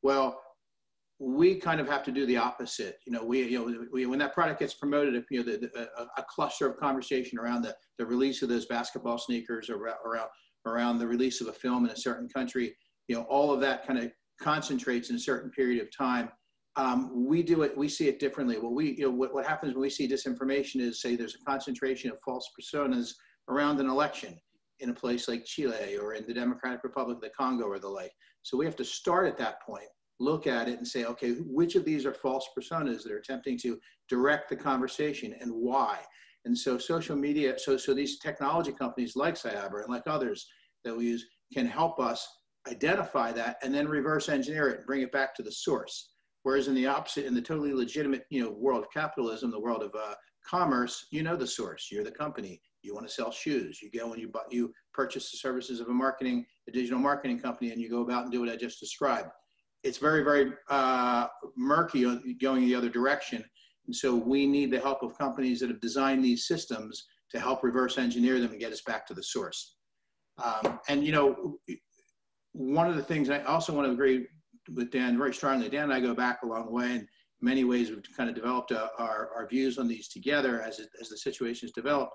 Well 0.03 0.41
we 1.19 1.55
kind 1.55 1.81
of 1.81 1.87
have 1.87 2.03
to 2.03 2.11
do 2.11 2.27
the 2.27 2.37
opposite. 2.37 2.99
You 3.07 3.13
know 3.13 3.25
we 3.25 3.43
you 3.45 3.59
know 3.59 3.87
we, 3.93 4.07
when 4.07 4.19
that 4.19 4.35
product 4.35 4.61
gets 4.61 4.75
promoted 4.75 5.23
you 5.31 5.45
know 5.45 5.53
the, 5.53 5.59
the, 5.59 5.89
a, 5.99 6.07
a, 6.17 6.25
cluster 6.29 6.67
of 6.69 6.79
conversation 6.79 7.39
around 7.39 7.63
the, 7.63 7.77
the 7.99 8.07
release 8.07 8.43
of 8.43 8.49
those 8.49 8.67
basketball 8.67 9.19
sneakers 9.19 9.71
or 9.71 9.77
around 9.77 10.29
around 10.67 10.99
the 10.99 11.07
release 11.07 11.41
of 11.41 11.49
a 11.49 11.53
film 11.53 11.85
in 11.85 11.91
a 11.91 11.97
certain 11.97 12.29
country 12.29 12.75
you 13.09 13.15
know 13.15 13.23
all 13.23 13.53
of 13.53 13.61
that 13.61 13.87
kind 13.87 13.99
of 13.99 14.11
concentrates 14.41 15.11
in 15.11 15.17
a 15.17 15.21
certain 15.21 15.51
period 15.51 15.83
of 15.83 15.89
time. 15.97 16.31
Um, 16.77 17.27
we 17.27 17.43
do 17.43 17.63
it, 17.63 17.77
we 17.77 17.89
see 17.89 18.09
it 18.09 18.19
differently. 18.19 18.59
What 18.59 18.73
we, 18.73 18.93
you 18.93 19.05
know, 19.05 19.11
what, 19.11 19.35
what 19.35 19.47
happens 19.47 19.75
when 19.75 19.83
we 19.83 19.91
see 19.91 20.09
disinformation 20.09 20.81
is 20.81 21.03
say 21.03 21.17
there's 21.17 21.35
a 21.35 21.45
concentration 21.45 22.11
of 22.11 22.19
false 22.25 22.49
personas 22.59 23.13
around 23.49 23.79
an 23.81 23.89
election 23.89 24.39
in 24.81 24.91
a 24.91 24.95
place 24.95 25.29
like 25.29 25.45
Chile 25.45 25.97
or 25.97 26.15
in 26.15 26.27
the 26.27 26.35
Democratic 26.35 26.83
Republic 26.83 27.17
of 27.17 27.23
the 27.23 27.31
Congo 27.31 27.65
or 27.65 27.79
the 27.79 27.89
like. 27.89 28.13
So 28.43 28.57
we 28.57 28.65
have 28.65 28.77
to 28.77 28.85
start 28.85 29.29
at 29.29 29.39
that 29.39 29.63
point, 29.63 29.87
look 30.19 30.47
at 30.47 30.69
it 30.69 30.79
and 30.79 30.87
say, 30.87 31.05
okay, 31.05 31.33
which 31.47 31.77
of 31.77 31.85
these 31.85 32.05
are 32.07 32.15
false 32.15 32.49
personas 32.59 33.03
that 33.03 33.13
are 33.13 33.19
attempting 33.19 33.59
to 33.59 33.79
direct 34.09 34.49
the 34.49 34.57
conversation 34.57 35.35
and 35.41 35.53
why? 35.53 35.99
And 36.45 36.57
so 36.57 36.79
social 36.79 37.17
media, 37.17 37.59
so, 37.59 37.77
so 37.77 37.95
these 37.95 38.19
technology 38.19 38.73
companies 38.73 39.15
like 39.15 39.35
Cyabra 39.35 39.85
and 39.85 39.93
like 39.93 40.03
others 40.07 40.47
that 40.85 40.97
we 40.97 41.05
use 41.05 41.25
can 41.55 41.67
help 41.67 42.01
us 42.01 42.27
identify 42.69 43.33
that 43.33 43.57
and 43.63 43.75
then 43.75 43.89
reverse 43.89 44.29
engineer 44.29 44.69
it 44.69 44.79
and 44.79 44.87
bring 44.87 45.03
it 45.03 45.13
back 45.13 45.35
to 45.35 45.43
the 45.43 45.53
source. 45.53 46.11
Whereas 46.45 46.69
in 46.69 46.75
the 46.75 46.87
opposite, 46.87 47.27
in 47.27 47.35
the 47.35 47.43
totally 47.43 47.73
legitimate, 47.73 48.25
you 48.31 48.43
know, 48.43 48.51
world 48.51 48.83
of 48.83 48.91
capitalism, 48.93 49.51
the 49.51 49.61
world 49.61 49.83
of 49.83 49.95
uh, 49.95 50.15
commerce, 50.49 51.07
you 51.11 51.23
know 51.23 51.37
the 51.37 51.47
source. 51.47 51.89
You're 51.91 52.05
the 52.05 52.11
company. 52.11 52.61
You 52.83 52.95
want 52.95 53.07
to 53.07 53.13
sell 53.13 53.31
shoes. 53.31 53.81
You 53.81 53.91
go 53.97 54.13
and 54.13 54.21
you 54.21 54.29
buy, 54.29 54.41
you 54.51 54.73
purchase 54.93 55.31
the 55.31 55.39
services 55.39 55.79
of 55.79 55.89
a 55.89 55.93
marketing, 55.93 56.45
a 56.69 56.73
digital 56.73 56.99
marketing 56.99 57.39
company, 57.39 57.71
and 57.71 57.81
you 57.81 57.89
go 57.89 58.03
about 58.03 58.25
and 58.25 58.33
do 58.33 58.41
what 58.41 58.49
I 58.49 58.57
just 58.57 58.81
described. 58.81 59.29
It's 59.85 59.99
very, 59.99 60.23
very 60.23 60.53
uh, 60.69 61.29
murky 61.57 62.03
going 62.41 62.67
the 62.67 62.75
other 62.75 62.89
direction. 62.89 63.45
And 63.87 63.95
so 63.95 64.15
we 64.15 64.47
need 64.47 64.71
the 64.71 64.81
help 64.81 65.03
of 65.03 65.17
companies 65.19 65.61
that 65.61 65.69
have 65.69 65.81
designed 65.81 66.25
these 66.25 66.47
systems 66.47 67.05
to 67.31 67.41
help 67.41 67.65
reverse 67.65 67.99
engineer 67.99 68.39
them 68.41 68.51
and 68.51 68.61
get 68.61 68.73
us 68.73 68.83
back 68.83 69.07
to 69.07 69.15
the 69.15 69.23
source. 69.23 69.77
Um, 70.43 70.81
and 70.89 71.05
you 71.05 71.13
know, 71.13 71.59
one 72.53 72.89
of 72.89 72.97
the 72.97 73.03
things 73.03 73.31
I 73.31 73.43
also 73.43 73.73
want 73.73 73.87
to 73.87 73.93
agree 73.93 74.27
with 74.75 74.91
Dan 74.91 75.19
very 75.19 75.35
strongly. 75.35 75.69
Dan 75.69 75.85
and 75.85 75.93
I 75.93 76.01
go 76.01 76.15
back 76.15 76.43
a 76.43 76.47
long 76.47 76.73
way, 76.73 76.93
and 76.93 77.09
many 77.41 77.65
ways 77.65 77.91
we've 77.91 78.03
kind 78.17 78.29
of 78.29 78.37
developed 78.37 78.73
uh, 78.73 78.89
our, 78.99 79.31
our 79.35 79.47
views 79.49 79.79
on 79.79 79.89
these 79.89 80.09
together 80.09 80.63
as, 80.63 80.79
it, 80.79 80.89
as 81.01 81.09
the 81.09 81.17
situations 81.17 81.73
develop. 81.73 82.11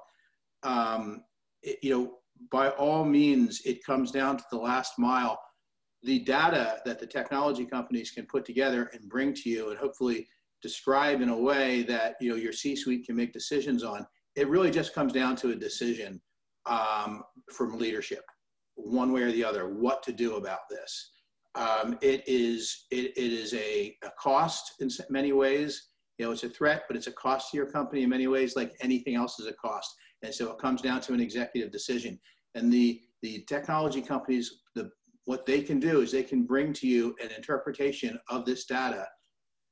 Um, 0.63 1.23
it, 1.63 1.79
you 1.81 1.89
know, 1.89 2.13
by 2.51 2.69
all 2.69 3.03
means, 3.03 3.61
it 3.65 3.83
comes 3.83 4.11
down 4.11 4.37
to 4.37 4.43
the 4.51 4.57
last 4.57 4.93
mile. 4.97 5.39
The 6.03 6.19
data 6.19 6.79
that 6.85 6.99
the 6.99 7.07
technology 7.07 7.65
companies 7.65 8.11
can 8.11 8.25
put 8.27 8.45
together 8.45 8.89
and 8.93 9.09
bring 9.09 9.33
to 9.33 9.49
you, 9.49 9.69
and 9.69 9.79
hopefully 9.79 10.27
describe 10.61 11.21
in 11.21 11.29
a 11.29 11.37
way 11.37 11.83
that 11.83 12.15
you 12.21 12.29
know 12.29 12.35
your 12.35 12.53
C-suite 12.53 13.05
can 13.05 13.15
make 13.15 13.33
decisions 13.33 13.83
on. 13.83 14.05
It 14.35 14.47
really 14.47 14.69
just 14.69 14.93
comes 14.93 15.13
down 15.13 15.35
to 15.37 15.51
a 15.51 15.55
decision 15.55 16.21
um, 16.67 17.23
from 17.51 17.77
leadership, 17.77 18.23
one 18.77 19.11
way 19.11 19.23
or 19.23 19.31
the 19.31 19.43
other, 19.43 19.67
what 19.67 20.03
to 20.03 20.13
do 20.13 20.35
about 20.35 20.61
this. 20.69 21.11
Um, 21.55 21.97
it 22.01 22.23
is 22.27 22.85
it, 22.91 23.17
it 23.17 23.33
is 23.33 23.53
a, 23.53 23.95
a 24.03 24.11
cost 24.19 24.73
in 24.79 24.89
many 25.09 25.33
ways. 25.33 25.89
You 26.17 26.25
know, 26.25 26.31
it's 26.31 26.43
a 26.43 26.49
threat, 26.49 26.83
but 26.87 26.95
it's 26.95 27.07
a 27.07 27.11
cost 27.11 27.51
to 27.51 27.57
your 27.57 27.65
company 27.65 28.03
in 28.03 28.09
many 28.09 28.27
ways, 28.27 28.55
like 28.55 28.73
anything 28.81 29.15
else 29.15 29.39
is 29.39 29.47
a 29.47 29.53
cost. 29.53 29.93
And 30.23 30.33
so 30.33 30.51
it 30.51 30.59
comes 30.59 30.81
down 30.81 31.01
to 31.01 31.13
an 31.13 31.19
executive 31.19 31.71
decision. 31.71 32.19
And 32.55 32.71
the 32.71 33.01
the 33.23 33.43
technology 33.47 34.01
companies, 34.01 34.61
the 34.75 34.89
what 35.25 35.45
they 35.45 35.61
can 35.61 35.79
do 35.79 36.01
is 36.01 36.11
they 36.11 36.23
can 36.23 36.43
bring 36.43 36.71
to 36.73 36.87
you 36.87 37.15
an 37.21 37.31
interpretation 37.35 38.17
of 38.29 38.45
this 38.45 38.65
data, 38.65 39.05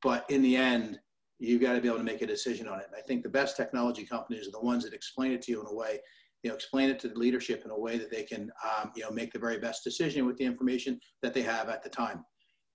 but 0.03 0.25
in 0.29 0.41
the 0.41 0.57
end, 0.57 0.99
you've 1.39 1.61
got 1.61 1.73
to 1.73 1.81
be 1.81 1.87
able 1.87 1.97
to 1.97 2.03
make 2.03 2.21
a 2.21 2.27
decision 2.27 2.67
on 2.67 2.79
it. 2.79 2.85
And 2.87 2.95
I 2.95 3.01
think 3.01 3.23
the 3.23 3.29
best 3.29 3.55
technology 3.55 4.05
companies 4.05 4.47
are 4.47 4.51
the 4.51 4.59
ones 4.59 4.83
that 4.83 4.93
explain 4.93 5.31
it 5.31 5.41
to 5.43 5.51
you 5.51 5.61
in 5.61 5.67
a 5.67 5.73
way 5.73 5.99
you 6.45 6.51
know, 6.51 6.55
explain 6.55 6.91
it 6.91 6.99
to 6.99 7.07
the 7.07 7.17
leadership 7.17 7.63
in 7.65 7.71
a 7.71 7.77
way 7.77 7.97
that 7.97 8.11
they 8.11 8.21
can, 8.21 8.51
um, 8.63 8.91
you 8.95 9.01
know, 9.01 9.09
make 9.09 9.33
the 9.33 9.39
very 9.39 9.57
best 9.57 9.83
decision 9.83 10.27
with 10.27 10.37
the 10.37 10.45
information 10.45 10.99
that 11.23 11.33
they 11.33 11.41
have 11.41 11.69
at 11.69 11.81
the 11.81 11.89
time. 11.89 12.23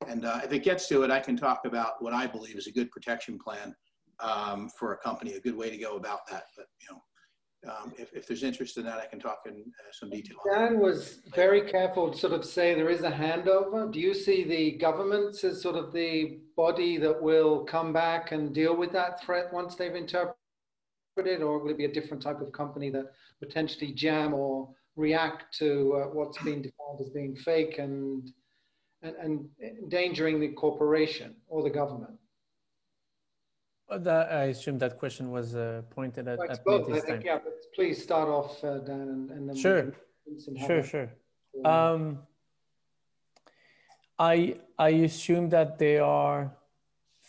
And 0.08 0.24
uh, 0.24 0.40
if 0.42 0.52
it 0.52 0.64
gets 0.64 0.88
to 0.88 1.04
it, 1.04 1.10
I 1.12 1.20
can 1.20 1.36
talk 1.36 1.60
about 1.64 2.02
what 2.02 2.12
I 2.12 2.26
believe 2.26 2.56
is 2.56 2.66
a 2.66 2.72
good 2.72 2.90
protection 2.90 3.38
plan 3.38 3.72
um, 4.18 4.70
for 4.76 4.94
a 4.94 4.96
company, 4.96 5.34
a 5.34 5.40
good 5.40 5.54
way 5.54 5.70
to 5.70 5.78
go 5.78 5.94
about 5.94 6.26
that. 6.32 6.46
But, 6.56 6.66
you 6.80 6.88
know, 6.90 7.72
um, 7.72 7.92
if, 7.96 8.12
if, 8.12 8.26
there's 8.26 8.42
interest 8.42 8.76
in 8.76 8.84
that, 8.86 8.98
I 8.98 9.06
can 9.06 9.20
talk 9.20 9.42
in 9.46 9.52
uh, 9.52 9.92
some 9.92 10.10
detail. 10.10 10.38
Dan 10.52 10.80
was 10.80 11.20
very 11.32 11.70
careful 11.70 12.10
to 12.10 12.18
sort 12.18 12.32
of 12.32 12.44
say 12.44 12.74
there 12.74 12.90
is 12.90 13.02
a 13.02 13.10
handover. 13.10 13.92
Do 13.92 14.00
you 14.00 14.14
see 14.14 14.42
the 14.42 14.72
governments 14.78 15.44
as 15.44 15.62
sort 15.62 15.76
of 15.76 15.92
the 15.92 16.40
body 16.56 16.96
that 16.96 17.22
will 17.22 17.64
come 17.66 17.92
back 17.92 18.32
and 18.32 18.52
deal 18.52 18.74
with 18.74 18.90
that 18.92 19.22
threat 19.22 19.52
once 19.52 19.76
they've 19.76 19.94
interpreted 19.94 20.34
it, 21.26 21.42
or 21.42 21.58
will 21.58 21.70
it 21.70 21.78
be 21.78 21.84
a 21.84 21.92
different 21.92 22.22
type 22.22 22.40
of 22.40 22.52
company 22.52 22.90
that 22.90 23.06
potentially 23.40 23.92
jam 23.92 24.34
or 24.34 24.68
react 24.96 25.56
to 25.58 25.94
uh, 25.96 26.04
what's 26.12 26.38
been 26.42 26.62
defined 26.62 27.00
as 27.00 27.10
being 27.10 27.34
fake 27.36 27.78
and, 27.78 28.30
and, 29.02 29.14
and 29.20 29.48
endangering 29.82 30.40
the 30.40 30.48
corporation 30.48 31.34
or 31.48 31.62
the 31.62 31.70
government? 31.70 32.16
That, 33.90 34.32
I 34.32 34.44
assume 34.44 34.78
that 34.78 34.98
question 34.98 35.32
was 35.32 35.56
uh, 35.56 35.82
pointed 35.90 36.28
at, 36.28 36.38
at 36.48 36.64
both, 36.64 36.88
I 36.90 37.00
think, 37.00 37.06
time. 37.06 37.22
Yeah, 37.24 37.38
but 37.42 37.54
please 37.74 38.00
start 38.00 38.28
off, 38.28 38.62
uh, 38.62 38.78
Dan, 38.78 39.00
and, 39.00 39.30
and 39.30 39.48
then 39.48 39.56
sure, 39.56 39.92
sure, 40.64 40.82
sure. 40.84 41.10
Um, 41.64 42.20
I 44.16 44.58
I 44.78 44.90
assume 44.90 45.48
that 45.48 45.78
there 45.78 46.04
are 46.04 46.52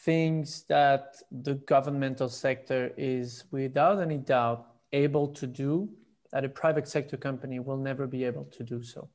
things 0.06 0.66
that 0.70 1.16
the 1.32 1.56
governmental 1.56 2.30
sector 2.30 2.92
is 2.96 3.46
without 3.50 4.00
any 4.00 4.18
doubt 4.18 4.68
able 4.94 5.30
to 5.30 5.48
do 5.48 5.90
that 6.32 6.46
a 6.46 6.50
private 6.50 6.88
sector 6.88 7.18
company 7.18 7.60
will 7.60 7.78
never 7.78 8.08
be 8.08 8.24
able 8.24 8.46
to 8.46 8.64
do 8.64 8.82
so. 8.84 9.10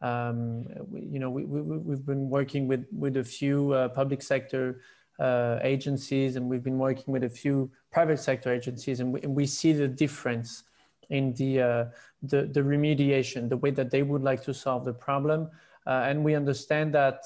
Um, 0.00 0.66
we, 0.90 1.00
you 1.02 1.18
know, 1.18 1.30
we, 1.30 1.44
we, 1.44 1.60
we've 1.60 2.04
been 2.04 2.28
working 2.28 2.66
with, 2.66 2.86
with 2.92 3.16
a 3.16 3.24
few 3.24 3.72
uh, 3.72 3.88
public 3.88 4.22
sector 4.22 4.80
uh, 5.20 5.58
agencies 5.62 6.36
and 6.36 6.48
we've 6.48 6.64
been 6.64 6.78
working 6.78 7.12
with 7.12 7.24
a 7.24 7.28
few 7.28 7.70
private 7.92 8.18
sector 8.18 8.52
agencies 8.52 9.00
and 9.00 9.12
we, 9.12 9.20
and 9.22 9.34
we 9.34 9.46
see 9.46 9.72
the 9.72 9.86
difference 9.86 10.64
in 11.10 11.34
the, 11.34 11.60
uh, 11.60 11.84
the, 12.22 12.44
the 12.46 12.60
remediation, 12.60 13.48
the 13.48 13.56
way 13.56 13.70
that 13.70 13.90
they 13.90 14.02
would 14.02 14.22
like 14.22 14.42
to 14.42 14.54
solve 14.54 14.84
the 14.84 14.92
problem. 14.92 15.48
Uh, 15.86 16.06
and 16.06 16.24
we 16.24 16.34
understand 16.34 16.94
that, 16.94 17.24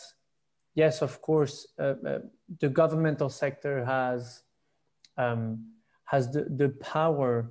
yes, 0.74 1.02
of 1.02 1.22
course, 1.22 1.66
uh, 1.78 1.94
uh, 2.06 2.18
the 2.60 2.68
governmental 2.68 3.30
sector 3.30 3.84
has, 3.84 4.42
um, 5.16 5.64
has 6.04 6.30
the, 6.30 6.44
the 6.56 6.70
power 6.80 7.48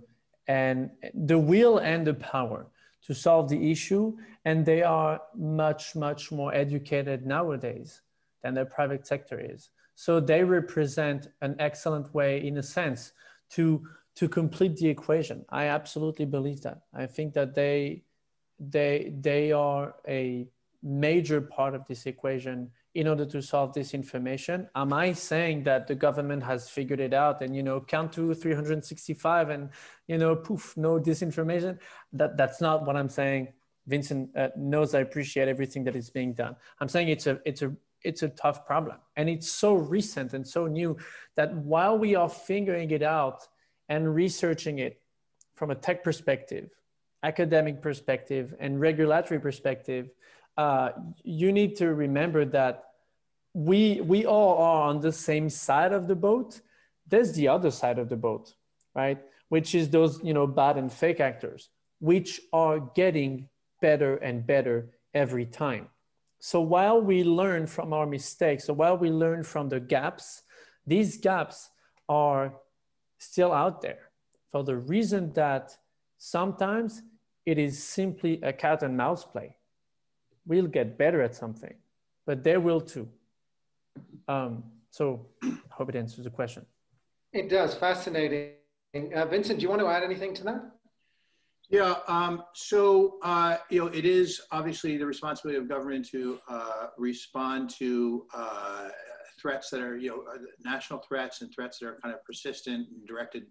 and 0.47 0.89
the 1.13 1.37
will 1.37 1.79
and 1.79 2.05
the 2.05 2.13
power 2.13 2.67
to 3.05 3.13
solve 3.13 3.49
the 3.49 3.71
issue. 3.71 4.17
And 4.45 4.65
they 4.65 4.83
are 4.83 5.21
much, 5.35 5.95
much 5.95 6.31
more 6.31 6.53
educated 6.53 7.25
nowadays 7.25 8.01
than 8.43 8.53
the 8.53 8.65
private 8.65 9.07
sector 9.07 9.39
is. 9.39 9.69
So 9.95 10.19
they 10.19 10.43
represent 10.43 11.29
an 11.41 11.55
excellent 11.59 12.13
way, 12.13 12.45
in 12.45 12.57
a 12.57 12.63
sense, 12.63 13.13
to 13.51 13.87
to 14.15 14.29
complete 14.29 14.77
the 14.77 14.87
equation. 14.87 15.43
I 15.49 15.65
absolutely 15.65 16.25
believe 16.25 16.61
that. 16.61 16.81
I 16.93 17.05
think 17.05 17.33
that 17.33 17.53
they 17.53 18.03
they 18.59 19.13
they 19.19 19.51
are 19.51 19.95
a 20.07 20.47
major 20.83 21.41
part 21.41 21.75
of 21.75 21.85
this 21.87 22.05
equation 22.05 22.71
in 22.95 23.09
order 23.09 23.25
to 23.25 23.41
solve 23.41 23.73
this 23.73 23.93
information. 23.93 24.67
Am 24.73 24.93
i 24.93 25.11
saying 25.11 25.63
that 25.63 25.85
the 25.85 25.93
government 25.93 26.41
has 26.41 26.69
figured 26.69 27.01
it 27.01 27.13
out 27.13 27.41
and 27.41 27.55
you 27.55 27.61
know 27.61 27.81
count 27.81 28.13
to 28.13 28.33
365 28.33 29.49
and 29.49 29.69
you 30.07 30.17
know 30.17 30.35
poof 30.35 30.75
no 30.77 30.99
disinformation? 30.99 31.77
That 32.13 32.37
that's 32.37 32.61
not 32.61 32.85
what 32.85 32.95
i'm 32.95 33.09
saying. 33.09 33.49
Vincent 33.85 34.35
uh, 34.35 34.47
knows 34.57 34.95
i 34.95 35.01
appreciate 35.01 35.47
everything 35.47 35.83
that 35.83 35.95
is 35.95 36.09
being 36.09 36.33
done. 36.33 36.55
I'm 36.79 36.89
saying 36.89 37.09
it's 37.09 37.27
a 37.27 37.39
it's 37.45 37.61
a 37.61 37.75
it's 38.03 38.23
a 38.23 38.29
tough 38.29 38.65
problem. 38.65 38.97
And 39.15 39.29
it's 39.29 39.51
so 39.51 39.73
recent 39.73 40.33
and 40.33 40.47
so 40.47 40.67
new 40.67 40.97
that 41.35 41.53
while 41.55 41.97
we 41.97 42.15
are 42.15 42.29
figuring 42.29 42.91
it 42.91 43.01
out 43.01 43.47
and 43.89 44.13
researching 44.13 44.79
it 44.79 45.01
from 45.55 45.71
a 45.71 45.75
tech 45.75 46.03
perspective 46.03 46.69
academic 47.23 47.81
perspective 47.81 48.53
and 48.59 48.79
regulatory 48.79 49.39
perspective 49.39 50.11
uh, 50.57 50.89
you 51.23 51.51
need 51.51 51.75
to 51.75 51.93
remember 51.93 52.45
that 52.45 52.84
we 53.55 54.01
we 54.01 54.25
all 54.25 54.57
are 54.57 54.89
on 54.89 54.99
the 54.99 55.11
same 55.11 55.49
side 55.49 55.93
of 55.93 56.07
the 56.07 56.15
boat. 56.15 56.61
There's 57.07 57.33
the 57.33 57.47
other 57.47 57.71
side 57.71 57.99
of 57.99 58.09
the 58.09 58.17
boat, 58.17 58.53
right? 58.93 59.19
Which 59.49 59.73
is 59.73 59.89
those 59.89 60.21
you 60.23 60.33
know 60.33 60.45
bad 60.45 60.77
and 60.77 60.91
fake 60.91 61.19
actors, 61.19 61.69
which 61.99 62.41
are 62.51 62.79
getting 62.79 63.49
better 63.81 64.17
and 64.17 64.45
better 64.45 64.89
every 65.13 65.45
time. 65.45 65.87
So 66.39 66.59
while 66.61 67.01
we 67.01 67.23
learn 67.23 67.65
from 67.65 67.93
our 67.93 68.05
mistakes, 68.05 68.65
so 68.65 68.73
while 68.73 68.97
we 68.97 69.09
learn 69.09 69.43
from 69.43 69.69
the 69.69 69.79
gaps, 69.79 70.43
these 70.85 71.17
gaps 71.17 71.69
are 72.09 72.53
still 73.17 73.51
out 73.51 73.81
there 73.81 74.11
for 74.51 74.63
the 74.63 74.75
reason 74.75 75.31
that 75.33 75.75
sometimes 76.17 77.01
it 77.45 77.57
is 77.57 77.81
simply 77.81 78.39
a 78.43 78.51
cat 78.53 78.83
and 78.83 78.97
mouse 78.97 79.23
play 79.23 79.55
we'll 80.45 80.67
get 80.67 80.97
better 80.97 81.21
at 81.21 81.35
something, 81.35 81.73
but 82.25 82.43
they 82.43 82.57
will 82.57 82.81
too. 82.81 83.07
Um, 84.27 84.63
so 84.89 85.27
I 85.43 85.53
hope 85.69 85.89
it 85.89 85.95
answers 85.95 86.23
the 86.23 86.29
question. 86.29 86.65
It 87.33 87.49
does. 87.49 87.75
Fascinating. 87.75 88.53
Uh, 89.13 89.25
Vincent, 89.25 89.59
do 89.59 89.63
you 89.63 89.69
want 89.69 89.81
to 89.81 89.87
add 89.87 90.03
anything 90.03 90.33
to 90.35 90.43
that? 90.45 90.61
Yeah, 91.69 91.95
um, 92.07 92.43
so, 92.53 93.17
uh, 93.23 93.57
you 93.69 93.79
know, 93.79 93.87
it 93.87 94.05
is 94.05 94.41
obviously 94.51 94.97
the 94.97 95.05
responsibility 95.05 95.59
of 95.59 95.67
government 95.67 96.07
to 96.09 96.39
uh, 96.47 96.87
respond 96.97 97.71
to 97.71 98.27
uh, 98.35 98.89
threats 99.41 99.69
that 99.71 99.81
are, 99.81 99.97
you 99.97 100.09
know, 100.09 100.23
uh, 100.31 100.37
national 100.63 100.99
threats 100.99 101.41
and 101.41 101.51
threats 101.53 101.79
that 101.79 101.87
are 101.87 101.99
kind 102.03 102.13
of 102.13 102.23
persistent 102.23 102.87
and 102.89 103.07
directed 103.07 103.47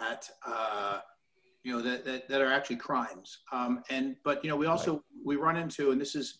at 0.00 0.28
uh, 0.44 0.98
you 1.66 1.72
know, 1.72 1.82
that, 1.82 2.04
that, 2.04 2.28
that 2.28 2.40
are 2.40 2.52
actually 2.52 2.76
crimes. 2.76 3.38
Um, 3.50 3.82
and, 3.90 4.14
but, 4.24 4.42
you 4.44 4.48
know, 4.48 4.56
we 4.56 4.66
also, 4.66 4.92
right. 4.92 5.02
we 5.24 5.34
run 5.34 5.56
into, 5.56 5.90
and 5.90 6.00
this 6.00 6.14
is, 6.14 6.38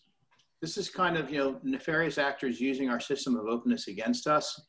this 0.61 0.77
is 0.77 0.89
kind 0.89 1.17
of, 1.17 1.29
you 1.29 1.37
know, 1.37 1.59
nefarious 1.63 2.17
actors 2.17 2.59
using 2.59 2.89
our 2.89 2.99
system 2.99 3.35
of 3.35 3.45
openness 3.45 3.87
against 3.87 4.27
us. 4.27 4.59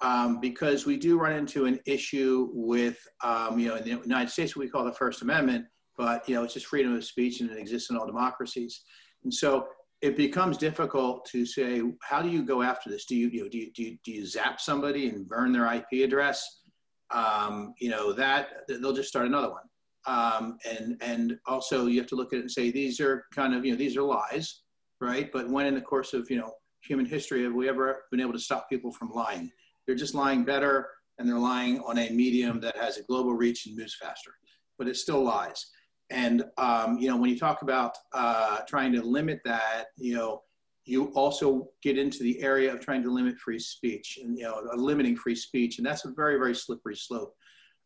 Um, 0.00 0.40
because 0.40 0.86
we 0.86 0.96
do 0.96 1.18
run 1.18 1.32
into 1.32 1.66
an 1.66 1.80
issue 1.84 2.50
with, 2.52 2.98
um, 3.24 3.58
you 3.58 3.68
know, 3.68 3.76
in 3.76 3.84
the 3.84 3.90
United 3.90 4.30
States, 4.30 4.54
we 4.54 4.68
call 4.68 4.84
the 4.84 4.92
First 4.92 5.22
Amendment, 5.22 5.66
but, 5.96 6.28
you 6.28 6.36
know, 6.36 6.44
it's 6.44 6.54
just 6.54 6.66
freedom 6.66 6.94
of 6.94 7.04
speech 7.04 7.40
and 7.40 7.50
it 7.50 7.58
exists 7.58 7.90
in 7.90 7.96
all 7.96 8.06
democracies. 8.06 8.82
And 9.24 9.34
so 9.34 9.66
it 10.00 10.16
becomes 10.16 10.56
difficult 10.56 11.24
to 11.32 11.44
say, 11.44 11.82
how 12.02 12.22
do 12.22 12.28
you 12.28 12.44
go 12.44 12.62
after 12.62 12.88
this? 12.88 13.06
Do 13.06 13.16
you, 13.16 13.28
you 13.28 13.42
know, 13.42 13.48
do 13.48 13.58
you, 13.58 13.72
do 13.74 13.82
you, 13.82 13.98
do 14.04 14.12
you 14.12 14.26
zap 14.26 14.60
somebody 14.60 15.08
and 15.08 15.26
burn 15.26 15.52
their 15.52 15.72
IP 15.72 16.04
address? 16.04 16.60
Um, 17.10 17.74
you 17.80 17.90
know, 17.90 18.12
that 18.12 18.68
they'll 18.68 18.92
just 18.92 19.08
start 19.08 19.26
another 19.26 19.50
one. 19.50 19.64
Um, 20.06 20.58
and, 20.68 20.96
and 21.00 21.36
also 21.46 21.86
you 21.86 21.98
have 21.98 22.08
to 22.08 22.14
look 22.14 22.32
at 22.32 22.38
it 22.38 22.42
and 22.42 22.50
say, 22.50 22.70
these 22.70 23.00
are 23.00 23.24
kind 23.34 23.52
of, 23.52 23.64
you 23.64 23.72
know, 23.72 23.78
these 23.78 23.96
are 23.96 24.02
lies, 24.02 24.62
right? 25.00 25.30
But 25.32 25.48
when 25.48 25.66
in 25.66 25.74
the 25.74 25.80
course 25.80 26.14
of, 26.14 26.30
you 26.30 26.36
know, 26.36 26.52
human 26.82 27.06
history 27.06 27.42
have 27.44 27.54
we 27.54 27.68
ever 27.68 28.04
been 28.10 28.20
able 28.20 28.32
to 28.32 28.38
stop 28.38 28.68
people 28.68 28.92
from 28.92 29.10
lying? 29.10 29.50
They're 29.86 29.96
just 29.96 30.14
lying 30.14 30.44
better. 30.44 30.88
and 31.18 31.28
they're 31.28 31.36
lying 31.36 31.80
on 31.80 31.98
a 31.98 32.10
medium 32.10 32.60
that 32.60 32.76
has 32.76 32.96
a 32.96 33.02
global 33.02 33.34
reach 33.34 33.66
and 33.66 33.76
moves 33.76 33.96
faster, 34.00 34.30
but 34.78 34.86
it 34.86 34.96
still 34.96 35.20
lies. 35.20 35.66
And 36.10 36.44
um, 36.56 36.98
you 36.98 37.08
know, 37.08 37.16
when 37.16 37.28
you 37.28 37.38
talk 37.38 37.62
about 37.62 37.96
uh, 38.12 38.60
trying 38.68 38.92
to 38.92 39.02
limit 39.02 39.40
that, 39.44 39.86
you 39.96 40.14
know, 40.14 40.42
you 40.84 41.06
also 41.14 41.68
get 41.82 41.98
into 41.98 42.22
the 42.22 42.40
area 42.40 42.72
of 42.72 42.80
trying 42.80 43.02
to 43.02 43.12
limit 43.12 43.36
free 43.38 43.58
speech 43.58 44.18
and 44.22 44.38
you 44.38 44.44
know, 44.44 44.62
limiting 44.74 45.16
free 45.16 45.34
speech, 45.34 45.78
and 45.78 45.86
that's 45.86 46.04
a 46.06 46.12
very, 46.12 46.38
very 46.38 46.54
slippery 46.54 46.96
slope. 46.96 47.34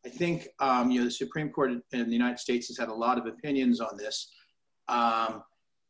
I 0.06 0.08
think 0.08 0.48
um, 0.60 0.90
you 0.90 1.00
know 1.00 1.06
the 1.06 1.10
Supreme 1.10 1.50
Court 1.50 1.72
in 1.72 1.82
the 1.90 2.12
United 2.12 2.38
States 2.38 2.68
has 2.68 2.78
had 2.78 2.88
a 2.88 2.94
lot 2.94 3.18
of 3.18 3.26
opinions 3.26 3.80
on 3.80 3.96
this. 3.96 4.32
Um, 4.88 5.42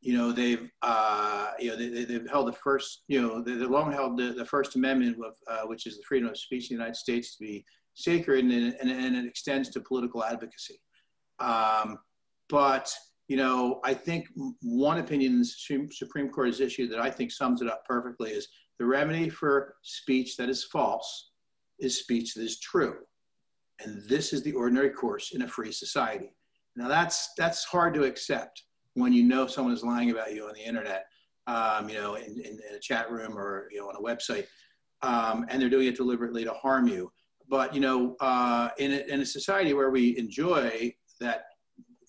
you 0.02 0.16
know 0.18 0.32
they've 0.32 0.68
uh, 0.82 1.52
you 1.58 1.70
know 1.70 1.76
they, 1.76 2.12
have 2.12 2.28
held 2.28 2.48
the 2.48 2.52
first 2.52 3.04
you 3.06 3.22
know 3.22 3.40
they, 3.40 3.52
have 3.52 3.70
long 3.70 3.92
held 3.92 4.18
the, 4.18 4.32
the 4.32 4.44
First 4.44 4.74
Amendment, 4.74 5.16
of, 5.24 5.34
uh, 5.48 5.66
which 5.66 5.86
is 5.86 5.96
the 5.96 6.02
freedom 6.02 6.28
of 6.28 6.36
speech 6.36 6.70
in 6.70 6.76
the 6.76 6.82
United 6.82 6.96
States, 6.96 7.36
to 7.36 7.44
be 7.44 7.64
sacred, 7.94 8.44
and, 8.44 8.52
and, 8.52 8.90
and 8.90 9.16
it 9.16 9.26
extends 9.26 9.68
to 9.70 9.80
political 9.80 10.24
advocacy. 10.24 10.80
Um, 11.38 11.98
but 12.48 12.92
you 13.28 13.36
know, 13.36 13.80
I 13.84 13.94
think 13.94 14.26
one 14.62 14.98
opinion 14.98 15.38
the 15.38 15.88
Supreme 15.90 16.28
Court 16.28 16.48
has 16.48 16.60
issued 16.60 16.90
that 16.90 17.00
I 17.00 17.10
think 17.10 17.30
sums 17.30 17.62
it 17.62 17.68
up 17.68 17.84
perfectly 17.86 18.32
is 18.32 18.48
the 18.78 18.84
remedy 18.84 19.28
for 19.28 19.76
speech 19.82 20.36
that 20.36 20.48
is 20.50 20.64
false 20.64 21.30
is 21.78 21.98
speech 21.98 22.34
that 22.34 22.42
is 22.42 22.58
true. 22.58 22.96
And 23.80 24.02
this 24.08 24.32
is 24.32 24.42
the 24.42 24.52
ordinary 24.52 24.90
course 24.90 25.32
in 25.32 25.42
a 25.42 25.48
free 25.48 25.72
society. 25.72 26.34
Now 26.74 26.88
that's 26.88 27.30
that's 27.38 27.64
hard 27.64 27.94
to 27.94 28.04
accept 28.04 28.64
when 28.94 29.12
you 29.12 29.22
know 29.22 29.46
someone 29.46 29.72
is 29.74 29.82
lying 29.82 30.10
about 30.10 30.34
you 30.34 30.46
on 30.46 30.54
the 30.54 30.60
internet, 30.60 31.06
um, 31.46 31.88
you 31.88 31.94
know, 31.94 32.14
in, 32.14 32.32
in, 32.32 32.60
in, 32.68 32.74
a 32.74 32.78
chat 32.78 33.10
room 33.10 33.36
or 33.36 33.68
you 33.70 33.80
know 33.80 33.88
on 33.88 33.96
a 33.96 34.00
website, 34.00 34.46
um, 35.02 35.46
and 35.48 35.60
they're 35.60 35.70
doing 35.70 35.88
it 35.88 35.96
deliberately 35.96 36.44
to 36.44 36.52
harm 36.52 36.86
you. 36.86 37.10
But 37.48 37.74
you 37.74 37.80
know, 37.80 38.16
uh, 38.20 38.70
in, 38.78 38.92
a, 38.92 39.12
in 39.12 39.20
a 39.20 39.26
society 39.26 39.74
where 39.74 39.90
we 39.90 40.16
enjoy 40.16 40.94
that, 41.20 41.46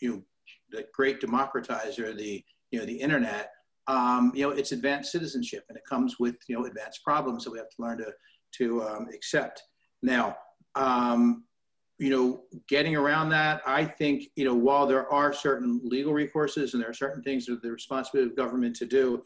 you 0.02 0.10
know, 0.10 0.24
the 0.72 0.86
great 0.94 1.20
democratizer, 1.20 2.16
the 2.16 2.44
you 2.72 2.80
know 2.80 2.86
the 2.86 2.96
internet, 2.96 3.52
um, 3.88 4.32
you 4.36 4.44
know, 4.44 4.52
it's 4.52 4.72
advanced 4.72 5.12
citizenship, 5.12 5.66
and 5.70 5.78
it 5.78 5.84
comes 5.90 6.20
with 6.20 6.36
you 6.48 6.58
know 6.58 6.66
advanced 6.66 7.04
problems 7.04 7.44
that 7.44 7.52
we 7.52 7.58
have 7.58 7.70
to 7.70 7.82
learn 7.82 7.98
to 8.00 8.12
to 8.58 8.84
um, 8.84 9.08
accept. 9.14 9.64
Now, 10.04 10.38
um, 10.76 11.44
you 12.00 12.10
know, 12.10 12.44
getting 12.68 12.96
around 12.96 13.30
that, 13.30 13.62
I 13.66 13.86
think, 13.86 14.24
you 14.36 14.46
know, 14.46 14.56
while 14.56 14.88
there 14.88 15.12
are 15.12 15.32
certain 15.32 15.80
legal 15.84 16.14
recourses 16.14 16.74
and 16.74 16.82
there 16.82 16.90
are 16.90 16.94
certain 16.94 17.22
things 17.22 17.46
that 17.46 17.62
the 17.62 17.72
responsibility 17.72 18.32
of 18.32 18.36
government 18.36 18.76
to 18.78 18.86
do, 18.86 19.24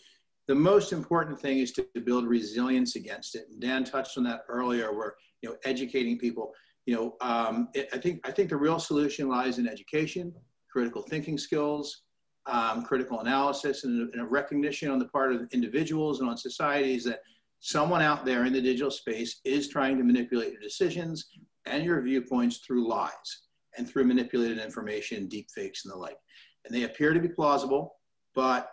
the 0.47 0.55
most 0.55 0.93
important 0.93 1.39
thing 1.39 1.59
is 1.59 1.71
to 1.73 1.85
build 2.05 2.25
resilience 2.25 2.95
against 2.95 3.35
it. 3.35 3.47
And 3.49 3.61
Dan 3.61 3.83
touched 3.83 4.17
on 4.17 4.23
that 4.25 4.41
earlier, 4.47 4.93
where 4.93 5.15
you 5.41 5.49
know, 5.49 5.55
educating 5.65 6.17
people. 6.17 6.53
You 6.85 6.95
know, 6.95 7.15
um, 7.21 7.69
it, 7.73 7.89
I 7.93 7.97
think 7.97 8.25
I 8.25 8.31
think 8.31 8.49
the 8.49 8.55
real 8.57 8.79
solution 8.79 9.27
lies 9.27 9.59
in 9.59 9.67
education, 9.67 10.33
critical 10.71 11.01
thinking 11.01 11.37
skills, 11.37 12.03
um, 12.45 12.83
critical 12.83 13.19
analysis, 13.19 13.83
and, 13.83 14.13
and 14.13 14.21
a 14.21 14.25
recognition 14.25 14.89
on 14.89 14.99
the 14.99 15.05
part 15.05 15.33
of 15.33 15.47
individuals 15.51 16.21
and 16.21 16.29
on 16.29 16.37
societies 16.37 17.03
that 17.03 17.19
someone 17.59 18.01
out 18.01 18.23
there 18.23 18.45
in 18.45 18.53
the 18.53 18.61
digital 18.61 18.91
space 18.91 19.41
is 19.43 19.67
trying 19.67 19.97
to 19.97 20.03
manipulate 20.03 20.53
your 20.53 20.61
decisions 20.61 21.27
and 21.67 21.83
your 21.83 22.01
viewpoints 22.01 22.57
through 22.57 22.87
lies 22.87 23.41
and 23.77 23.87
through 23.87 24.05
manipulated 24.05 24.59
information, 24.59 25.27
deep 25.27 25.47
fakes, 25.53 25.85
and 25.85 25.93
the 25.93 25.97
like. 25.97 26.17
And 26.65 26.73
they 26.75 26.83
appear 26.83 27.13
to 27.13 27.19
be 27.19 27.29
plausible, 27.29 27.95
but 28.35 28.71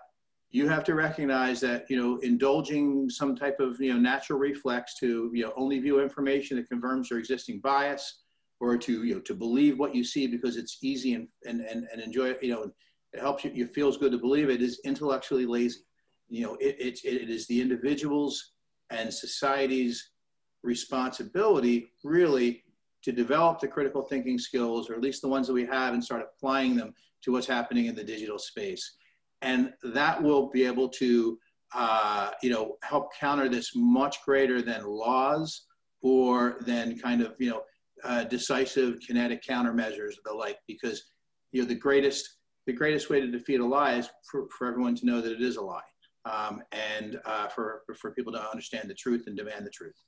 you 0.55 0.69
have 0.69 0.85
to 0.85 0.95
recognize 0.95 1.61
that 1.61 1.85
you 1.91 1.97
know 1.97 2.19
indulging 2.19 3.11
some 3.11 3.35
type 3.35 3.59
of 3.59 3.81
you 3.81 3.93
know 3.93 3.99
natural 3.99 4.39
reflex 4.39 4.95
to 5.01 5.31
you 5.35 5.45
know 5.45 5.53
only 5.57 5.81
view 5.81 6.01
information 6.01 6.57
that 6.57 6.69
confirms 6.69 7.11
your 7.11 7.19
existing 7.19 7.59
bias 7.61 8.23
or 8.61 8.79
to 8.79 9.03
you 9.03 9.15
know 9.15 9.21
to 9.21 9.35
believe 9.35 9.81
what 9.81 9.95
you 9.95 10.05
see 10.05 10.29
because 10.29 10.57
it's 10.57 10.79
easy 10.83 11.15
and 11.15 11.27
and 11.45 11.61
and, 11.63 11.89
and 11.93 12.01
enjoy 12.01 12.29
it 12.29 12.39
you 12.41 12.53
know 12.53 12.71
it 13.13 13.21
helps 13.21 13.45
you 13.45 13.51
it 13.55 13.75
feels 13.75 13.97
good 13.97 14.13
to 14.13 14.19
believe 14.19 14.49
it 14.49 14.63
is 14.63 14.81
intellectually 14.85 15.45
lazy 15.45 15.81
you 16.29 16.47
know 16.47 16.55
it, 16.61 16.77
it, 16.79 17.01
it 17.05 17.29
is 17.29 17.49
the 17.49 17.61
individuals 17.61 18.53
and 18.91 19.13
society's 19.13 20.13
responsibility 20.63 21.89
really 22.05 22.63
to 23.05 23.13
develop 23.13 23.61
the 23.61 23.69
critical 23.69 24.03
thinking 24.03 24.39
skills, 24.39 24.89
or 24.89 24.95
at 24.95 25.01
least 25.01 25.23
the 25.23 25.29
ones 25.29 25.47
that 25.47 25.53
we 25.53 25.67
have, 25.67 25.95
and 25.95 26.03
start 26.03 26.23
applying 26.23 26.75
them 26.77 26.93
to 27.23 27.33
what's 27.33 27.47
happening 27.47 27.87
in 27.87 27.95
the 27.95 28.05
digital 28.05 28.39
space. 28.39 28.97
And 29.43 29.73
that 29.83 30.23
will 30.23 30.49
be 30.51 30.65
able 30.65 30.89
to, 30.91 31.39
uh, 31.75 32.31
you 32.43 32.51
know, 32.51 32.77
help 32.83 33.15
counter 33.15 33.49
this 33.49 33.73
much 33.75 34.25
greater 34.25 34.63
than 34.63 34.85
laws 34.85 35.67
or 36.03 36.57
than 36.61 36.99
kind 36.99 37.21
of, 37.21 37.35
you 37.39 37.51
know, 37.51 37.63
uh, 38.05 38.25
decisive 38.25 38.99
kinetic 39.07 39.43
countermeasures 39.43 40.15
the 40.25 40.33
like, 40.33 40.59
because, 40.67 41.05
you 41.53 41.63
know, 41.63 41.69
the 41.69 41.75
greatest, 41.75 42.39
the 42.67 42.73
greatest 42.73 43.11
way 43.11 43.21
to 43.21 43.31
defeat 43.31 43.61
a 43.61 43.65
lie 43.65 43.95
is 43.95 44.09
for, 44.31 44.47
for 44.57 44.67
everyone 44.67 44.95
to 44.95 45.07
know 45.07 45.21
that 45.21 45.33
it 45.33 45.43
is 45.43 45.57
a 45.57 45.63
lie. 45.63 45.81
Um, 46.27 46.63
and 46.73 47.21
uh, 47.27 47.49
for, 47.49 47.83
for 48.01 48.13
people 48.13 48.33
to 48.33 48.51
understand 48.51 48.89
the 48.89 48.95
truth 48.95 49.25
and 49.27 49.37
demand 49.37 49.67
the 49.67 49.71
truth. 49.71 50.01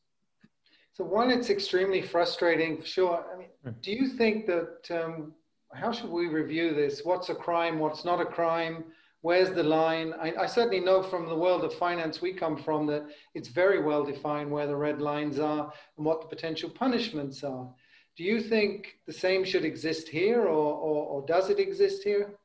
So 0.96 1.04
one, 1.04 1.30
it's 1.30 1.50
extremely 1.50 2.00
frustrating 2.00 2.78
for 2.78 2.86
sure. 2.86 3.26
I 3.30 3.36
mean, 3.36 3.48
hmm. 3.62 3.72
do 3.82 3.92
you 3.92 4.08
think 4.08 4.46
that, 4.46 4.90
um, 4.90 5.34
how 5.74 5.92
should 5.92 6.08
we 6.08 6.28
review 6.28 6.72
this? 6.72 7.02
What's 7.04 7.28
a 7.28 7.34
crime? 7.34 7.78
What's 7.78 8.06
not 8.06 8.18
a 8.18 8.24
crime? 8.24 8.82
Where's 9.20 9.50
the 9.50 9.62
line? 9.62 10.14
I, 10.18 10.32
I, 10.40 10.46
certainly 10.46 10.80
know 10.80 11.02
from 11.02 11.28
the 11.28 11.36
world 11.36 11.64
of 11.64 11.74
finance 11.74 12.22
we 12.22 12.32
come 12.32 12.56
from 12.56 12.86
that 12.86 13.04
it's 13.34 13.48
very 13.48 13.82
well 13.82 14.04
defined 14.04 14.50
where 14.50 14.66
the 14.66 14.76
red 14.76 15.02
lines 15.02 15.38
are 15.38 15.70
and 15.98 16.06
what 16.06 16.22
the 16.22 16.28
potential 16.28 16.70
punishments 16.70 17.44
are. 17.44 17.68
Do 18.16 18.24
you 18.24 18.40
think 18.40 18.96
the 19.06 19.12
same 19.12 19.44
should 19.44 19.66
exist 19.66 20.08
here 20.08 20.44
or, 20.44 20.72
or, 20.88 21.06
or 21.08 21.26
does 21.26 21.50
it 21.50 21.58
exist 21.58 22.04
here? 22.04 22.38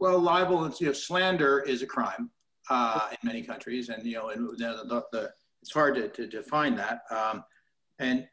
Well, 0.00 0.18
libel 0.18 0.64
and 0.64 0.74
you 0.80 0.88
know, 0.88 0.92
slander 0.92 1.60
is 1.60 1.82
a 1.82 1.86
crime 1.86 2.30
uh, 2.68 3.10
in 3.12 3.18
many 3.22 3.42
countries, 3.42 3.90
and 3.90 4.04
you 4.04 4.14
know, 4.14 4.30
and 4.30 4.58
the, 4.58 4.82
the, 4.88 5.04
the 5.12 5.32
it's 5.66 5.74
hard 5.74 5.96
to, 5.96 6.08
to 6.08 6.28
define 6.28 6.76
that. 6.76 7.00
Um, 7.10 7.42
and 7.98 8.28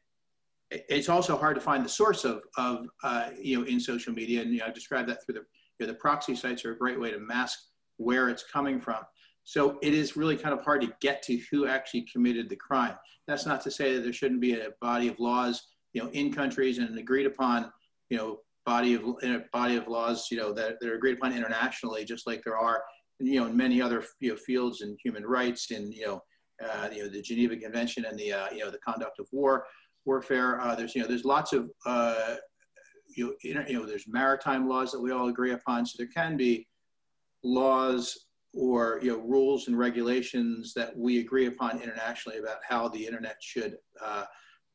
it's 0.69 1.09
also 1.09 1.35
hard 1.35 1.55
to 1.55 1.61
find 1.61 1.83
the 1.83 1.89
source 1.89 2.25
of, 2.25 2.43
of 2.57 2.85
uh, 3.03 3.29
you 3.41 3.59
know, 3.59 3.65
in 3.65 3.79
social 3.79 4.13
media. 4.13 4.43
And, 4.43 4.51
you 4.51 4.59
know, 4.59 4.67
I 4.67 4.69
described 4.69 5.09
that 5.09 5.25
through 5.25 5.33
the, 5.33 5.45
you 5.79 5.87
know, 5.87 5.91
the 5.91 5.97
proxy 5.97 6.35
sites 6.35 6.63
are 6.63 6.73
a 6.73 6.77
great 6.77 6.99
way 6.99 7.09
to 7.09 7.17
mask 7.17 7.57
where 7.97 8.29
it's 8.29 8.43
coming 8.43 8.79
from. 8.79 9.01
So 9.45 9.79
it 9.81 9.95
is 9.95 10.15
really 10.15 10.37
kind 10.37 10.53
of 10.53 10.63
hard 10.63 10.81
to 10.81 10.93
get 11.01 11.23
to 11.23 11.41
who 11.49 11.65
actually 11.65 12.05
committed 12.13 12.49
the 12.49 12.55
crime. 12.55 12.95
That's 13.27 13.47
not 13.47 13.61
to 13.61 13.71
say 13.71 13.95
that 13.95 14.03
there 14.03 14.13
shouldn't 14.13 14.39
be 14.39 14.53
a 14.53 14.69
body 14.79 15.07
of 15.07 15.19
laws, 15.19 15.59
you 15.93 16.03
know, 16.03 16.09
in 16.11 16.31
countries 16.31 16.77
and 16.77 16.87
an 16.87 16.99
agreed 16.99 17.25
upon, 17.25 17.71
you 18.11 18.17
know, 18.17 18.41
body 18.63 18.93
of 18.93 19.01
body 19.51 19.75
of 19.75 19.87
laws, 19.87 20.27
you 20.29 20.37
know, 20.37 20.53
that, 20.53 20.79
that 20.79 20.87
are 20.87 20.95
agreed 20.95 21.17
upon 21.17 21.35
internationally, 21.35 22.05
just 22.05 22.27
like 22.27 22.43
there 22.43 22.57
are, 22.57 22.83
you 23.19 23.39
know, 23.39 23.47
in 23.47 23.57
many 23.57 23.81
other 23.81 24.03
you 24.19 24.29
know, 24.29 24.35
fields 24.35 24.81
in 24.81 24.95
human 25.03 25.25
rights 25.25 25.71
and, 25.71 25.91
you 25.91 26.05
know, 26.05 26.21
uh, 26.61 26.89
you 26.91 27.03
know, 27.03 27.09
the 27.09 27.21
Geneva 27.21 27.55
Convention 27.57 28.05
and 28.05 28.17
the, 28.17 28.33
uh, 28.33 28.47
you 28.51 28.59
know, 28.59 28.71
the 28.71 28.77
conduct 28.79 29.19
of 29.19 29.27
war, 29.31 29.65
warfare. 30.05 30.59
Uh, 30.61 30.75
there's, 30.75 30.95
you 30.95 31.01
know, 31.01 31.07
there's 31.07 31.25
lots 31.25 31.53
of, 31.53 31.69
uh, 31.85 32.35
you, 33.15 33.35
you 33.43 33.53
know, 33.53 33.85
there's 33.85 34.07
maritime 34.07 34.67
laws 34.67 34.91
that 34.91 34.99
we 34.99 35.11
all 35.11 35.29
agree 35.29 35.53
upon. 35.53 35.85
So 35.85 35.95
there 35.97 36.09
can 36.13 36.37
be 36.37 36.67
laws 37.43 38.27
or, 38.53 38.99
you 39.01 39.11
know, 39.11 39.19
rules 39.19 39.67
and 39.67 39.77
regulations 39.77 40.73
that 40.75 40.95
we 40.95 41.19
agree 41.19 41.47
upon 41.47 41.81
internationally 41.81 42.37
about 42.37 42.57
how 42.67 42.87
the 42.87 43.05
internet 43.05 43.37
should, 43.41 43.77
uh, 44.03 44.25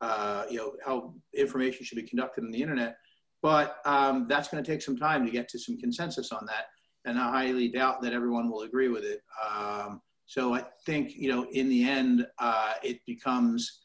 uh, 0.01 0.45
you 0.49 0.57
know, 0.57 0.73
how 0.85 1.13
information 1.33 1.85
should 1.85 1.95
be 1.95 2.03
conducted 2.03 2.43
on 2.43 2.51
the 2.51 2.61
internet. 2.61 2.97
But 3.41 3.77
um, 3.85 4.27
that's 4.27 4.49
going 4.49 4.61
to 4.63 4.69
take 4.69 4.81
some 4.81 4.97
time 4.97 5.25
to 5.25 5.31
get 5.31 5.47
to 5.49 5.59
some 5.59 5.77
consensus 5.77 6.31
on 6.31 6.45
that. 6.47 6.65
And 7.05 7.17
I 7.17 7.31
highly 7.31 7.69
doubt 7.69 8.01
that 8.01 8.13
everyone 8.13 8.49
will 8.49 8.61
agree 8.61 8.89
with 8.89 9.03
it. 9.03 9.21
Um, 9.49 10.01
so 10.29 10.53
I 10.53 10.63
think, 10.85 11.15
you 11.15 11.27
know, 11.27 11.47
in 11.53 11.69
the 11.69 11.89
end, 11.89 12.27
uh, 12.37 12.73
it 12.83 13.03
becomes, 13.07 13.79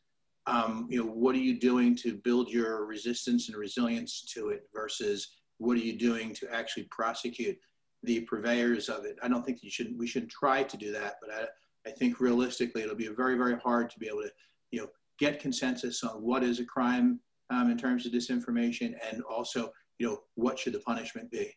um, 0.47 0.87
you 0.91 1.03
know, 1.03 1.11
what 1.11 1.35
are 1.35 1.39
you 1.39 1.59
doing 1.59 1.97
to 1.97 2.17
build 2.17 2.51
your 2.51 2.85
resistance 2.85 3.49
and 3.49 3.57
resilience 3.57 4.21
to 4.35 4.51
it 4.51 4.69
versus 4.75 5.37
what 5.57 5.79
are 5.79 5.81
you 5.81 5.99
doing 5.99 6.35
to 6.35 6.55
actually 6.55 6.83
prosecute 6.91 7.57
the 8.03 8.21
purveyors 8.31 8.91
of 8.91 9.07
it? 9.07 9.17
I 9.23 9.29
don't 9.29 9.43
think 9.43 9.63
you 9.63 9.71
should, 9.71 9.99
we 9.99 10.07
shouldn't 10.07 10.33
try 10.33 10.63
to 10.63 10.77
do 10.77 10.93
that, 10.93 11.15
but 11.23 11.31
I, 11.33 11.89
I 11.89 11.93
think 11.93 12.21
realistically, 12.21 12.83
it'll 12.83 12.95
be 12.95 13.09
very, 13.09 13.39
very 13.39 13.57
hard 13.57 13.89
to 13.89 13.99
be 13.99 14.07
able 14.07 14.25
to, 14.25 14.31
you 14.71 14.83
know, 14.83 14.89
get 15.19 15.41
consensus 15.41 16.05
on 16.05 16.21
what 16.21 16.45
is 16.45 16.61
a 16.61 16.65
crime 16.67 17.21
um, 17.49 17.71
in 17.71 17.79
terms 17.79 18.05
of 18.05 18.13
disinformation 18.13 18.95
and 19.11 19.23
also, 19.23 19.73
you 19.97 20.09
know, 20.09 20.19
what 20.35 20.59
should 20.59 20.75
the 20.75 20.81
punishment 20.81 21.31
be? 21.31 21.57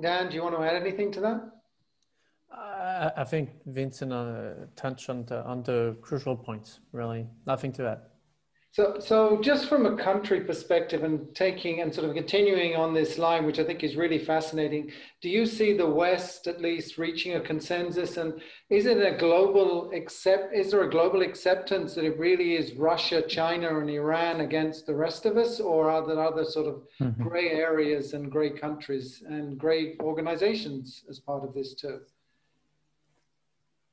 Dan, 0.00 0.30
do 0.30 0.34
you 0.34 0.42
want 0.42 0.56
to 0.56 0.62
add 0.62 0.80
anything 0.80 1.12
to 1.12 1.20
that? 1.20 1.53
I 2.56 3.24
think 3.24 3.50
Vincent 3.66 4.12
uh, 4.12 4.52
touched 4.76 5.10
on 5.10 5.24
the, 5.26 5.44
on 5.44 5.62
the 5.62 5.96
crucial 6.00 6.36
points, 6.36 6.80
really. 6.92 7.26
Nothing 7.46 7.72
to 7.72 7.88
add. 7.88 8.00
So, 8.74 8.96
so 8.98 9.40
just 9.40 9.68
from 9.68 9.86
a 9.86 9.96
country 9.96 10.40
perspective 10.40 11.04
and 11.04 11.32
taking 11.32 11.80
and 11.80 11.94
sort 11.94 12.08
of 12.08 12.14
continuing 12.16 12.74
on 12.74 12.92
this 12.92 13.18
line, 13.18 13.46
which 13.46 13.60
I 13.60 13.64
think 13.64 13.84
is 13.84 13.94
really 13.94 14.18
fascinating, 14.18 14.90
do 15.22 15.28
you 15.28 15.46
see 15.46 15.76
the 15.76 15.88
West 15.88 16.48
at 16.48 16.60
least 16.60 16.98
reaching 16.98 17.34
a 17.36 17.40
consensus? 17.40 18.16
And 18.16 18.42
is 18.70 18.86
it 18.86 18.98
a 18.98 19.16
global 19.16 19.92
accept? 19.94 20.56
Is 20.56 20.72
there 20.72 20.82
a 20.82 20.90
global 20.90 21.22
acceptance 21.22 21.94
that 21.94 22.04
it 22.04 22.18
really 22.18 22.56
is 22.56 22.74
Russia, 22.74 23.22
China, 23.22 23.78
and 23.78 23.88
Iran 23.88 24.40
against 24.40 24.86
the 24.86 24.96
rest 24.96 25.24
of 25.24 25.36
us, 25.36 25.60
or 25.60 25.88
are 25.88 26.04
there 26.04 26.20
other 26.20 26.44
sort 26.44 26.66
of 26.66 26.82
mm-hmm. 27.00 27.22
gray 27.22 27.50
areas 27.50 28.12
and 28.12 28.28
gray 28.28 28.50
countries 28.50 29.22
and 29.24 29.56
gray 29.56 29.96
organizations 30.00 31.04
as 31.08 31.20
part 31.20 31.44
of 31.44 31.54
this 31.54 31.74
too? 31.74 32.00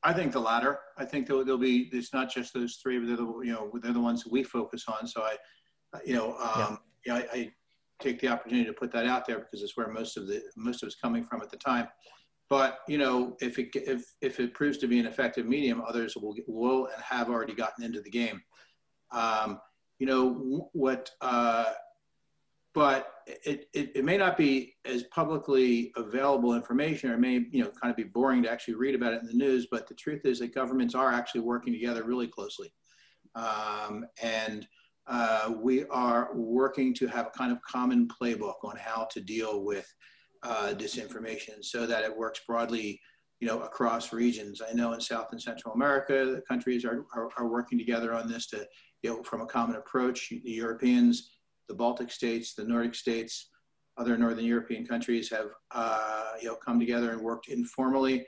I 0.04 0.14
think 0.14 0.32
the 0.32 0.40
latter. 0.40 0.80
I 0.98 1.06
think 1.06 1.28
there'll, 1.28 1.46
there'll, 1.46 1.60
be. 1.60 1.90
It's 1.94 2.14
not 2.14 2.32
just 2.32 2.54
those 2.54 2.80
three, 2.82 2.98
but 2.98 3.08
they're 3.08 3.18
the 3.18 3.42
you 3.44 3.54
know 3.54 3.72
they're 3.82 3.94
the 3.94 4.00
ones 4.00 4.24
that 4.24 4.32
we 4.32 4.44
focus 4.44 4.86
on. 4.88 5.08
So 5.08 5.22
I, 5.22 5.36
you 6.06 6.16
know, 6.16 6.36
um, 6.38 6.80
yeah. 7.06 7.16
I, 7.16 7.28
I, 7.34 7.52
take 8.00 8.20
the 8.20 8.28
opportunity 8.28 8.66
to 8.66 8.74
put 8.74 8.92
that 8.92 9.06
out 9.06 9.28
there 9.28 9.38
because 9.38 9.62
it's 9.62 9.78
where 9.78 9.88
most 9.88 10.18
of 10.18 10.26
the 10.26 10.42
most 10.56 10.82
of 10.82 10.88
it's 10.88 10.96
coming 10.96 11.24
from 11.24 11.40
at 11.42 11.52
the 11.52 11.58
time. 11.58 11.88
But 12.50 12.80
you 12.88 12.98
know, 12.98 13.38
if 13.42 13.60
it 13.60 13.70
if 13.76 14.04
if 14.22 14.40
it 14.40 14.56
proves 14.56 14.80
to 14.80 14.88
be 14.88 15.00
an 15.00 15.06
effective 15.06 15.46
medium, 15.46 15.84
others 15.88 16.16
will 16.16 16.36
will 16.48 16.88
and 16.88 17.04
have 17.04 17.30
already 17.30 17.54
gotten 17.54 17.84
into 17.84 18.02
the 18.02 18.10
game. 18.10 18.42
Um, 19.12 19.60
you 20.00 20.08
know 20.08 20.70
what 20.74 21.12
uh, 21.22 21.66
but 22.74 23.14
it, 23.28 23.68
it, 23.74 23.92
it, 23.96 24.06
may 24.06 24.18
not 24.18 24.38
be 24.38 24.76
as 24.86 25.04
publicly 25.04 25.92
available 25.98 26.56
information 26.56 27.10
or 27.10 27.16
it 27.16 27.20
may 27.20 27.46
you 27.52 27.64
know 27.64 27.72
kind 27.82 27.92
of 27.92 27.98
be 27.98 28.04
boring 28.04 28.42
to 28.44 28.52
actually 28.52 28.76
read 28.76 28.96
about 28.96 29.14
it 29.14 29.22
in 29.22 29.28
the 29.28 29.34
news 29.34 29.68
but 29.70 29.88
the 29.88 29.94
truth 29.96 30.26
is 30.26 30.40
that 30.40 30.56
governments 30.56 30.96
are 30.96 31.12
actually 31.12 31.42
working 31.42 31.74
together 31.74 32.04
really 32.04 32.28
closely. 32.28 32.74
Um, 33.36 34.06
and 34.22 34.68
uh, 35.08 35.54
we 35.62 35.86
are 35.86 36.30
working 36.34 36.94
to 36.96 37.08
have 37.08 37.28
a 37.28 37.38
kind 37.38 37.52
of 37.52 37.62
common 37.62 38.08
playbook 38.08 38.64
on 38.64 38.78
how 38.78 39.08
to 39.12 39.22
deal 39.22 39.64
with 39.64 39.92
uh, 40.44 40.74
disinformation 40.76 41.64
so 41.64 41.86
that 41.86 42.04
it 42.04 42.16
works 42.16 42.42
broadly 42.48 43.00
you 43.40 43.48
know 43.48 43.62
across 43.62 44.14
regions. 44.14 44.62
I 44.68 44.74
know 44.74 44.94
in 44.94 45.02
south 45.02 45.30
and 45.32 45.42
central 45.42 45.74
america 45.74 46.26
the 46.26 46.42
countries 46.48 46.86
are, 46.86 47.06
are, 47.14 47.30
are 47.38 47.48
working 47.48 47.78
together 47.78 48.14
on 48.14 48.30
this 48.30 48.48
to 48.48 48.66
you 49.02 49.10
know 49.10 49.24
from 49.24 49.42
a 49.42 49.46
common 49.46 49.76
approach 49.76 50.30
the 50.30 50.52
europeans 50.52 51.41
the 51.68 51.76
Baltic 51.76 52.12
states, 52.12 52.54
the 52.54 52.64
Nordic 52.64 52.96
states, 52.96 53.50
other 53.98 54.18
Northern 54.18 54.46
European 54.46 54.86
countries 54.86 55.30
have 55.30 55.48
uh, 55.72 56.34
you 56.42 56.48
know 56.48 56.56
come 56.56 56.80
together 56.80 57.12
and 57.12 57.22
worked 57.22 57.50
informally 57.50 58.26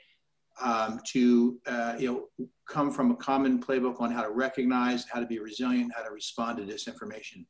um, 0.62 1.00
to 1.08 1.60
uh, 1.66 1.96
you 1.98 2.08
know 2.08 2.48
come 2.68 2.92
from 2.92 3.12
a 3.12 3.16
common 3.16 3.62
playbook 3.62 4.00
on 4.00 4.12
how 4.12 4.22
to 4.22 4.32
recognize, 4.32 5.06
how 5.12 5.20
to 5.20 5.26
be 5.26 5.40
resilient, 5.40 5.92
how 5.96 6.04
to 6.04 6.12
respond 6.12 6.58
to 6.58 6.64
disinformation. 6.64 7.46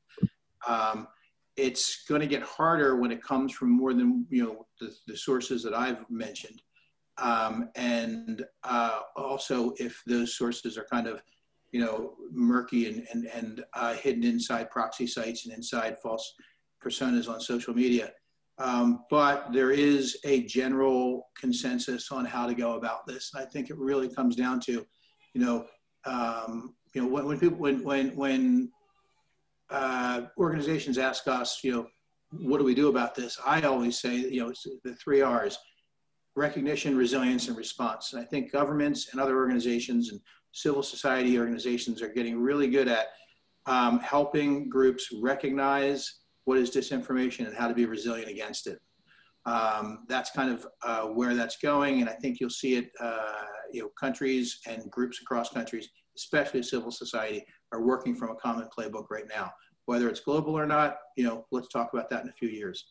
Um, 0.67 1.07
it's 1.55 2.05
going 2.05 2.21
to 2.21 2.27
get 2.27 2.41
harder 2.41 2.95
when 2.95 3.11
it 3.11 3.21
comes 3.21 3.51
from 3.53 3.69
more 3.69 3.93
than 3.93 4.25
you 4.29 4.43
know 4.43 4.65
the, 4.79 4.93
the 5.07 5.17
sources 5.17 5.63
that 5.63 5.73
I've 5.73 6.09
mentioned, 6.09 6.61
um, 7.17 7.69
and 7.75 8.45
uh, 8.63 8.99
also 9.15 9.73
if 9.77 10.01
those 10.07 10.36
sources 10.36 10.77
are 10.77 10.86
kind 10.91 11.07
of 11.07 11.21
you 11.74 11.82
know, 11.84 12.13
murky 12.32 12.88
and, 12.88 13.05
and, 13.11 13.26
and 13.26 13.65
uh, 13.74 13.95
hidden 13.95 14.24
inside 14.24 14.69
proxy 14.69 15.07
sites 15.07 15.45
and 15.45 15.53
inside 15.53 15.97
false 16.01 16.36
personas 16.82 17.28
on 17.28 17.41
social 17.41 17.74
media. 17.74 18.11
Um, 18.59 19.03
but 19.09 19.51
there 19.51 19.71
is 19.71 20.17
a 20.24 20.43
general 20.43 21.28
consensus 21.38 22.11
on 22.11 22.26
how 22.26 22.45
to 22.45 22.53
go 22.53 22.76
about 22.76 23.07
this. 23.07 23.32
I 23.36 23.45
think 23.45 23.71
it 23.71 23.78
really 23.78 24.07
comes 24.07 24.36
down 24.36 24.59
to, 24.61 24.86
you 25.34 25.41
know, 25.41 25.65
um, 26.05 26.76
you 26.93 27.01
know, 27.01 27.07
when, 27.07 27.26
when 27.26 27.39
people, 27.39 27.57
when, 27.57 27.84
when, 27.84 28.15
when 28.15 28.71
uh, 29.71 30.21
organizations 30.38 30.99
ask 30.99 31.28
us, 31.28 31.61
you 31.63 31.71
know, 31.71 31.88
what 32.32 32.59
do 32.59 32.63
we 32.63 32.76
do 32.76 32.89
about 32.89 33.15
this? 33.15 33.39
I 33.43 33.61
always 33.61 33.99
say, 33.99 34.15
you 34.15 34.41
know, 34.41 34.53
the 34.84 34.93
three 34.95 35.21
R's, 35.21 35.57
recognition, 36.36 36.95
resilience, 36.95 37.47
and 37.47 37.57
response. 37.57 38.13
And 38.13 38.21
I 38.21 38.26
think 38.26 38.51
governments 38.51 39.09
and 39.11 39.19
other 39.19 39.38
organizations 39.38 40.11
and 40.11 40.19
civil 40.54 40.84
society 40.84 41.38
organizations 41.38 42.01
are 42.01 42.08
getting 42.08 42.39
really 42.39 42.68
good 42.68 42.88
at 42.88 43.08
um, 43.66 43.99
helping 43.99 44.70
groups 44.70 45.10
recognize 45.22 46.22
what 46.45 46.58
is 46.58 46.72
disinformation 46.72 47.45
and 47.47 47.56
how 47.56 47.68
to 47.68 47.74
be 47.74 47.86
resilient 47.86 48.30
against 48.30 48.68
it. 48.68 48.80
Um, 49.45 50.06
that's 50.08 50.32
kind 50.32 50.51
of 50.51 50.66
uh, 50.84 51.08
where 51.08 51.36
that's 51.36 51.58
going, 51.58 51.99
and 51.99 52.10
I 52.10 52.14
think 52.14 52.39
you'll 52.39 52.49
see 52.49 52.76
it. 52.76 52.91
Uh, 52.99 53.43
you 53.74 53.82
know, 53.82 53.89
countries 53.99 54.60
and 54.68 54.89
groups 54.89 55.20
across 55.22 55.49
countries, 55.49 55.89
especially 56.16 56.64
civil 56.64 56.91
society, 56.91 57.43
are 57.72 57.82
working 57.82 58.16
from 58.16 58.30
a 58.30 58.36
common 58.36 58.70
playbook 58.78 59.06
right 59.10 59.28
now. 59.28 59.51
Whether 59.86 60.08
it's 60.08 60.22
global 60.22 60.58
or 60.58 60.66
not, 60.66 60.97
you 61.18 61.26
know, 61.26 61.45
let's 61.51 61.68
talk 61.68 61.89
about 61.91 62.10
that 62.10 62.24
in 62.24 62.30
a 62.30 62.34
few 62.34 62.47
years. 62.47 62.86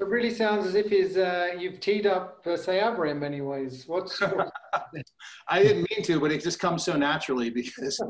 It 0.00 0.06
really 0.06 0.30
sounds 0.30 0.64
as 0.64 0.74
if 0.74 0.88
he's, 0.88 1.18
uh, 1.18 1.48
you've 1.58 1.78
teed 1.78 2.06
up 2.06 2.40
uh, 2.46 2.50
Cyabra 2.50 3.10
in 3.10 3.20
many 3.20 3.42
ways. 3.42 3.84
What's 3.86 4.20
I 5.48 5.62
didn't 5.62 5.86
mean 5.90 6.02
to, 6.04 6.18
but 6.18 6.32
it 6.32 6.42
just 6.42 6.58
comes 6.58 6.84
so 6.84 6.96
naturally 6.96 7.50
because 7.50 8.00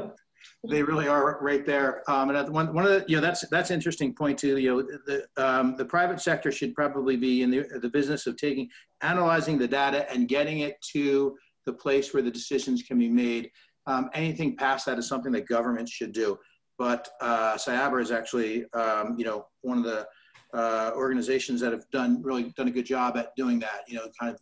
they 0.68 0.84
really 0.84 1.08
are 1.08 1.40
right 1.42 1.66
there. 1.66 2.08
Um, 2.08 2.30
and 2.30 2.48
one, 2.50 2.72
one 2.72 2.86
of 2.86 2.92
the, 2.92 3.04
you 3.08 3.16
know, 3.16 3.20
that's 3.20 3.44
that's 3.48 3.72
interesting 3.72 4.14
point 4.14 4.38
too. 4.38 4.58
You 4.58 4.76
know, 4.76 4.82
the 5.06 5.26
um, 5.36 5.74
the 5.76 5.84
private 5.84 6.20
sector 6.20 6.52
should 6.52 6.72
probably 6.72 7.16
be 7.16 7.42
in 7.42 7.50
the 7.50 7.64
the 7.82 7.88
business 7.88 8.28
of 8.28 8.36
taking, 8.36 8.68
analyzing 9.02 9.58
the 9.58 9.66
data 9.66 10.08
and 10.12 10.28
getting 10.28 10.60
it 10.60 10.76
to 10.92 11.36
the 11.66 11.72
place 11.72 12.14
where 12.14 12.22
the 12.22 12.30
decisions 12.30 12.82
can 12.82 12.96
be 12.96 13.08
made. 13.08 13.50
Um, 13.88 14.08
anything 14.14 14.56
past 14.56 14.86
that 14.86 15.00
is 15.00 15.08
something 15.08 15.32
that 15.32 15.48
governments 15.48 15.90
should 15.90 16.12
do. 16.12 16.38
But 16.78 17.08
uh, 17.20 17.54
Cyabra 17.54 18.02
is 18.02 18.12
actually, 18.12 18.64
um, 18.72 19.16
you 19.18 19.24
know, 19.24 19.46
one 19.62 19.78
of 19.78 19.84
the 19.84 20.06
uh, 20.54 20.92
organizations 20.94 21.60
that 21.60 21.72
have 21.72 21.84
done 21.90 22.22
really 22.22 22.52
done 22.56 22.68
a 22.68 22.70
good 22.70 22.86
job 22.86 23.16
at 23.16 23.34
doing 23.36 23.58
that. 23.60 23.80
You 23.88 23.96
know, 23.96 24.06
kind 24.18 24.32
of 24.32 24.40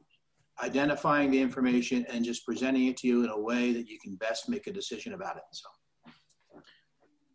identifying 0.63 1.31
the 1.31 1.41
information 1.41 2.05
and 2.09 2.25
just 2.25 2.45
presenting 2.45 2.87
it 2.87 2.97
to 2.99 3.07
you 3.09 3.25
in 3.25 3.31
a 3.31 3.41
way 3.41 3.73
that 3.73 3.89
you 3.89 3.99
can 3.99 4.15
best 4.17 4.49
make 4.49 4.67
a 4.67 4.73
decision 4.73 5.15
about 5.15 5.37
it. 5.37 5.43
So, 5.53 5.69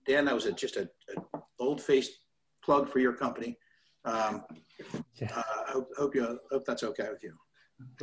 Dan, 0.06 0.26
that 0.26 0.36
was 0.36 0.46
a, 0.46 0.52
just 0.52 0.78
a, 0.78 0.88
a 1.16 1.42
old-faced 1.60 2.12
plug 2.64 2.88
for 2.90 3.00
your 3.00 3.14
company. 3.14 3.58
Um, 4.06 4.44
yeah. 5.20 5.30
uh, 5.36 5.42
I 5.68 5.72
hope, 5.72 5.90
hope 5.98 6.16
you 6.16 6.40
hope 6.52 6.64
that's 6.66 6.84
okay 6.84 7.10
with 7.10 7.24
you. 7.24 7.34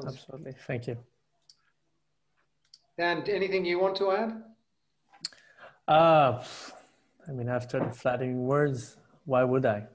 Absolutely, 0.05 0.53
thank 0.67 0.87
you. 0.89 0.97
And 2.99 3.29
anything 3.29 3.65
you 3.65 3.81
want 3.81 3.97
to 3.97 4.13
add? 4.13 4.43
Uh, 5.89 6.43
I 7.29 7.33
mean, 7.33 7.49
after 7.49 7.79
the 7.79 7.91
flattering 7.91 8.45
words, 8.45 8.97
why 9.25 9.43
would 9.45 9.65
I? 9.67 9.87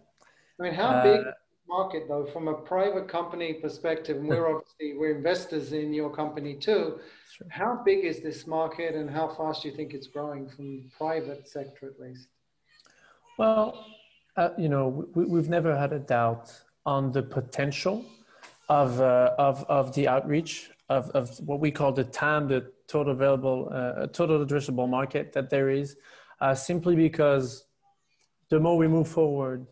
I 0.60 0.64
mean, 0.64 0.74
how 0.74 1.02
big 1.04 1.26
uh, 1.26 1.32
market 1.68 2.08
though, 2.08 2.26
from 2.26 2.48
a 2.48 2.54
private 2.54 3.08
company 3.08 3.54
perspective, 3.54 4.18
and 4.18 4.28
we're 4.28 4.48
obviously 4.56 4.98
we're 4.98 5.16
investors 5.16 5.72
in 5.72 5.94
your 5.94 6.10
company 6.10 6.56
too. 6.56 7.00
Sure. 7.32 7.48
How 7.50 7.82
big 7.86 8.04
is 8.04 8.20
this 8.22 8.46
market, 8.46 8.96
and 8.96 9.10
how 9.10 9.28
fast 9.30 9.64
do 9.64 9.70
you 9.70 9.76
think 9.76 9.94
it's 9.94 10.08
growing 10.08 10.50
from 10.50 10.92
private 10.98 11.48
sector 11.48 11.88
at 11.88 12.00
least? 12.00 12.28
Well, 13.38 13.86
uh, 14.36 14.50
you 14.58 14.68
know, 14.68 15.08
we, 15.14 15.38
have 15.40 15.50
never 15.50 15.78
had 15.78 15.94
a 15.94 16.00
doubt 16.00 16.52
on 16.86 17.12
the 17.12 17.24
potential 17.24 18.06
of 18.68 19.00
uh, 19.00 19.32
of 19.38 19.64
of 19.70 19.94
the 19.94 20.08
outreach 20.08 20.72
of 20.90 21.10
of 21.12 21.40
what 21.40 21.60
we 21.62 21.72
call 21.72 21.94
the 21.94 22.04
TAM, 22.04 22.48
the 22.50 22.72
total 22.88 23.14
available, 23.14 23.70
uh, 23.72 24.08
total 24.08 24.46
addressable 24.46 24.90
market 24.90 25.32
that 25.32 25.50
there 25.50 25.70
is, 25.70 25.96
uh, 26.42 26.54
simply 26.54 26.96
because 26.96 27.66
the 28.50 28.60
more 28.60 28.78
we 28.78 28.88
move 28.88 29.08
forward 29.08 29.68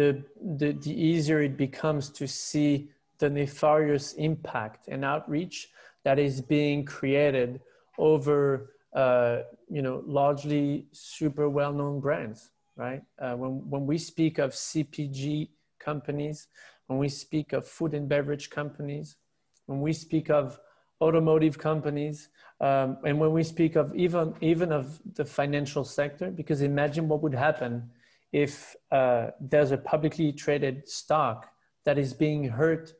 the, 0.00 0.24
the, 0.56 0.72
the 0.72 0.94
easier 1.08 1.42
it 1.42 1.58
becomes 1.58 2.08
to 2.08 2.26
see 2.26 2.88
the 3.18 3.28
nefarious 3.28 4.14
impact 4.14 4.88
and 4.88 5.04
outreach 5.04 5.68
that 6.04 6.18
is 6.18 6.40
being 6.40 6.86
created 6.86 7.60
over 7.98 8.72
uh, 8.94 9.40
you 9.68 9.82
know 9.82 10.02
largely 10.06 10.86
super 10.92 11.48
well-known 11.50 12.00
brands 12.00 12.50
right? 12.76 13.02
Uh, 13.18 13.34
when, 13.34 13.52
when 13.68 13.86
we 13.86 13.98
speak 13.98 14.38
of 14.38 14.52
cpg 14.52 15.48
companies 15.78 16.48
when 16.86 16.98
we 16.98 17.08
speak 17.08 17.52
of 17.52 17.66
food 17.66 17.92
and 17.92 18.08
beverage 18.08 18.48
companies 18.48 19.16
when 19.66 19.82
we 19.82 19.92
speak 19.92 20.30
of 20.30 20.58
automotive 21.02 21.58
companies 21.58 22.30
um, 22.62 22.96
and 23.04 23.20
when 23.20 23.32
we 23.32 23.42
speak 23.42 23.76
of 23.76 23.94
even 23.94 24.34
even 24.40 24.72
of 24.72 24.98
the 25.14 25.24
financial 25.24 25.84
sector 25.84 26.30
because 26.30 26.62
imagine 26.62 27.06
what 27.06 27.22
would 27.22 27.34
happen 27.34 27.90
if 28.32 28.76
uh, 28.92 29.28
there's 29.40 29.72
a 29.72 29.78
publicly 29.78 30.32
traded 30.32 30.88
stock 30.88 31.50
that 31.84 31.98
is 31.98 32.14
being 32.14 32.44
hurt 32.44 32.92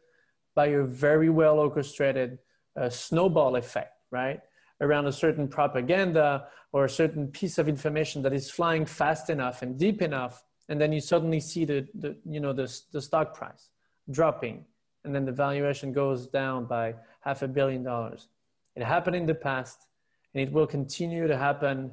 by 0.54 0.66
a 0.66 0.82
very 0.82 1.30
well 1.30 1.58
orchestrated 1.58 2.38
uh, 2.80 2.88
snowball 2.88 3.56
effect, 3.56 3.92
right? 4.10 4.40
Around 4.80 5.06
a 5.06 5.12
certain 5.12 5.46
propaganda 5.46 6.46
or 6.72 6.84
a 6.84 6.88
certain 6.88 7.28
piece 7.28 7.58
of 7.58 7.68
information 7.68 8.22
that 8.22 8.32
is 8.32 8.50
flying 8.50 8.86
fast 8.86 9.30
enough 9.30 9.62
and 9.62 9.78
deep 9.78 10.02
enough, 10.02 10.42
and 10.68 10.80
then 10.80 10.92
you 10.92 11.00
suddenly 11.00 11.40
see 11.40 11.64
the, 11.64 11.86
the 11.94 12.16
you 12.24 12.40
know 12.40 12.52
the, 12.52 12.72
the 12.92 13.00
stock 13.00 13.34
price 13.34 13.70
dropping, 14.10 14.64
and 15.04 15.14
then 15.14 15.24
the 15.24 15.32
valuation 15.32 15.92
goes 15.92 16.26
down 16.26 16.64
by 16.66 16.94
half 17.20 17.42
a 17.42 17.48
billion 17.48 17.82
dollars. 17.82 18.28
It 18.74 18.82
happened 18.82 19.16
in 19.16 19.26
the 19.26 19.34
past, 19.34 19.86
and 20.34 20.42
it 20.42 20.52
will 20.52 20.66
continue 20.66 21.26
to 21.26 21.36
happen 21.36 21.92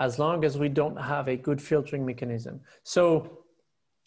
as 0.00 0.18
long 0.18 0.44
as 0.44 0.58
we 0.58 0.68
don't 0.68 0.96
have 0.96 1.28
a 1.28 1.36
good 1.36 1.60
filtering 1.60 2.04
mechanism. 2.04 2.60
So, 2.82 3.44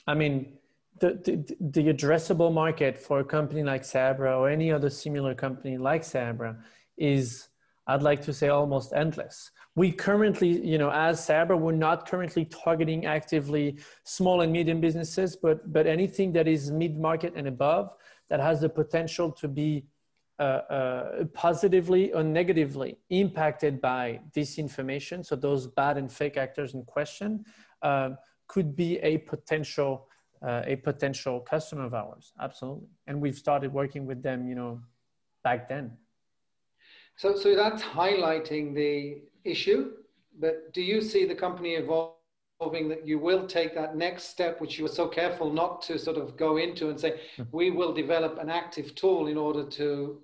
I 0.08 0.14
mean, 0.14 0.58
the, 1.00 1.20
the, 1.24 1.56
the 1.60 1.94
addressable 1.94 2.54
market 2.54 2.98
for 2.98 3.20
a 3.20 3.26
company 3.26 3.64
like 3.64 3.84
Cyabra 3.84 4.38
or 4.38 4.50
any 4.50 4.72
other 4.72 4.90
similar 4.90 5.36
company 5.36 5.78
like 5.78 6.04
Cyabra 6.04 6.58
is, 6.98 7.50
I'd 7.88 8.02
like 8.02 8.22
to 8.24 8.34
say, 8.34 8.50
almost 8.50 8.94
endless. 8.94 9.52
We 9.76 9.92
currently, 9.92 10.66
you 10.66 10.78
know, 10.78 10.90
as 10.90 11.20
Cyabra, 11.20 11.60
we're 11.60 11.74
not 11.74 12.08
currently 12.08 12.46
targeting 12.46 13.06
actively 13.06 13.78
small 14.04 14.42
and 14.42 14.52
medium 14.52 14.80
businesses, 14.80 15.36
but, 15.36 15.72
but 15.74 15.86
anything 15.86 16.32
that 16.34 16.48
is 16.48 16.72
mid-market 16.72 17.34
and 17.36 17.48
above 17.48 17.92
that 18.30 18.40
has 18.40 18.62
the 18.62 18.70
potential 18.70 19.32
to 19.32 19.48
be 19.48 19.86
positively 21.34 22.14
or 22.14 22.24
negatively 22.24 22.98
impacted 23.10 23.82
by 23.82 24.20
disinformation, 24.36 25.26
so 25.26 25.36
those 25.36 25.68
bad 25.68 25.98
and 25.98 26.12
fake 26.12 26.38
actors 26.38 26.74
in 26.74 26.84
question, 26.84 27.46
uh, 27.82 28.12
could 28.48 28.76
be 28.76 28.98
a 29.00 29.18
potential 29.20 30.08
uh, 30.46 30.62
a 30.66 30.76
potential 30.76 31.40
customer 31.40 31.86
of 31.86 31.94
ours. 31.94 32.34
Absolutely. 32.40 32.88
And 33.08 33.20
we've 33.20 33.38
started 33.38 33.74
working 33.74 34.06
with 34.06 34.22
them 34.22 34.48
you 34.48 34.56
know 34.56 34.82
back 35.44 35.70
then. 35.70 35.98
So 37.16 37.36
so 37.36 37.56
that's 37.56 37.82
highlighting 37.82 38.76
the 38.76 39.22
issue 39.44 39.92
but 40.40 40.74
do 40.74 40.82
you 40.82 41.02
see 41.02 41.26
the 41.26 41.36
company 41.36 41.76
evolving 41.76 42.90
that 42.90 43.06
you 43.06 43.20
will 43.20 43.46
take 43.48 43.74
that 43.76 43.96
next 43.96 44.26
step 44.26 44.60
which 44.60 44.78
you 44.78 44.84
were 44.84 44.90
so 44.90 45.08
careful 45.08 45.52
not 45.52 45.82
to 45.82 45.98
sort 45.98 46.18
of 46.18 46.38
go 46.38 46.58
into 46.58 46.90
and 46.90 47.00
say 47.00 47.20
hmm. 47.36 47.44
we 47.52 47.72
will 47.72 47.94
develop 47.94 48.38
an 48.40 48.50
active 48.50 48.96
tool 48.96 49.28
in 49.28 49.38
order 49.38 49.66
to 49.66 50.22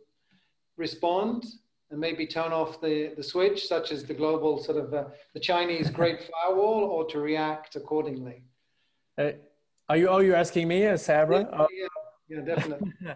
respond 0.88 1.46
and 1.92 2.00
maybe 2.00 2.26
turn 2.26 2.52
off 2.52 2.82
the, 2.82 3.14
the 3.18 3.24
switch 3.24 3.68
such 3.74 3.92
as 3.92 4.04
the 4.04 4.14
global 4.14 4.62
sort 4.68 4.78
of 4.84 4.94
uh, 4.94 5.06
the 5.36 5.40
chinese 5.40 5.90
great 6.00 6.20
firewall 6.32 6.84
or 6.94 7.02
to 7.06 7.20
react 7.20 7.76
accordingly 7.76 8.44
uh, 9.18 9.32
are 9.92 9.98
you? 9.98 10.10
Are 10.10 10.24
you 10.24 10.36
asking 10.36 10.70
me, 10.70 10.86
as 10.86 11.06
Cyabra? 11.06 11.52
Yeah, 11.52 11.68
yeah, 12.30 12.38
yeah 12.38 12.56
definitely. 12.56 12.92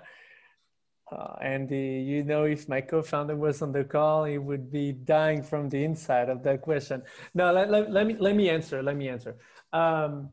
Uh, 1.12 1.36
Andy, 1.40 2.04
you 2.04 2.24
know, 2.24 2.46
if 2.46 2.68
my 2.68 2.82
co-founder 2.82 3.36
was 3.36 3.62
on 3.62 3.72
the 3.72 3.84
call, 3.84 4.26
he 4.26 4.40
would 4.40 4.72
be 4.72 4.92
dying 4.92 5.44
from 5.44 5.70
the 5.70 5.84
inside 5.84 6.30
of 6.30 6.42
that 6.42 6.64
question. 6.64 7.04
No, 7.36 7.54
let, 7.54 7.70
let, 7.70 7.92
let 7.92 8.08
me 8.08 8.16
let 8.20 8.36
me 8.36 8.50
answer. 8.50 8.82
Let 8.82 8.98
me 8.98 9.08
answer. 9.08 9.36
Um, 9.72 10.32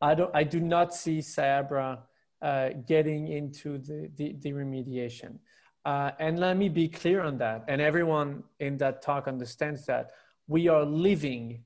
I 0.00 0.14
don't. 0.14 0.34
I 0.34 0.44
do 0.44 0.60
not 0.60 0.94
see 0.94 1.18
Cyabra 1.18 1.98
uh, 2.40 2.70
getting 2.88 3.28
into 3.28 3.76
the 3.76 4.10
the, 4.16 4.34
the 4.40 4.52
remediation. 4.52 5.40
Uh, 5.86 6.10
and 6.18 6.40
let 6.40 6.56
me 6.56 6.68
be 6.68 6.88
clear 6.88 7.22
on 7.22 7.38
that. 7.38 7.64
And 7.68 7.80
everyone 7.80 8.42
in 8.58 8.76
that 8.78 9.02
talk 9.02 9.28
understands 9.28 9.86
that. 9.86 10.10
We 10.48 10.66
are 10.66 10.84
leaving 10.84 11.62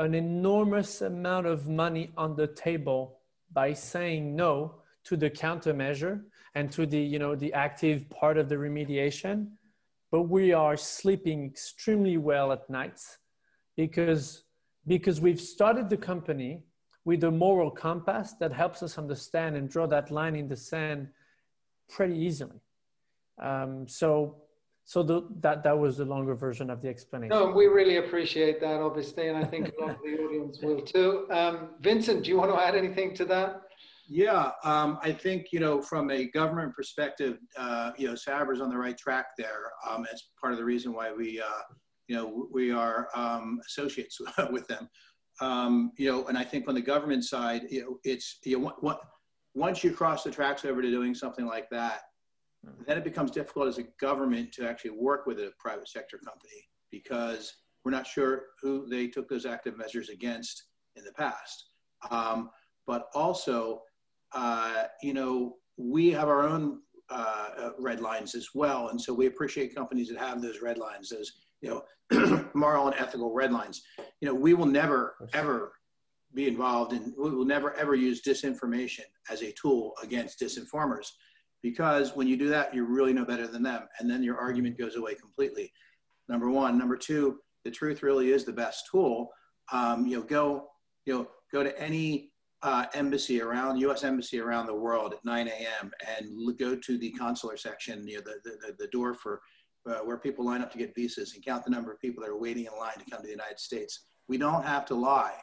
an 0.00 0.14
enormous 0.16 1.00
amount 1.00 1.46
of 1.46 1.68
money 1.68 2.10
on 2.16 2.34
the 2.34 2.48
table 2.48 3.20
by 3.52 3.72
saying 3.72 4.34
no 4.34 4.74
to 5.04 5.16
the 5.16 5.30
countermeasure 5.30 6.22
and 6.56 6.72
to 6.72 6.86
the 6.86 6.98
you 6.98 7.20
know 7.20 7.36
the 7.36 7.52
active 7.52 8.10
part 8.10 8.36
of 8.36 8.48
the 8.48 8.56
remediation. 8.56 9.52
But 10.10 10.22
we 10.22 10.52
are 10.52 10.76
sleeping 10.76 11.46
extremely 11.46 12.16
well 12.16 12.50
at 12.50 12.68
nights 12.68 13.18
because 13.76 14.42
because 14.88 15.20
we've 15.20 15.40
started 15.40 15.88
the 15.88 15.96
company 15.96 16.64
with 17.04 17.22
a 17.22 17.30
moral 17.30 17.70
compass 17.70 18.32
that 18.40 18.52
helps 18.52 18.82
us 18.82 18.98
understand 18.98 19.56
and 19.56 19.70
draw 19.70 19.86
that 19.86 20.10
line 20.10 20.34
in 20.34 20.48
the 20.48 20.56
sand 20.56 21.08
pretty 21.88 22.18
easily 22.18 22.61
um, 23.40 23.86
so 23.88 24.42
so 24.84 25.02
the, 25.02 25.22
that 25.40 25.62
that 25.62 25.78
was 25.78 25.96
the 25.96 26.04
longer 26.04 26.34
version 26.34 26.68
of 26.68 26.82
the 26.82 26.88
explanation. 26.88 27.36
No, 27.36 27.46
we 27.50 27.66
really 27.66 27.98
appreciate 27.98 28.60
that, 28.60 28.80
obviously, 28.80 29.28
and 29.28 29.38
I 29.38 29.44
think 29.44 29.70
a 29.78 29.80
lot 29.80 29.90
of 29.90 29.96
the 30.04 30.18
audience 30.18 30.58
will 30.60 30.80
too. 30.82 31.26
Um, 31.30 31.70
Vincent, 31.80 32.24
do 32.24 32.30
you 32.30 32.36
want 32.36 32.50
to 32.50 32.60
add 32.60 32.74
anything 32.74 33.14
to 33.14 33.24
that? 33.26 33.62
Yeah, 34.08 34.50
um, 34.64 34.98
I 35.00 35.12
think 35.12 35.46
you 35.52 35.60
know 35.60 35.80
from 35.80 36.10
a 36.10 36.26
government 36.30 36.74
perspective, 36.74 37.38
uh, 37.56 37.92
you 37.96 38.08
know, 38.08 38.14
Cyabra's 38.14 38.60
on 38.60 38.70
the 38.70 38.76
right 38.76 38.98
track 38.98 39.26
there. 39.38 39.70
Um, 39.88 40.04
it's 40.12 40.30
part 40.40 40.52
of 40.52 40.58
the 40.58 40.64
reason 40.64 40.92
why 40.92 41.12
we, 41.12 41.40
uh, 41.40 41.62
you 42.08 42.16
know, 42.16 42.48
we 42.52 42.72
are 42.72 43.08
um, 43.14 43.60
associates 43.66 44.20
with 44.50 44.66
them. 44.66 44.88
Um, 45.40 45.92
you 45.96 46.10
know, 46.10 46.26
and 46.26 46.36
I 46.36 46.44
think 46.44 46.68
on 46.68 46.74
the 46.74 46.82
government 46.82 47.24
side, 47.24 47.62
you 47.70 47.82
know, 47.82 47.98
it's 48.04 48.38
you 48.44 48.58
know, 48.58 48.64
what, 48.64 48.82
what 48.82 49.00
once 49.54 49.84
you 49.84 49.92
cross 49.92 50.24
the 50.24 50.30
tracks 50.30 50.64
over 50.64 50.82
to 50.82 50.90
doing 50.90 51.14
something 51.14 51.46
like 51.46 51.70
that, 51.70 52.00
then 52.86 52.98
it 52.98 53.04
becomes 53.04 53.30
difficult 53.30 53.68
as 53.68 53.78
a 53.78 53.84
government 54.00 54.52
to 54.52 54.68
actually 54.68 54.90
work 54.90 55.26
with 55.26 55.38
a 55.38 55.52
private 55.58 55.88
sector 55.88 56.18
company 56.18 56.68
because 56.90 57.54
we're 57.84 57.90
not 57.90 58.06
sure 58.06 58.44
who 58.60 58.86
they 58.88 59.08
took 59.08 59.28
those 59.28 59.46
active 59.46 59.76
measures 59.76 60.08
against 60.08 60.64
in 60.96 61.04
the 61.04 61.12
past. 61.12 61.70
Um, 62.10 62.50
but 62.86 63.08
also, 63.14 63.82
uh, 64.32 64.84
you 65.02 65.14
know, 65.14 65.56
we 65.76 66.10
have 66.10 66.28
our 66.28 66.46
own 66.46 66.80
uh, 67.10 67.70
red 67.78 68.00
lines 68.00 68.34
as 68.34 68.48
well. 68.54 68.88
And 68.88 69.00
so 69.00 69.12
we 69.12 69.26
appreciate 69.26 69.74
companies 69.74 70.08
that 70.08 70.18
have 70.18 70.40
those 70.40 70.60
red 70.62 70.78
lines, 70.78 71.08
those, 71.08 71.32
you 71.60 71.70
know, 72.10 72.48
moral 72.54 72.88
and 72.88 72.96
ethical 72.98 73.32
red 73.32 73.52
lines. 73.52 73.82
You 74.20 74.28
know, 74.28 74.34
we 74.34 74.54
will 74.54 74.66
never, 74.66 75.28
ever 75.32 75.72
be 76.34 76.48
involved 76.48 76.92
in, 76.92 77.12
we 77.18 77.30
will 77.30 77.44
never, 77.44 77.74
ever 77.74 77.94
use 77.94 78.22
disinformation 78.22 79.04
as 79.30 79.42
a 79.42 79.52
tool 79.52 79.92
against 80.02 80.40
disinformers 80.40 81.08
because 81.62 82.16
when 82.16 82.26
you 82.26 82.36
do 82.36 82.48
that, 82.48 82.74
you 82.74 82.84
really 82.84 83.12
know 83.12 83.24
better 83.24 83.46
than 83.46 83.62
them. 83.62 83.88
And 83.98 84.10
then 84.10 84.22
your 84.22 84.38
argument 84.38 84.78
goes 84.78 84.96
away 84.96 85.14
completely. 85.14 85.72
Number 86.28 86.50
one. 86.50 86.78
Number 86.78 86.96
two, 86.96 87.38
the 87.64 87.70
truth 87.70 88.02
really 88.02 88.32
is 88.32 88.44
the 88.44 88.52
best 88.52 88.88
tool. 88.90 89.30
Um, 89.72 90.06
you 90.06 90.18
know, 90.18 90.22
go, 90.22 90.68
you 91.06 91.14
know, 91.14 91.28
go 91.52 91.62
to 91.62 91.78
any 91.80 92.32
uh, 92.62 92.86
embassy 92.94 93.40
around 93.40 93.78
U.S. 93.78 94.04
embassy 94.04 94.40
around 94.40 94.66
the 94.66 94.74
world 94.74 95.12
at 95.12 95.24
9 95.24 95.48
a.m. 95.48 95.90
and 96.16 96.58
go 96.58 96.76
to 96.76 96.98
the 96.98 97.10
consular 97.12 97.56
section, 97.56 98.06
you 98.06 98.16
know, 98.16 98.22
the, 98.22 98.50
the, 98.60 98.74
the 98.78 98.86
door 98.88 99.14
for 99.14 99.40
uh, 99.88 99.98
where 99.98 100.16
people 100.16 100.44
line 100.44 100.62
up 100.62 100.70
to 100.70 100.78
get 100.78 100.94
visas 100.94 101.34
and 101.34 101.44
count 101.44 101.64
the 101.64 101.70
number 101.70 101.92
of 101.92 102.00
people 102.00 102.22
that 102.22 102.30
are 102.30 102.38
waiting 102.38 102.66
in 102.66 102.78
line 102.78 102.94
to 102.98 103.10
come 103.10 103.20
to 103.20 103.26
the 103.26 103.32
United 103.32 103.58
States. 103.58 104.06
We 104.28 104.38
don't 104.38 104.64
have 104.64 104.84
to 104.86 104.94
lie 104.94 105.34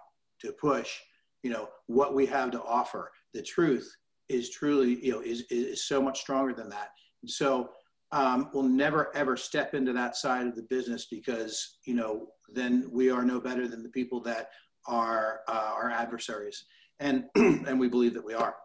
to 0.41 0.53
push, 0.53 0.99
you 1.43 1.51
know, 1.51 1.69
what 1.87 2.13
we 2.13 2.25
have 2.27 2.51
to 2.51 2.63
offer. 2.63 3.11
The 3.33 3.41
truth 3.41 3.93
is 4.29 4.49
truly, 4.49 5.03
you 5.05 5.11
know, 5.11 5.21
is, 5.21 5.43
is 5.49 5.85
so 5.85 6.01
much 6.01 6.19
stronger 6.19 6.53
than 6.53 6.69
that. 6.69 6.89
And 7.21 7.29
so 7.29 7.69
um, 8.11 8.49
we'll 8.53 8.63
never 8.63 9.15
ever 9.15 9.37
step 9.37 9.73
into 9.73 9.93
that 9.93 10.15
side 10.15 10.47
of 10.47 10.55
the 10.55 10.63
business 10.63 11.07
because, 11.11 11.77
you 11.85 11.93
know, 11.93 12.27
then 12.53 12.89
we 12.91 13.11
are 13.11 13.23
no 13.23 13.39
better 13.39 13.67
than 13.67 13.83
the 13.83 13.89
people 13.89 14.21
that 14.21 14.49
are 14.87 15.41
uh, 15.47 15.71
our 15.75 15.89
adversaries. 15.89 16.65
And, 16.99 17.25
and 17.35 17.79
we 17.79 17.87
believe 17.87 18.13
that 18.13 18.25
we 18.25 18.33
are. 18.33 18.55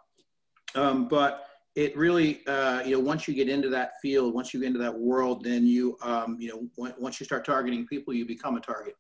Um, 0.74 1.08
but 1.08 1.46
it 1.76 1.96
really, 1.96 2.46
uh, 2.46 2.82
you 2.84 2.92
know, 2.92 3.00
once 3.00 3.26
you 3.26 3.34
get 3.34 3.48
into 3.48 3.68
that 3.68 3.92
field, 4.00 4.34
once 4.34 4.54
you 4.54 4.60
get 4.60 4.66
into 4.66 4.78
that 4.78 4.96
world, 4.96 5.44
then 5.44 5.66
you, 5.66 5.96
um, 6.02 6.36
you 6.38 6.48
know, 6.48 6.92
once 6.98 7.20
you 7.20 7.26
start 7.26 7.44
targeting 7.44 7.86
people, 7.86 8.14
you 8.14 8.24
become 8.24 8.56
a 8.56 8.60
target. 8.60 8.94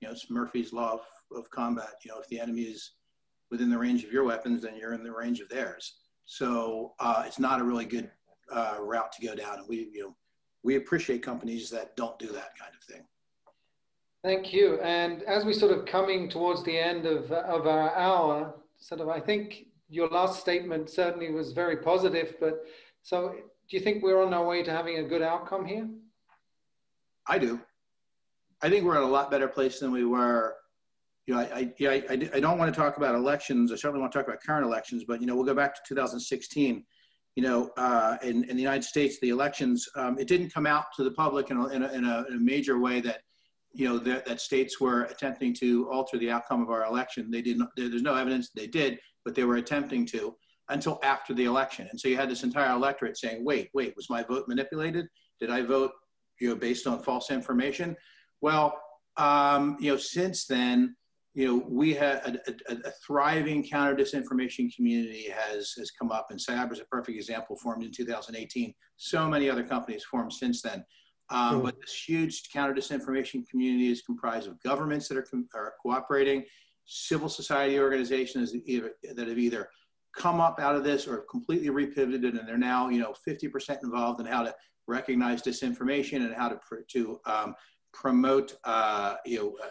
You 0.00 0.08
know, 0.08 0.12
it's 0.12 0.30
Murphy's 0.30 0.72
law 0.72 0.94
of, 0.94 1.00
of 1.36 1.50
combat. 1.50 1.94
You 2.04 2.12
know, 2.12 2.18
if 2.18 2.28
the 2.28 2.40
enemy 2.40 2.62
is 2.62 2.92
within 3.50 3.70
the 3.70 3.78
range 3.78 4.04
of 4.04 4.12
your 4.12 4.24
weapons, 4.24 4.62
then 4.62 4.76
you're 4.76 4.94
in 4.94 5.02
the 5.02 5.12
range 5.12 5.40
of 5.40 5.48
theirs. 5.48 5.96
So 6.26 6.94
uh, 7.00 7.24
it's 7.26 7.38
not 7.38 7.60
a 7.60 7.64
really 7.64 7.84
good 7.84 8.10
uh, 8.50 8.76
route 8.80 9.12
to 9.12 9.26
go 9.26 9.34
down. 9.34 9.58
And 9.58 9.68
we, 9.68 9.88
you 9.92 10.02
know, 10.02 10.16
we 10.62 10.76
appreciate 10.76 11.22
companies 11.22 11.70
that 11.70 11.96
don't 11.96 12.18
do 12.18 12.28
that 12.28 12.58
kind 12.58 12.72
of 12.76 12.82
thing. 12.84 13.04
Thank 14.22 14.52
you. 14.54 14.80
And 14.80 15.22
as 15.24 15.44
we 15.44 15.52
sort 15.52 15.76
of 15.76 15.84
coming 15.84 16.30
towards 16.30 16.64
the 16.64 16.76
end 16.76 17.04
of, 17.04 17.30
of 17.30 17.66
our 17.66 17.94
hour, 17.94 18.54
sort 18.78 19.02
of, 19.02 19.08
I 19.08 19.20
think 19.20 19.66
your 19.90 20.08
last 20.08 20.40
statement 20.40 20.88
certainly 20.88 21.30
was 21.30 21.52
very 21.52 21.76
positive, 21.76 22.36
but 22.40 22.64
so 23.02 23.34
do 23.68 23.76
you 23.76 23.80
think 23.80 24.02
we're 24.02 24.24
on 24.24 24.32
our 24.32 24.46
way 24.46 24.62
to 24.62 24.70
having 24.70 24.98
a 24.98 25.02
good 25.02 25.20
outcome 25.20 25.66
here? 25.66 25.88
I 27.26 27.38
do. 27.38 27.60
I 28.62 28.70
think 28.70 28.84
we're 28.84 28.96
in 28.96 29.02
a 29.02 29.06
lot 29.06 29.30
better 29.30 29.48
place 29.48 29.78
than 29.78 29.92
we 29.92 30.06
were 30.06 30.56
you 31.26 31.34
know, 31.34 31.40
I, 31.40 31.72
I, 31.80 32.04
I, 32.10 32.30
I, 32.34 32.40
don't 32.40 32.58
want 32.58 32.72
to 32.72 32.78
talk 32.78 32.98
about 32.98 33.14
elections. 33.14 33.72
I 33.72 33.76
certainly 33.76 34.00
want 34.00 34.12
to 34.12 34.18
talk 34.18 34.28
about 34.28 34.42
current 34.42 34.66
elections, 34.66 35.04
but, 35.06 35.20
you 35.20 35.26
know, 35.26 35.34
we'll 35.34 35.44
go 35.44 35.54
back 35.54 35.74
to 35.74 35.80
2016. 35.88 36.84
You 37.36 37.42
know, 37.42 37.70
uh, 37.76 38.16
in, 38.22 38.44
in 38.44 38.56
the 38.56 38.62
United 38.62 38.84
States, 38.84 39.18
the 39.20 39.30
elections, 39.30 39.88
um, 39.96 40.18
it 40.18 40.28
didn't 40.28 40.52
come 40.52 40.66
out 40.66 40.86
to 40.96 41.04
the 41.04 41.10
public 41.10 41.50
in 41.50 41.56
a, 41.56 41.66
in 41.68 41.82
a, 41.82 41.92
in 41.94 42.04
a, 42.04 42.38
major 42.38 42.78
way 42.78 43.00
that, 43.00 43.22
you 43.72 43.88
know, 43.88 43.98
that, 43.98 44.24
that 44.26 44.40
states 44.40 44.80
were 44.80 45.04
attempting 45.04 45.52
to 45.54 45.90
alter 45.90 46.18
the 46.18 46.30
outcome 46.30 46.62
of 46.62 46.70
our 46.70 46.84
election. 46.84 47.30
They 47.30 47.42
didn't, 47.42 47.68
there's 47.76 48.02
no 48.02 48.14
evidence 48.14 48.50
they 48.54 48.68
did, 48.68 49.00
but 49.24 49.34
they 49.34 49.44
were 49.44 49.56
attempting 49.56 50.06
to 50.06 50.36
until 50.68 51.00
after 51.02 51.34
the 51.34 51.44
election. 51.44 51.88
And 51.90 51.98
so 51.98 52.08
you 52.08 52.16
had 52.16 52.30
this 52.30 52.44
entire 52.44 52.72
electorate 52.72 53.16
saying, 53.16 53.44
wait, 53.44 53.70
wait, 53.74 53.94
was 53.96 54.08
my 54.08 54.22
vote 54.22 54.44
manipulated? 54.46 55.06
Did 55.40 55.50
I 55.50 55.62
vote, 55.62 55.90
you 56.40 56.50
know, 56.50 56.56
based 56.56 56.86
on 56.86 57.02
false 57.02 57.30
information? 57.30 57.96
Well, 58.40 58.78
um, 59.16 59.76
you 59.80 59.90
know, 59.90 59.96
since 59.96 60.46
then, 60.46 60.94
you 61.34 61.48
know, 61.48 61.64
we 61.68 61.92
had 61.94 62.40
a, 62.46 62.72
a, 62.72 62.76
a, 62.88 62.90
thriving 63.04 63.66
counter 63.66 63.96
disinformation 63.96 64.74
community 64.74 65.28
has, 65.36 65.72
has 65.76 65.90
come 65.90 66.12
up, 66.12 66.28
and 66.30 66.38
Cyabra 66.38 66.72
is 66.72 66.80
a 66.80 66.84
perfect 66.84 67.16
example, 67.16 67.56
formed 67.56 67.82
in 67.82 67.90
2018. 67.90 68.72
So 68.96 69.28
many 69.28 69.50
other 69.50 69.64
companies 69.64 70.04
formed 70.04 70.32
since 70.32 70.62
then. 70.62 70.84
Um, 71.30 71.62
but 71.62 71.80
this 71.80 72.04
huge 72.06 72.50
counter 72.52 72.74
disinformation 72.74 73.48
community 73.48 73.90
is 73.90 74.02
comprised 74.02 74.46
of 74.46 74.62
governments 74.62 75.08
that 75.08 75.18
are, 75.18 75.26
are 75.54 75.72
cooperating, 75.82 76.44
civil 76.84 77.28
society 77.28 77.80
organizations 77.80 78.52
that 78.52 79.28
have 79.28 79.38
either 79.38 79.68
come 80.16 80.40
up 80.40 80.60
out 80.60 80.76
of 80.76 80.84
this 80.84 81.08
or 81.08 81.16
have 81.16 81.28
completely 81.28 81.68
repivoted 81.68 82.38
and 82.38 82.46
they're 82.46 82.58
now 82.58 82.88
you 82.88 83.00
know 83.00 83.14
50% 83.26 83.82
involved 83.82 84.20
in 84.20 84.26
how 84.26 84.42
to 84.42 84.54
recognize 84.86 85.42
disinformation 85.42 86.24
and 86.24 86.34
how 86.34 86.48
to 86.48 86.58
to 86.88 87.18
um, 87.26 87.54
promote 87.92 88.56
uh, 88.64 89.16
you 89.24 89.38
know 89.38 89.56
uh, 89.62 89.68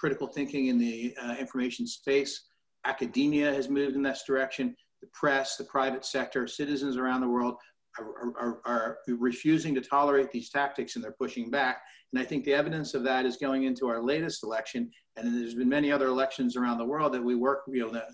critical 0.00 0.26
thinking 0.26 0.68
in 0.68 0.78
the 0.78 1.14
uh, 1.22 1.34
information 1.38 1.86
space 1.86 2.46
academia 2.86 3.52
has 3.52 3.68
moved 3.68 3.94
in 3.94 4.02
this 4.02 4.24
direction 4.26 4.74
the 5.02 5.08
press 5.12 5.56
the 5.56 5.64
private 5.64 6.04
sector 6.04 6.46
citizens 6.46 6.96
around 6.96 7.20
the 7.20 7.28
world 7.28 7.56
are, 7.98 8.32
are, 8.38 8.60
are, 8.64 8.98
refusing 9.08 9.74
to 9.74 9.80
tolerate 9.80 10.30
these 10.30 10.50
tactics 10.50 10.94
and 10.94 11.04
they're 11.04 11.16
pushing 11.18 11.50
back. 11.50 11.82
And 12.12 12.22
I 12.22 12.24
think 12.24 12.44
the 12.44 12.54
evidence 12.54 12.94
of 12.94 13.02
that 13.04 13.26
is 13.26 13.36
going 13.36 13.64
into 13.64 13.88
our 13.88 14.02
latest 14.02 14.42
election. 14.42 14.90
And 15.16 15.34
there's 15.34 15.54
been 15.54 15.68
many 15.68 15.92
other 15.92 16.06
elections 16.06 16.56
around 16.56 16.78
the 16.78 16.84
world 16.84 17.12
that 17.14 17.22
we 17.22 17.34
work, 17.34 17.62
you 17.68 17.80
know, 17.80 17.90
that, 17.90 18.06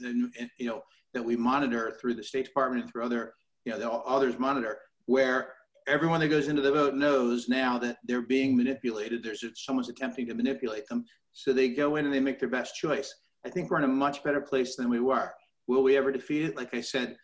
you 0.59 0.67
know, 0.67 0.83
that 1.15 1.25
we 1.25 1.37
monitor 1.37 1.97
through 2.01 2.15
the 2.15 2.23
State 2.23 2.47
Department 2.47 2.83
and 2.83 2.93
through 2.93 3.05
other, 3.05 3.35
you 3.65 3.73
know, 3.73 3.79
the 3.79 3.91
others 3.91 4.39
monitor, 4.39 4.79
where 5.07 5.53
everyone 5.87 6.21
that 6.21 6.29
goes 6.29 6.49
into 6.49 6.63
the 6.63 6.73
vote 6.73 6.95
knows 6.95 7.49
now 7.49 7.79
that 7.79 7.99
they're 8.05 8.23
being 8.23 8.57
manipulated. 8.57 9.23
There's 9.23 9.45
someone's 9.55 9.89
attempting 9.89 10.27
to 10.27 10.35
manipulate 10.35 10.87
them. 10.89 11.05
So 11.33 11.53
they 11.53 11.69
go 11.69 11.97
in 11.97 12.05
and 12.05 12.15
they 12.15 12.21
make 12.21 12.39
their 12.39 12.49
best 12.49 12.75
choice. 12.77 13.15
I 13.45 13.51
think 13.51 13.71
we're 13.71 13.79
in 13.79 13.85
a 13.85 13.89
much 13.89 14.25
better 14.25 14.41
place 14.41 14.77
than 14.77 14.89
we 14.89 15.01
were. 15.01 15.33
Will 15.67 15.83
we 15.83 15.97
ever 15.97 16.11
defeat 16.11 16.45
it? 16.45 16.57
Like 16.57 16.75
I 16.75 16.81
said, 16.81 17.17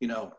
you 0.00 0.08
know, 0.08 0.32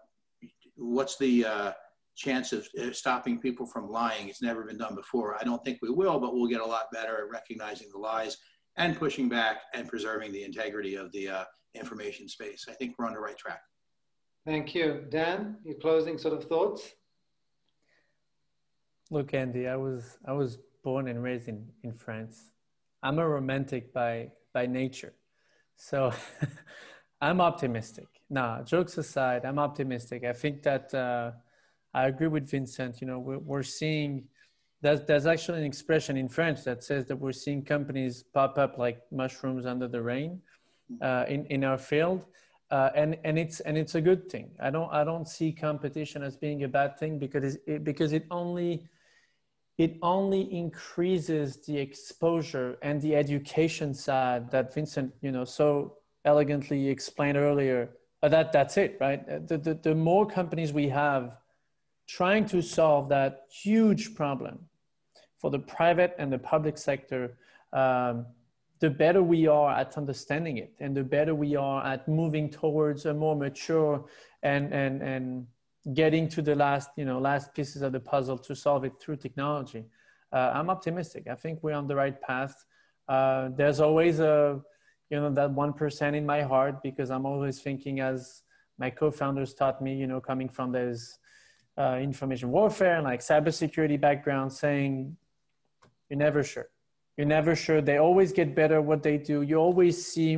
what's 0.75 1.17
the 1.17 1.45
uh, 1.45 1.71
chance 2.15 2.53
of 2.53 2.67
uh, 2.79 2.91
stopping 2.91 3.39
people 3.39 3.65
from 3.65 3.89
lying? 3.89 4.29
It's 4.29 4.41
never 4.41 4.63
been 4.63 4.77
done 4.77 4.95
before. 4.95 5.37
I 5.39 5.43
don't 5.43 5.63
think 5.63 5.79
we 5.81 5.89
will, 5.89 6.19
but 6.19 6.33
we'll 6.33 6.49
get 6.49 6.61
a 6.61 6.65
lot 6.65 6.85
better 6.91 7.23
at 7.23 7.31
recognizing 7.31 7.89
the 7.91 7.99
lies 7.99 8.37
and 8.77 8.97
pushing 8.97 9.29
back 9.29 9.61
and 9.73 9.87
preserving 9.87 10.31
the 10.31 10.43
integrity 10.43 10.95
of 10.95 11.11
the 11.11 11.29
uh, 11.29 11.43
information 11.73 12.27
space. 12.27 12.65
I 12.69 12.73
think 12.73 12.95
we're 12.97 13.05
on 13.05 13.13
the 13.13 13.19
right 13.19 13.37
track. 13.37 13.61
Thank 14.45 14.73
you. 14.73 15.05
Dan, 15.09 15.57
your 15.63 15.75
closing 15.75 16.17
sort 16.17 16.33
of 16.33 16.45
thoughts? 16.45 16.91
Look, 19.13 19.33
Andy, 19.33 19.67
I 19.67 19.75
was 19.75 20.17
I 20.25 20.31
was 20.31 20.57
born 20.85 21.09
and 21.09 21.21
raised 21.21 21.49
in, 21.49 21.67
in 21.83 21.93
France. 21.93 22.53
I'm 23.03 23.19
a 23.19 23.27
romantic 23.27 23.93
by 23.93 24.29
by 24.53 24.65
nature. 24.65 25.13
So 25.75 26.13
I'm 27.21 27.41
optimistic. 27.41 28.07
Nah, 28.29 28.61
jokes 28.63 28.97
aside, 28.97 29.43
I'm 29.43 29.59
optimistic. 29.59 30.23
I 30.23 30.31
think 30.31 30.63
that 30.63 30.93
uh, 30.93 31.31
I 31.93 32.07
agree 32.07 32.27
with 32.27 32.49
Vincent. 32.49 33.01
You 33.01 33.07
know, 33.07 33.19
we're, 33.19 33.39
we're 33.39 33.63
seeing 33.63 34.29
there's, 34.81 35.01
there's 35.01 35.25
actually 35.25 35.59
an 35.59 35.65
expression 35.65 36.15
in 36.15 36.29
French 36.29 36.63
that 36.63 36.81
says 36.81 37.05
that 37.07 37.17
we're 37.17 37.33
seeing 37.33 37.65
companies 37.65 38.23
pop 38.33 38.57
up 38.57 38.77
like 38.77 39.01
mushrooms 39.11 39.65
under 39.65 39.89
the 39.89 40.01
rain 40.01 40.39
uh, 41.01 41.25
in, 41.27 41.45
in 41.47 41.65
our 41.65 41.77
field. 41.77 42.25
Uh, 42.71 42.89
and, 42.95 43.17
and 43.25 43.37
it's 43.37 43.59
and 43.59 43.77
it's 43.77 43.95
a 43.95 44.01
good 44.01 44.31
thing. 44.31 44.51
I 44.61 44.69
don't 44.69 44.89
I 44.93 45.03
don't 45.03 45.27
see 45.27 45.51
competition 45.51 46.23
as 46.23 46.37
being 46.37 46.63
a 46.63 46.69
bad 46.69 46.97
thing 46.97 47.19
because 47.19 47.57
it, 47.67 47.83
because 47.83 48.13
it 48.13 48.25
only 48.31 48.87
it 49.77 49.97
only 50.01 50.41
increases 50.53 51.65
the 51.65 51.77
exposure 51.77 52.77
and 52.81 53.01
the 53.01 53.15
education 53.15 53.93
side 53.93 54.51
that 54.51 54.73
Vincent 54.73 55.13
you 55.21 55.31
know 55.31 55.45
so 55.45 55.97
elegantly 56.25 56.87
explained 56.87 57.37
earlier, 57.37 57.89
uh, 58.23 58.29
that 58.29 58.51
that's 58.51 58.77
it, 58.77 58.97
right? 58.99 59.47
The, 59.47 59.57
the, 59.57 59.73
the 59.73 59.95
more 59.95 60.25
companies 60.25 60.71
we 60.73 60.89
have 60.89 61.37
trying 62.07 62.45
to 62.45 62.61
solve 62.61 63.09
that 63.09 63.45
huge 63.49 64.15
problem 64.15 64.59
for 65.39 65.49
the 65.49 65.59
private 65.59 66.13
and 66.19 66.31
the 66.31 66.37
public 66.37 66.77
sector, 66.77 67.37
um, 67.73 68.25
the 68.79 68.89
better 68.89 69.23
we 69.23 69.47
are 69.47 69.71
at 69.71 69.97
understanding 69.97 70.57
it 70.57 70.73
and 70.79 70.95
the 70.95 71.03
better 71.03 71.33
we 71.33 71.55
are 71.55 71.85
at 71.85 72.07
moving 72.07 72.49
towards 72.49 73.05
a 73.05 73.13
more 73.13 73.35
mature 73.35 74.05
and, 74.43 74.73
and, 74.73 75.01
and 75.01 75.47
getting 75.93 76.27
to 76.29 76.41
the 76.41 76.55
last, 76.55 76.89
you 76.95 77.05
know, 77.05 77.19
last 77.19 77.53
pieces 77.53 77.81
of 77.81 77.91
the 77.91 77.99
puzzle 77.99 78.37
to 78.37 78.55
solve 78.55 78.83
it 78.83 78.93
through 78.99 79.17
technology. 79.17 79.85
Uh, 80.31 80.51
I'm 80.53 80.69
optimistic. 80.69 81.27
I 81.29 81.35
think 81.35 81.59
we're 81.63 81.75
on 81.75 81.87
the 81.87 81.95
right 81.95 82.19
path. 82.21 82.53
Uh, 83.07 83.49
there's 83.55 83.79
always 83.79 84.19
a, 84.19 84.61
you 85.09 85.19
know 85.19 85.29
that 85.29 85.51
one 85.51 85.73
percent 85.73 86.15
in 86.15 86.25
my 86.25 86.41
heart 86.41 86.81
because 86.81 87.11
I'm 87.11 87.25
always 87.25 87.59
thinking 87.59 87.99
as 87.99 88.43
my 88.77 88.89
co-founders 88.89 89.53
taught 89.53 89.81
me, 89.81 89.93
you 89.93 90.07
know, 90.07 90.21
coming 90.21 90.47
from 90.47 90.71
this 90.71 91.17
uh, 91.77 91.97
information 92.01 92.49
warfare 92.49 92.95
and 92.95 93.03
like 93.03 93.19
cybersecurity 93.19 93.99
background, 93.99 94.53
saying 94.53 95.17
you're 96.09 96.17
never 96.17 96.43
sure. 96.43 96.69
You're 97.17 97.27
never 97.27 97.55
sure. 97.55 97.81
They 97.81 97.97
always 97.97 98.31
get 98.31 98.55
better 98.55 98.81
what 98.81 99.03
they 99.03 99.17
do. 99.17 99.41
You 99.41 99.57
always 99.57 100.05
see, 100.05 100.31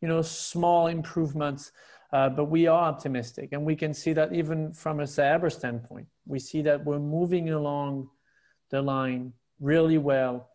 you 0.00 0.08
know, 0.08 0.22
small 0.22 0.88
improvements. 0.88 1.72
Uh, 2.12 2.28
but 2.28 2.46
we 2.46 2.66
are 2.66 2.88
optimistic, 2.88 3.50
and 3.52 3.64
we 3.64 3.76
can 3.76 3.92
see 3.92 4.14
that 4.14 4.32
even 4.32 4.72
from 4.72 5.00
a 5.00 5.04
cyber 5.04 5.52
standpoint, 5.52 6.06
we 6.26 6.38
see 6.38 6.62
that 6.62 6.82
we're 6.84 6.98
moving 6.98 7.50
along 7.50 8.08
the 8.70 8.80
line 8.80 9.32
really 9.60 9.98
well 9.98 10.48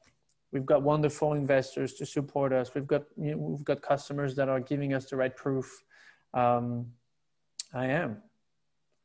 We've 0.53 0.67
got 0.67 0.83
wonderful 0.83 1.33
investors 1.33 1.95
to 1.95 2.05
support 2.05 2.53
us. 2.53 2.75
We've 2.75 2.85
got 2.85 3.05
you 3.17 3.31
know, 3.31 3.37
we've 3.37 3.65
got 3.65 3.81
customers 3.81 4.35
that 4.35 4.49
are 4.49 4.59
giving 4.59 4.93
us 4.93 5.09
the 5.09 5.15
right 5.15 5.35
proof. 5.35 5.83
Um, 6.31 6.91
I 7.73 7.87
am, 7.87 8.21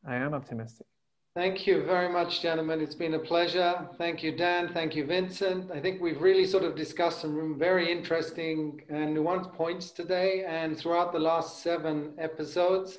I 0.07 0.17
am 0.17 0.35
optimistic. 0.35 0.87
Thank 1.35 1.67
you 1.67 1.85
very 1.85 2.09
much, 2.09 2.41
gentlemen. 2.43 2.81
It's 2.81 2.97
been 2.97 3.15
a 3.15 3.19
pleasure. 3.19 3.89
Thank 3.97 4.23
you, 4.25 4.37
Dan. 4.37 4.73
Thank 4.73 4.97
you, 4.97 5.07
Vincent. 5.07 5.71
I 5.71 5.79
think 5.79 6.01
we've 6.01 6.21
really 6.21 6.45
sort 6.45 6.65
of 6.65 6.75
discussed 6.75 7.21
some 7.21 7.57
very 7.59 7.93
interesting 7.93 8.83
and 8.89 9.17
nuanced 9.17 9.55
points 9.55 9.93
today 9.93 10.45
and 10.49 10.77
throughout 10.77 11.13
the 11.13 11.21
last 11.21 11.63
seven 11.63 12.15
episodes. 12.19 12.99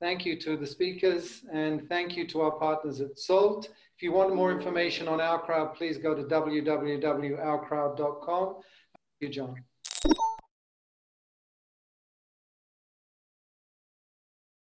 Thank 0.00 0.26
you 0.26 0.38
to 0.40 0.56
the 0.56 0.66
speakers 0.66 1.42
and 1.52 1.88
thank 1.88 2.16
you 2.16 2.26
to 2.28 2.42
our 2.42 2.52
partners 2.52 3.00
at 3.00 3.18
SALT. 3.18 3.68
If 3.96 4.02
you 4.02 4.12
want 4.12 4.34
more 4.34 4.52
information 4.52 5.08
on 5.08 5.20
OurCrowd, 5.20 5.74
please 5.74 5.96
go 5.96 6.14
to 6.14 6.22
www.ourcrowd.com. 6.22 8.54
Thank 8.54 8.64
you, 9.20 9.28
John. 9.28 9.54